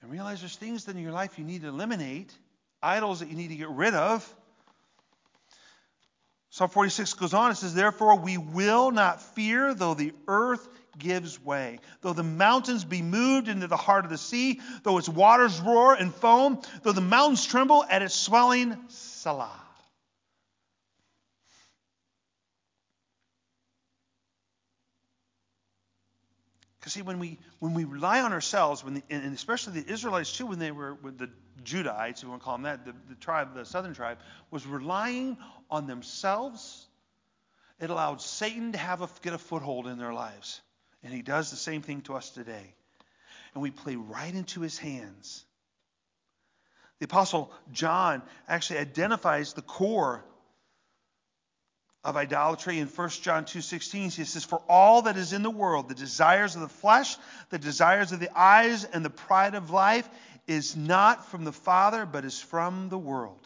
and 0.01 0.11
realize 0.11 0.39
there's 0.39 0.55
things 0.55 0.88
in 0.88 0.97
your 0.97 1.11
life 1.11 1.38
you 1.38 1.43
need 1.43 1.61
to 1.61 1.67
eliminate, 1.67 2.34
idols 2.82 3.20
that 3.20 3.30
you 3.30 3.36
need 3.36 3.49
to 3.49 3.55
get 3.55 3.70
rid 3.70 3.93
of. 3.93 4.36
Psalm 6.51 6.70
46 6.70 7.13
goes 7.13 7.34
on. 7.34 7.51
It 7.51 7.55
says, 7.55 7.74
Therefore 7.74 8.17
we 8.17 8.38
will 8.38 8.91
not 8.91 9.22
fear, 9.22 9.74
though 9.74 9.93
the 9.93 10.13
earth 10.28 10.67
gives 10.97 11.43
way, 11.43 11.79
though 12.01 12.13
the 12.13 12.23
mountains 12.23 12.83
be 12.83 13.01
moved 13.01 13.47
into 13.47 13.67
the 13.67 13.77
heart 13.77 14.05
of 14.05 14.11
the 14.11 14.17
sea, 14.17 14.59
though 14.83 14.97
its 14.97 15.09
waters 15.09 15.59
roar 15.59 15.93
and 15.93 16.13
foam, 16.13 16.61
though 16.83 16.91
the 16.91 17.01
mountains 17.01 17.45
tremble 17.45 17.83
at 17.83 18.01
its 18.01 18.15
swelling. 18.15 18.77
Selah. 18.87 19.51
Because 26.79 26.93
see, 26.93 27.01
when 27.01 27.19
we 27.19 27.37
when 27.59 27.73
we 27.73 27.83
rely 27.83 28.21
on 28.21 28.31
ourselves, 28.31 28.83
when 28.83 28.95
the, 28.95 29.03
and 29.09 29.33
especially 29.35 29.81
the 29.81 29.91
Israelites 29.91 30.35
too, 30.35 30.45
when 30.45 30.59
they 30.59 30.71
were 30.71 30.95
with 30.95 31.17
the 31.17 31.29
Judahites, 31.63 32.23
we 32.23 32.29
want 32.29 32.41
to 32.41 32.45
call 32.45 32.55
them 32.55 32.63
that, 32.63 32.85
the, 32.85 32.93
the 33.09 33.15
tribe, 33.15 33.53
the 33.53 33.65
southern 33.65 33.93
tribe, 33.93 34.17
was 34.49 34.65
relying 34.65 35.37
on 35.69 35.87
themselves. 35.87 36.87
It 37.79 37.89
allowed 37.89 38.21
Satan 38.21 38.71
to 38.71 38.77
have 38.77 39.01
a, 39.01 39.09
get 39.21 39.33
a 39.33 39.37
foothold 39.37 39.87
in 39.87 39.97
their 39.97 40.13
lives, 40.13 40.61
and 41.03 41.13
he 41.13 41.21
does 41.21 41.49
the 41.49 41.57
same 41.57 41.81
thing 41.81 42.01
to 42.01 42.15
us 42.15 42.29
today. 42.29 42.73
And 43.53 43.63
we 43.63 43.71
play 43.71 43.95
right 43.95 44.33
into 44.33 44.61
his 44.61 44.77
hands. 44.77 45.45
The 46.99 47.05
apostle 47.05 47.51
John 47.71 48.21
actually 48.47 48.79
identifies 48.79 49.53
the 49.53 49.61
core 49.61 50.23
of 52.03 52.15
idolatry 52.15 52.79
in 52.79 52.87
1 52.87 53.09
John 53.21 53.45
2:16 53.45 54.15
he 54.15 54.23
says 54.23 54.45
for 54.45 54.61
all 54.69 55.03
that 55.03 55.17
is 55.17 55.33
in 55.33 55.43
the 55.43 55.49
world 55.49 55.89
the 55.89 55.95
desires 55.95 56.55
of 56.55 56.61
the 56.61 56.69
flesh 56.69 57.17
the 57.49 57.59
desires 57.59 58.11
of 58.11 58.21
the 58.21 58.29
eyes 58.37 58.85
and 58.85 59.03
the 59.03 59.09
pride 59.09 59.53
of 59.53 59.69
life 59.69 60.07
is 60.47 60.77
not 60.77 61.25
from 61.29 61.43
the 61.43 61.51
father 61.51 62.05
but 62.05 62.23
is 62.23 62.39
from 62.39 62.87
the 62.87 62.97
world 62.97 63.45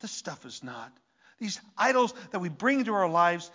this 0.00 0.10
stuff 0.10 0.46
is 0.46 0.64
not 0.64 0.90
these 1.38 1.60
idols 1.76 2.14
that 2.30 2.40
we 2.40 2.48
bring 2.48 2.78
into 2.78 2.94
our 2.94 3.08
lives 3.08 3.50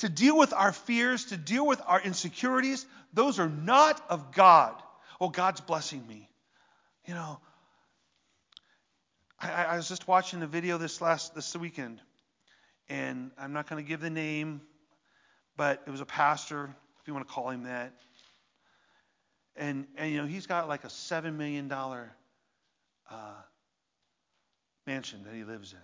to 0.00 0.08
deal 0.08 0.36
with 0.36 0.52
our 0.52 0.72
fears 0.72 1.26
to 1.26 1.36
deal 1.36 1.66
with 1.66 1.80
our 1.86 2.00
insecurities 2.00 2.84
those 3.14 3.38
are 3.38 3.48
not 3.48 4.02
of 4.10 4.32
God 4.32 4.74
oh 5.20 5.28
God's 5.28 5.60
blessing 5.60 6.06
me 6.06 6.28
you 7.06 7.14
know 7.14 7.40
I, 9.40 9.64
I 9.64 9.76
was 9.76 9.88
just 9.88 10.06
watching 10.06 10.42
a 10.42 10.46
video 10.46 10.76
this 10.76 11.00
last 11.00 11.34
this 11.34 11.56
weekend, 11.56 12.00
and 12.88 13.30
I'm 13.38 13.52
not 13.52 13.68
going 13.68 13.82
to 13.82 13.88
give 13.88 14.00
the 14.00 14.10
name, 14.10 14.60
but 15.56 15.82
it 15.86 15.90
was 15.90 16.00
a 16.00 16.06
pastor, 16.06 16.74
if 17.00 17.08
you 17.08 17.14
want 17.14 17.26
to 17.26 17.32
call 17.32 17.48
him 17.48 17.64
that. 17.64 17.94
And 19.56 19.86
and 19.96 20.12
you 20.12 20.18
know 20.18 20.26
he's 20.26 20.46
got 20.46 20.68
like 20.68 20.84
a 20.84 20.90
seven 20.90 21.38
million 21.38 21.68
dollar 21.68 22.12
uh, 23.10 23.40
mansion 24.86 25.24
that 25.24 25.34
he 25.34 25.44
lives 25.44 25.72
in. 25.72 25.78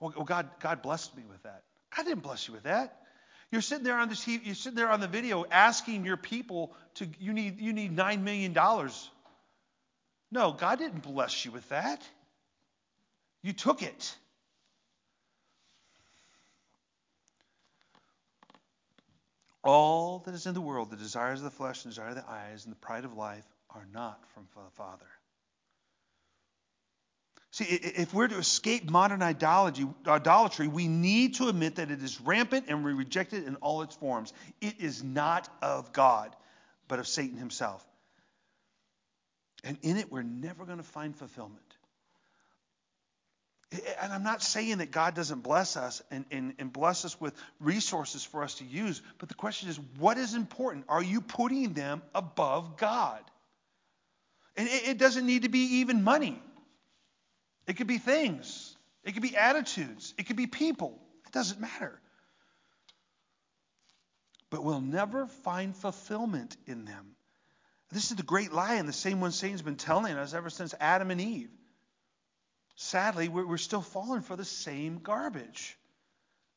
Well, 0.00 0.24
God 0.24 0.48
God 0.60 0.82
blessed 0.82 1.16
me 1.16 1.24
with 1.28 1.42
that. 1.42 1.64
God 1.96 2.04
didn't 2.04 2.22
bless 2.22 2.48
you 2.48 2.54
with 2.54 2.64
that. 2.64 2.94
You're 3.50 3.62
sitting 3.62 3.84
there 3.84 3.96
on 3.96 4.08
the 4.08 4.14
TV, 4.14 4.44
you're 4.44 4.54
sitting 4.54 4.76
there 4.76 4.90
on 4.90 5.00
the 5.00 5.08
video 5.08 5.44
asking 5.50 6.04
your 6.04 6.18
people 6.18 6.74
to 6.96 7.08
you 7.18 7.32
need 7.32 7.60
you 7.60 7.72
need 7.72 7.96
nine 7.96 8.24
million 8.24 8.52
dollars 8.52 9.10
no, 10.30 10.52
God 10.52 10.78
didn't 10.78 11.02
bless 11.02 11.44
you 11.44 11.50
with 11.50 11.68
that. 11.70 12.02
You 13.42 13.52
took 13.52 13.82
it. 13.82 14.16
All 19.64 20.20
that 20.20 20.34
is 20.34 20.46
in 20.46 20.54
the 20.54 20.60
world, 20.60 20.90
the 20.90 20.96
desires 20.96 21.40
of 21.40 21.44
the 21.44 21.50
flesh, 21.50 21.82
the 21.82 21.90
desire 21.90 22.08
of 22.08 22.14
the 22.14 22.28
eyes, 22.28 22.64
and 22.64 22.72
the 22.72 22.78
pride 22.78 23.04
of 23.04 23.16
life, 23.16 23.44
are 23.70 23.86
not 23.92 24.20
from 24.34 24.46
the 24.54 24.70
Father. 24.72 25.06
See, 27.58 27.64
if 27.64 28.14
we're 28.14 28.28
to 28.28 28.38
escape 28.38 28.88
modern 28.88 29.20
idolatry, 29.20 30.68
we 30.68 30.86
need 30.86 31.34
to 31.36 31.48
admit 31.48 31.74
that 31.74 31.90
it 31.90 32.00
is 32.00 32.20
rampant 32.20 32.66
and 32.68 32.84
we 32.84 32.92
reject 32.92 33.32
it 33.32 33.48
in 33.48 33.56
all 33.56 33.82
its 33.82 33.96
forms. 33.96 34.32
It 34.60 34.74
is 34.78 35.02
not 35.02 35.48
of 35.60 35.92
God, 35.92 36.36
but 36.86 37.00
of 37.00 37.08
Satan 37.08 37.36
himself. 37.36 37.84
And 39.64 39.76
in 39.82 39.96
it, 39.96 40.12
we're 40.12 40.22
never 40.22 40.64
going 40.66 40.78
to 40.78 40.84
find 40.84 41.16
fulfillment. 41.16 41.58
And 44.00 44.12
I'm 44.12 44.22
not 44.22 44.40
saying 44.40 44.78
that 44.78 44.92
God 44.92 45.16
doesn't 45.16 45.40
bless 45.40 45.76
us 45.76 46.00
and, 46.12 46.26
and, 46.30 46.54
and, 46.60 46.72
bless 46.72 47.04
us 47.04 47.20
with 47.20 47.34
resources 47.58 48.22
for 48.22 48.44
us 48.44 48.54
to 48.56 48.64
use, 48.64 49.02
but 49.18 49.28
the 49.28 49.34
question 49.34 49.68
is, 49.68 49.80
what 49.98 50.16
is 50.16 50.34
important? 50.34 50.84
Are 50.88 51.02
you 51.02 51.20
putting 51.20 51.72
them 51.72 52.02
above 52.14 52.76
God? 52.76 53.20
And 54.56 54.68
it, 54.68 54.90
it 54.90 54.98
doesn't 54.98 55.26
need 55.26 55.42
to 55.42 55.48
be 55.48 55.80
even 55.80 56.04
money, 56.04 56.40
it 57.68 57.76
could 57.76 57.86
be 57.86 57.98
things, 57.98 58.76
it 59.04 59.12
could 59.12 59.22
be 59.22 59.36
attitudes, 59.36 60.14
it 60.18 60.26
could 60.26 60.36
be 60.36 60.48
people. 60.48 60.98
It 61.26 61.32
doesn't 61.32 61.60
matter. 61.60 62.00
But 64.50 64.64
we'll 64.64 64.80
never 64.80 65.26
find 65.26 65.76
fulfillment 65.76 66.56
in 66.66 66.86
them 66.86 67.14
this 67.90 68.10
is 68.10 68.16
the 68.16 68.22
great 68.22 68.52
lie, 68.52 68.74
and 68.74 68.88
the 68.88 68.92
same 68.92 69.20
one 69.20 69.32
Satan's 69.32 69.62
been 69.62 69.76
telling 69.76 70.16
us 70.16 70.34
ever 70.34 70.50
since 70.50 70.74
Adam 70.78 71.10
and 71.10 71.20
Eve. 71.20 71.50
Sadly, 72.76 73.28
we're, 73.28 73.56
still 73.56 73.80
falling 73.80 74.22
for 74.22 74.36
the 74.36 74.44
same 74.44 74.98
garbage. 74.98 75.76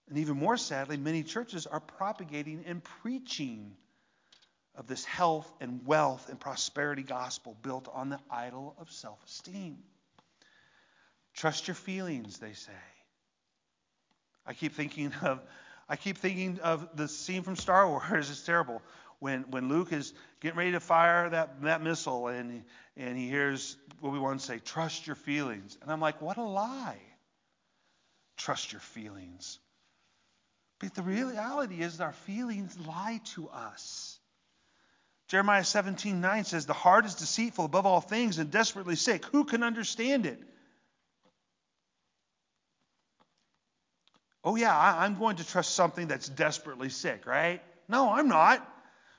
And 0.10 0.18
even 0.18 0.38
more 0.38 0.58
sadly, 0.58 0.98
many 0.98 1.24
churches 1.24 1.68
are 1.68 1.80
propagating 1.80 2.64
and 2.68 2.84
preaching 2.84 3.76
of 4.76 4.88
this 4.88 5.06
health 5.06 5.52
and 5.62 5.86
wealth 5.86 6.30
and 6.30 6.40
prosperity 6.40 7.04
gospel 7.04 7.58
built 7.62 7.88
on 7.92 8.10
the 8.10 8.20
idol 8.30 8.76
of 8.78 8.92
self 8.92 9.24
esteem. 9.26 9.78
Trust 11.36 11.68
your 11.68 11.76
feelings, 11.76 12.38
they 12.38 12.54
say. 12.54 12.72
I 14.46 14.54
keep 14.54 14.74
thinking 14.74 15.14
of 15.22 15.42
I 15.90 15.98
keep 15.98 16.18
thinking 16.18 16.60
of 16.60 16.88
the 16.96 17.10
scene 17.10 17.44
from 17.44 17.58
Star 17.58 17.86
Wars. 17.86 18.04
It's 18.30 18.46
terrible 18.46 18.82
when, 19.22 19.44
when 19.52 19.70
Luke 19.70 19.94
is 19.94 20.14
getting 20.40 20.58
ready 20.58 20.72
to 20.72 20.80
fire 20.80 21.30
that, 21.30 21.62
that 21.62 21.84
missile 21.84 22.28
and, 22.28 22.64
and 22.98 23.18
he 23.18 23.30
hears 23.30 23.78
what 24.00 24.12
we 24.12 24.20
want 24.20 24.40
to 24.40 24.46
say, 24.46 24.60
trust 24.60 25.06
your 25.06 25.16
feelings. 25.16 25.78
And 25.82 25.92
I'm 25.92 26.02
like, 26.02 26.22
what 26.22 26.38
a 26.38 26.44
lie. 26.44 26.98
Trust 28.38 28.72
your 28.72 28.80
feelings. 28.80 29.60
But 30.80 30.96
the 30.96 31.04
reality 31.04 31.82
is 31.82 32.02
our 32.02 32.14
feelings 32.14 32.76
lie 32.88 33.22
to 33.36 33.50
us. 33.50 34.18
Jeremiah 35.28 35.64
17, 35.64 36.20
9 36.20 36.44
says, 36.44 36.66
The 36.66 36.74
heart 36.74 37.06
is 37.06 37.14
deceitful 37.14 37.66
above 37.66 37.86
all 37.86 38.02
things 38.02 38.40
and 38.40 38.50
desperately 38.50 38.96
sick. 38.96 39.26
Who 39.26 39.44
can 39.44 39.62
understand 39.62 40.26
it? 40.26 40.42
Oh, 44.44 44.56
yeah, 44.56 44.76
I, 44.76 45.06
I'm 45.06 45.18
going 45.18 45.36
to 45.38 45.48
trust 45.48 45.76
something 45.76 46.08
that's 46.08 46.28
desperately 46.28 46.90
sick, 46.90 47.26
right? 47.28 47.62
No, 47.88 48.12
I'm 48.12 48.28
not. 48.28 48.68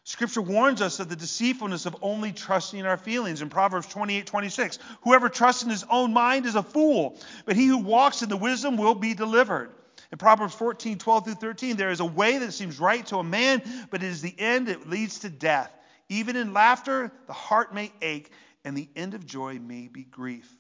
Scripture 0.05 0.43
warns 0.43 0.83
us 0.83 0.99
of 0.99 1.09
the 1.09 1.15
deceitfulness 1.15 1.87
of 1.87 1.97
only 2.03 2.33
trusting 2.33 2.81
in 2.81 2.87
our 2.87 2.97
feelings. 2.97 3.41
In 3.41 3.49
Proverbs 3.49 3.87
28 3.87 4.27
26, 4.27 4.79
whoever 5.03 5.29
trusts 5.29 5.63
in 5.63 5.71
his 5.71 5.85
own 5.89 6.13
mind 6.13 6.45
is 6.45 6.57
a 6.57 6.63
fool, 6.63 7.17
but 7.45 7.55
he 7.55 7.67
who 7.67 7.79
walks 7.79 8.23
in 8.23 8.29
the 8.29 8.37
wisdom 8.37 8.77
will 8.77 8.97
be 8.97 9.15
delivered. 9.15 9.71
In 10.11 10.19
Proverbs 10.19 10.55
14 10.55 10.99
12 10.99 11.25
through 11.25 11.35
13, 11.35 11.77
there 11.77 11.91
is 11.91 12.01
a 12.01 12.05
way 12.05 12.39
that 12.39 12.53
seems 12.53 12.81
right 12.81 13.07
to 13.07 13.19
a 13.19 13.25
man, 13.25 13.63
but 13.91 14.03
it 14.03 14.09
is 14.09 14.23
the 14.23 14.35
end 14.37 14.67
that 14.67 14.91
leads 14.91 15.21
to 15.21 15.31
death. 15.31 15.73
Even 16.09 16.35
in 16.35 16.53
laughter, 16.53 17.13
the 17.29 17.33
heart 17.33 17.73
may 17.73 17.93
ache, 18.03 18.31
and 18.65 18.77
the 18.77 18.89
end 18.97 19.15
of 19.15 19.25
joy 19.25 19.61
may 19.61 19.87
be 19.87 20.03
grief. 20.03 20.51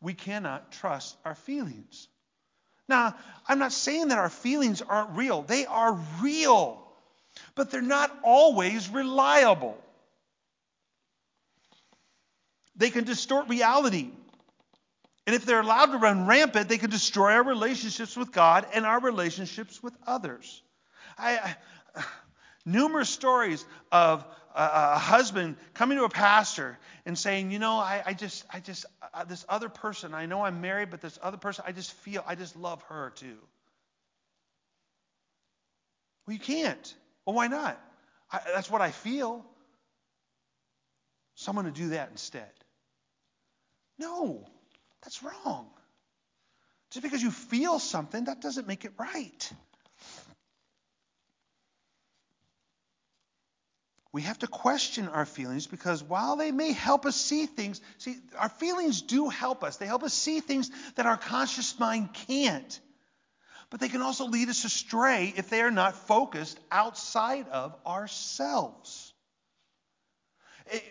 We 0.00 0.14
cannot 0.14 0.72
trust 0.72 1.16
our 1.24 1.34
feelings. 1.34 2.08
Now, 2.88 3.14
I'm 3.48 3.58
not 3.58 3.72
saying 3.72 4.08
that 4.08 4.18
our 4.18 4.30
feelings 4.30 4.82
aren't 4.82 5.16
real, 5.16 5.42
they 5.42 5.66
are 5.66 5.98
real 6.20 6.86
but 7.54 7.70
they're 7.70 7.82
not 7.82 8.16
always 8.22 8.88
reliable. 8.88 9.76
They 12.76 12.90
can 12.90 13.04
distort 13.04 13.48
reality. 13.48 14.10
And 15.26 15.34
if 15.34 15.44
they're 15.44 15.60
allowed 15.60 15.86
to 15.86 15.98
run 15.98 16.26
rampant, 16.26 16.68
they 16.68 16.78
can 16.78 16.90
destroy 16.90 17.32
our 17.32 17.44
relationships 17.44 18.16
with 18.16 18.32
God 18.32 18.66
and 18.72 18.84
our 18.84 19.00
relationships 19.00 19.82
with 19.82 19.94
others. 20.06 20.62
I, 21.18 21.56
I, 21.96 22.04
numerous 22.64 23.08
stories 23.08 23.64
of 23.90 24.24
a, 24.56 24.94
a, 24.94 24.98
husband 24.98 25.56
coming 25.74 25.98
to 25.98 26.04
a 26.04 26.08
pastor 26.08 26.78
and 27.04 27.16
saying, 27.18 27.50
you 27.50 27.58
know, 27.58 27.74
I, 27.74 28.02
I 28.06 28.12
just, 28.14 28.44
I 28.52 28.60
just, 28.60 28.86
uh, 29.14 29.24
this 29.24 29.44
other 29.48 29.68
person, 29.68 30.14
I 30.14 30.26
know 30.26 30.42
I'm 30.42 30.60
married, 30.60 30.90
but 30.90 31.00
this 31.00 31.18
other 31.22 31.36
person, 31.36 31.64
I 31.66 31.72
just 31.72 31.92
feel, 31.92 32.24
I 32.26 32.34
just 32.34 32.56
love 32.56 32.82
her 32.84 33.12
too. 33.16 33.36
Well, 36.26 36.34
you 36.34 36.40
can't. 36.40 36.94
Well, 37.24 37.36
why 37.36 37.48
not? 37.48 37.80
I, 38.32 38.40
that's 38.54 38.70
what 38.70 38.80
I 38.80 38.90
feel. 38.90 39.44
Someone 41.34 41.66
to 41.66 41.70
do 41.70 41.90
that 41.90 42.08
instead. 42.10 42.50
No, 43.98 44.46
that's 45.02 45.22
wrong. 45.22 45.68
Just 46.90 47.02
because 47.02 47.22
you 47.22 47.30
feel 47.30 47.78
something, 47.78 48.24
that 48.24 48.40
doesn't 48.40 48.66
make 48.66 48.84
it 48.84 48.92
right. 48.98 49.52
We 54.16 54.22
have 54.22 54.38
to 54.38 54.46
question 54.46 55.08
our 55.08 55.26
feelings 55.26 55.66
because 55.66 56.02
while 56.02 56.36
they 56.36 56.50
may 56.50 56.72
help 56.72 57.04
us 57.04 57.14
see 57.14 57.44
things, 57.44 57.82
see, 57.98 58.16
our 58.38 58.48
feelings 58.48 59.02
do 59.02 59.28
help 59.28 59.62
us. 59.62 59.76
They 59.76 59.84
help 59.84 60.02
us 60.02 60.14
see 60.14 60.40
things 60.40 60.70
that 60.94 61.04
our 61.04 61.18
conscious 61.18 61.78
mind 61.78 62.14
can't. 62.14 62.80
But 63.68 63.80
they 63.80 63.90
can 63.90 64.00
also 64.00 64.24
lead 64.24 64.48
us 64.48 64.64
astray 64.64 65.34
if 65.36 65.50
they 65.50 65.60
are 65.60 65.70
not 65.70 65.94
focused 65.94 66.58
outside 66.70 67.46
of 67.50 67.76
ourselves. 67.86 69.12
It, 70.72 70.82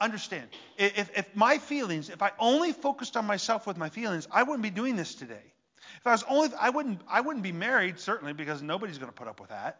understand, 0.00 0.48
if, 0.76 1.16
if 1.16 1.36
my 1.36 1.58
feelings, 1.58 2.08
if 2.08 2.20
I 2.20 2.32
only 2.40 2.72
focused 2.72 3.16
on 3.16 3.26
myself 3.26 3.64
with 3.64 3.76
my 3.76 3.90
feelings, 3.90 4.26
I 4.32 4.42
wouldn't 4.42 4.64
be 4.64 4.70
doing 4.70 4.96
this 4.96 5.14
today. 5.14 5.54
If 6.00 6.06
I 6.08 6.10
was 6.10 6.24
only, 6.28 6.48
I 6.60 6.70
wouldn't, 6.70 7.00
I 7.08 7.20
wouldn't 7.20 7.44
be 7.44 7.52
married 7.52 8.00
certainly 8.00 8.32
because 8.32 8.60
nobody's 8.60 8.98
going 8.98 9.12
to 9.12 9.16
put 9.16 9.28
up 9.28 9.38
with 9.38 9.50
that. 9.50 9.78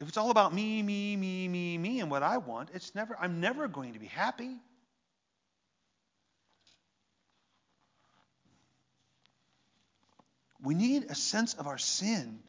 If 0.00 0.08
it's 0.08 0.16
all 0.16 0.30
about 0.30 0.52
me, 0.52 0.82
me, 0.82 1.16
me, 1.16 1.48
me, 1.48 1.78
me, 1.78 2.00
and 2.00 2.10
what 2.10 2.22
I 2.22 2.38
want, 2.38 2.70
it's 2.74 2.94
never, 2.94 3.16
I'm 3.18 3.40
never 3.40 3.68
going 3.68 3.92
to 3.92 3.98
be 3.98 4.06
happy. 4.06 4.50
We 10.62 10.74
need 10.74 11.04
a 11.10 11.14
sense 11.14 11.54
of 11.54 11.66
our 11.66 11.78
sin. 11.78 12.40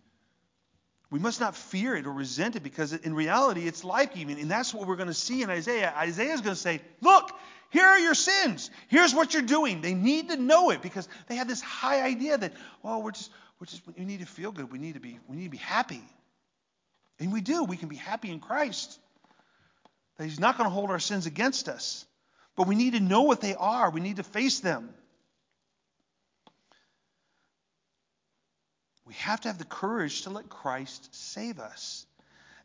We 1.11 1.19
must 1.19 1.39
not 1.39 1.55
fear 1.55 1.95
it 1.95 2.07
or 2.07 2.11
resent 2.11 2.55
it 2.55 2.63
because 2.63 2.93
in 2.93 3.13
reality 3.13 3.67
it's 3.67 3.83
life 3.83 4.13
giving. 4.15 4.39
And 4.39 4.49
that's 4.49 4.73
what 4.73 4.87
we're 4.87 4.95
going 4.95 5.07
to 5.07 5.13
see 5.13 5.43
in 5.43 5.49
Isaiah. 5.49 5.93
Isaiah 5.95 6.33
is 6.33 6.41
going 6.41 6.55
to 6.55 6.61
say, 6.61 6.81
Look, 7.01 7.29
here 7.69 7.85
are 7.85 7.99
your 7.99 8.15
sins. 8.15 8.71
Here's 8.87 9.13
what 9.13 9.33
you're 9.33 9.43
doing. 9.43 9.81
They 9.81 9.93
need 9.93 10.29
to 10.29 10.37
know 10.37 10.71
it 10.71 10.81
because 10.81 11.07
they 11.27 11.35
have 11.35 11.47
this 11.47 11.61
high 11.61 12.03
idea 12.03 12.37
that, 12.37 12.53
well, 12.81 13.01
we're 13.01 13.11
just, 13.11 13.31
we're 13.59 13.67
just, 13.67 13.81
we 13.97 14.05
need 14.05 14.21
to 14.21 14.25
feel 14.25 14.51
good. 14.51 14.71
We 14.71 14.79
need 14.79 14.93
to 14.95 14.99
be, 14.99 15.19
we 15.27 15.35
need 15.35 15.45
to 15.45 15.49
be 15.49 15.57
happy. 15.57 16.01
And 17.19 17.31
we 17.31 17.41
do. 17.41 17.63
We 17.63 17.77
can 17.77 17.89
be 17.89 17.95
happy 17.95 18.31
in 18.31 18.39
Christ. 18.39 18.99
That 20.17 20.25
He's 20.25 20.39
not 20.39 20.57
going 20.57 20.69
to 20.69 20.73
hold 20.73 20.89
our 20.91 20.99
sins 20.99 21.25
against 21.25 21.69
us. 21.69 22.05
But 22.55 22.67
we 22.67 22.75
need 22.75 22.93
to 22.93 22.99
know 22.99 23.23
what 23.23 23.41
they 23.41 23.55
are. 23.55 23.89
We 23.89 24.01
need 24.01 24.17
to 24.17 24.23
face 24.23 24.59
them. 24.59 24.89
We 29.05 29.13
have 29.15 29.41
to 29.41 29.49
have 29.49 29.57
the 29.57 29.65
courage 29.65 30.23
to 30.23 30.29
let 30.29 30.49
Christ 30.49 31.13
save 31.13 31.59
us. 31.59 32.05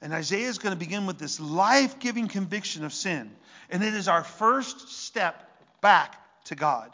And 0.01 0.15
Isaiah 0.15 0.49
is 0.49 0.59
going 0.59 0.73
to 0.73 0.79
begin 0.79 1.07
with 1.07 1.19
this 1.19 1.39
life 1.39 1.99
giving 1.99 2.29
conviction 2.29 2.85
of 2.85 2.95
sin. 2.95 3.31
And 3.69 3.83
it 3.83 3.95
is 3.95 4.09
our 4.09 4.25
first 4.25 4.89
step 4.89 5.51
back 5.83 6.17
to 6.47 6.55
God. 6.55 6.91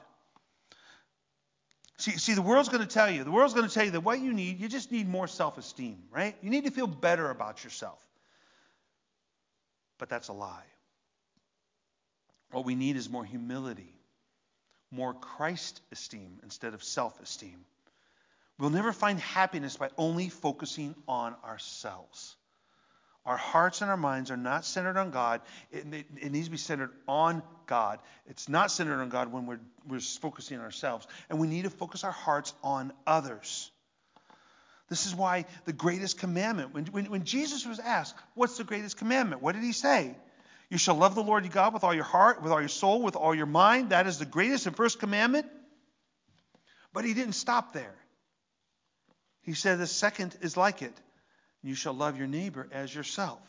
See, 2.07 2.19
see, 2.19 2.35
the 2.35 2.43
world's 2.43 2.69
going 2.69 2.87
to 2.87 2.89
tell 2.89 3.11
you, 3.11 3.25
the 3.25 3.33
world's 3.33 3.53
going 3.53 3.67
to 3.67 3.75
tell 3.75 3.85
you 3.85 3.91
that 3.91 4.01
what 4.03 4.21
you 4.21 4.33
need, 4.33 4.61
you 4.61 4.69
just 4.69 4.93
need 4.93 5.09
more 5.09 5.27
self 5.27 5.59
esteem, 5.59 6.05
right? 6.13 6.37
You 6.41 6.51
need 6.51 6.65
to 6.65 6.71
feel 6.71 6.87
better 6.87 7.31
about 7.31 7.65
yourself. 7.65 7.99
But 9.99 10.09
that's 10.09 10.29
a 10.29 10.33
lie. 10.33 10.63
What 12.53 12.65
we 12.65 12.77
need 12.77 12.95
is 12.95 13.11
more 13.11 13.25
humility, 13.25 13.93
more 14.93 15.15
Christ 15.15 15.81
esteem 15.91 16.39
instead 16.45 16.75
of 16.75 16.85
self 16.85 17.21
esteem. 17.21 17.65
We'll 18.57 18.71
never 18.71 18.93
find 18.93 19.19
happiness 19.19 19.77
by 19.77 19.91
only 19.99 20.29
focusing 20.29 20.95
on 21.09 21.35
ourselves. 21.45 22.37
Our 23.27 23.37
hearts 23.37 23.83
and 23.83 23.91
our 23.91 23.97
minds 23.97 24.31
are 24.31 24.37
not 24.37 24.65
centered 24.65 24.97
on 24.97 25.11
God. 25.11 25.41
It, 25.73 25.85
it, 25.93 26.07
it, 26.23 26.33
needs 26.33 26.47
to 26.47 26.51
be 26.53 26.57
centered 26.57 26.91
on 27.09 27.43
God. 27.67 27.99
It's 28.29 28.49
not 28.49 28.71
centered 28.71 29.01
on 29.01 29.09
God 29.09 29.33
when 29.33 29.47
we're, 29.47 29.59
we're 29.87 29.99
focusing 29.99 30.59
on 30.59 30.65
ourselves. 30.65 31.09
And 31.29 31.41
we 31.41 31.49
need 31.49 31.65
to 31.65 31.71
focus 31.71 32.05
our 32.05 32.13
hearts 32.13 32.55
on 32.63 32.93
others. 33.05 33.71
This 34.89 35.07
is 35.07 35.15
why 35.15 35.47
the 35.65 35.73
greatest 35.73 36.19
commandment, 36.19 36.73
when, 36.73 36.87
when, 36.87 37.07
when 37.07 37.25
Jesus 37.25 37.67
was 37.67 37.81
asked, 37.81 38.15
What's 38.35 38.59
the 38.59 38.65
greatest 38.65 38.97
commandment? 38.97 39.43
What 39.43 39.57
did 39.57 39.65
he 39.65 39.73
say? 39.73 40.15
You 40.71 40.79
shall 40.79 40.95
love 40.95 41.17
the 41.17 41.23
Lord 41.23 41.45
your 41.45 41.53
God 41.53 41.75
with 41.75 41.83
all 41.83 41.95
your 41.95 42.05
heart, 42.05 42.43
with 42.43 42.53
all 42.53 42.61
your 42.61 42.69
soul, 42.69 43.03
with 43.03 43.17
all 43.17 43.35
your 43.35 43.47
mind. 43.47 43.91
That 43.91 44.07
is 44.07 44.21
the 44.21 44.25
greatest 44.25 44.67
and 44.69 44.77
first 44.77 45.01
commandment. 45.01 45.47
But 46.93 47.05
he 47.05 47.13
didn't 47.13 47.35
stop 47.35 47.73
there. 47.73 47.95
He 49.43 49.55
said 49.55 49.79
the 49.79 49.87
second 49.89 50.37
is 50.43 50.57
like 50.57 50.83
it 50.83 50.93
you 51.69 51.75
shall 51.75 51.95
love 51.95 52.19
your 52.19 52.27
neighbor 52.27 52.69
as 52.73 52.95
yourself. 52.95 53.41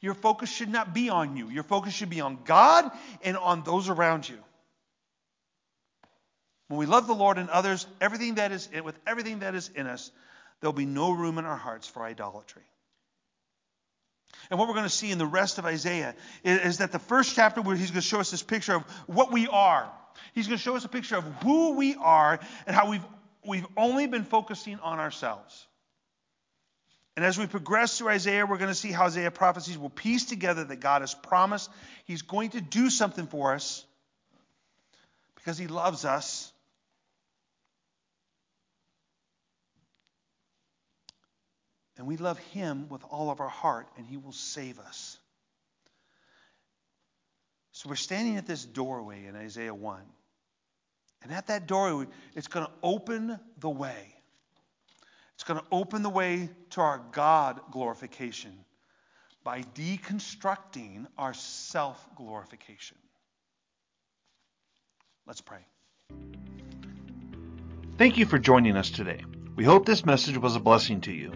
Your 0.00 0.14
focus 0.14 0.50
should 0.50 0.68
not 0.68 0.94
be 0.94 1.08
on 1.08 1.36
you. 1.36 1.48
Your 1.48 1.62
focus 1.62 1.94
should 1.94 2.10
be 2.10 2.20
on 2.20 2.38
God 2.44 2.90
and 3.22 3.36
on 3.36 3.62
those 3.62 3.88
around 3.88 4.28
you. 4.28 4.38
When 6.68 6.78
we 6.78 6.86
love 6.86 7.06
the 7.06 7.14
Lord 7.14 7.38
and 7.38 7.48
others, 7.48 7.86
everything 8.00 8.36
that 8.36 8.52
is 8.52 8.68
in, 8.72 8.84
with 8.84 8.98
everything 9.06 9.40
that 9.40 9.54
is 9.54 9.70
in 9.74 9.86
us, 9.86 10.10
there'll 10.60 10.72
be 10.72 10.86
no 10.86 11.12
room 11.12 11.38
in 11.38 11.44
our 11.44 11.56
hearts 11.56 11.86
for 11.86 12.02
idolatry. 12.02 12.62
And 14.50 14.58
what 14.58 14.68
we're 14.68 14.74
going 14.74 14.84
to 14.84 14.90
see 14.90 15.10
in 15.10 15.18
the 15.18 15.26
rest 15.26 15.58
of 15.58 15.64
Isaiah 15.64 16.14
is, 16.44 16.60
is 16.60 16.78
that 16.78 16.92
the 16.92 16.98
first 16.98 17.34
chapter 17.34 17.62
where 17.62 17.76
he's 17.76 17.90
going 17.90 18.02
to 18.02 18.06
show 18.06 18.20
us 18.20 18.30
this 18.30 18.42
picture 18.42 18.74
of 18.74 18.82
what 19.06 19.32
we 19.32 19.48
are. 19.48 19.90
He's 20.34 20.46
going 20.46 20.58
to 20.58 20.62
show 20.62 20.76
us 20.76 20.84
a 20.84 20.88
picture 20.88 21.16
of 21.16 21.24
who 21.42 21.72
we 21.72 21.94
are 21.94 22.38
and 22.66 22.74
how 22.74 22.90
we've 22.90 23.04
we've 23.46 23.66
only 23.76 24.06
been 24.06 24.24
focusing 24.24 24.78
on 24.80 24.98
ourselves. 24.98 25.66
And 27.16 27.24
as 27.24 27.38
we 27.38 27.46
progress 27.46 27.96
through 27.96 28.10
Isaiah, 28.10 28.44
we're 28.44 28.58
going 28.58 28.70
to 28.70 28.74
see 28.74 28.92
how 28.92 29.06
Isaiah 29.06 29.30
prophecies 29.30 29.78
will 29.78 29.88
piece 29.88 30.26
together 30.26 30.64
that 30.64 30.80
God 30.80 31.00
has 31.00 31.14
promised 31.14 31.70
He's 32.04 32.22
going 32.22 32.50
to 32.50 32.60
do 32.60 32.90
something 32.90 33.26
for 33.26 33.54
us 33.54 33.84
because 35.34 35.56
He 35.56 35.66
loves 35.66 36.04
us. 36.04 36.52
And 41.96 42.06
we 42.06 42.18
love 42.18 42.38
Him 42.38 42.90
with 42.90 43.02
all 43.08 43.30
of 43.30 43.40
our 43.40 43.48
heart, 43.48 43.88
and 43.96 44.06
He 44.06 44.18
will 44.18 44.32
save 44.32 44.78
us. 44.78 45.18
So 47.72 47.88
we're 47.88 47.96
standing 47.96 48.36
at 48.36 48.46
this 48.46 48.64
doorway 48.64 49.24
in 49.24 49.36
Isaiah 49.36 49.74
1. 49.74 50.00
And 51.22 51.32
at 51.32 51.46
that 51.46 51.66
doorway, 51.66 52.06
it's 52.34 52.48
going 52.48 52.66
to 52.66 52.72
open 52.82 53.40
the 53.58 53.70
way 53.70 54.15
going 55.46 55.60
to 55.60 55.66
open 55.70 56.02
the 56.02 56.10
way 56.10 56.50
to 56.70 56.80
our 56.80 57.00
God 57.12 57.60
glorification 57.70 58.52
by 59.44 59.62
deconstructing 59.74 61.06
our 61.16 61.32
self 61.32 62.04
glorification. 62.16 62.98
Let's 65.26 65.40
pray. 65.40 65.60
Thank 67.96 68.18
you 68.18 68.26
for 68.26 68.38
joining 68.38 68.76
us 68.76 68.90
today. 68.90 69.24
We 69.54 69.64
hope 69.64 69.86
this 69.86 70.04
message 70.04 70.36
was 70.36 70.54
a 70.54 70.60
blessing 70.60 71.00
to 71.02 71.12
you. 71.12 71.32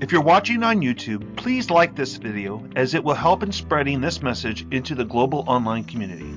If 0.00 0.12
you're 0.12 0.22
watching 0.22 0.62
on 0.62 0.80
YouTube, 0.80 1.36
please 1.36 1.70
like 1.70 1.94
this 1.94 2.16
video 2.16 2.66
as 2.74 2.94
it 2.94 3.04
will 3.04 3.14
help 3.14 3.42
in 3.42 3.52
spreading 3.52 4.00
this 4.00 4.22
message 4.22 4.66
into 4.70 4.94
the 4.94 5.04
global 5.04 5.44
online 5.46 5.84
community. 5.84 6.34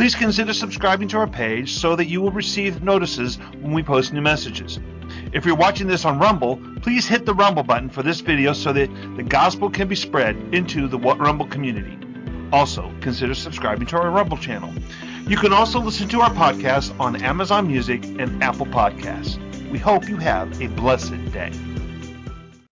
Please 0.00 0.14
consider 0.14 0.54
subscribing 0.54 1.08
to 1.08 1.18
our 1.18 1.26
page 1.26 1.74
so 1.74 1.94
that 1.94 2.06
you 2.06 2.22
will 2.22 2.30
receive 2.30 2.82
notices 2.82 3.36
when 3.60 3.74
we 3.74 3.82
post 3.82 4.14
new 4.14 4.22
messages. 4.22 4.80
If 5.34 5.44
you're 5.44 5.54
watching 5.54 5.88
this 5.88 6.06
on 6.06 6.18
Rumble, 6.18 6.58
please 6.80 7.06
hit 7.06 7.26
the 7.26 7.34
Rumble 7.34 7.64
button 7.64 7.90
for 7.90 8.02
this 8.02 8.20
video 8.20 8.54
so 8.54 8.72
that 8.72 8.88
the 9.18 9.22
gospel 9.22 9.68
can 9.68 9.88
be 9.88 9.94
spread 9.94 10.36
into 10.54 10.88
the 10.88 10.96
What 10.96 11.18
Rumble 11.18 11.46
community. 11.46 11.98
Also, 12.50 12.90
consider 13.02 13.34
subscribing 13.34 13.86
to 13.88 13.98
our 13.98 14.10
Rumble 14.10 14.38
channel. 14.38 14.72
You 15.28 15.36
can 15.36 15.52
also 15.52 15.78
listen 15.78 16.08
to 16.08 16.22
our 16.22 16.30
podcast 16.30 16.98
on 16.98 17.22
Amazon 17.22 17.66
Music 17.66 18.02
and 18.02 18.42
Apple 18.42 18.64
Podcasts. 18.64 19.36
We 19.70 19.78
hope 19.78 20.08
you 20.08 20.16
have 20.16 20.62
a 20.62 20.68
blessed 20.68 21.30
day. 21.30 21.52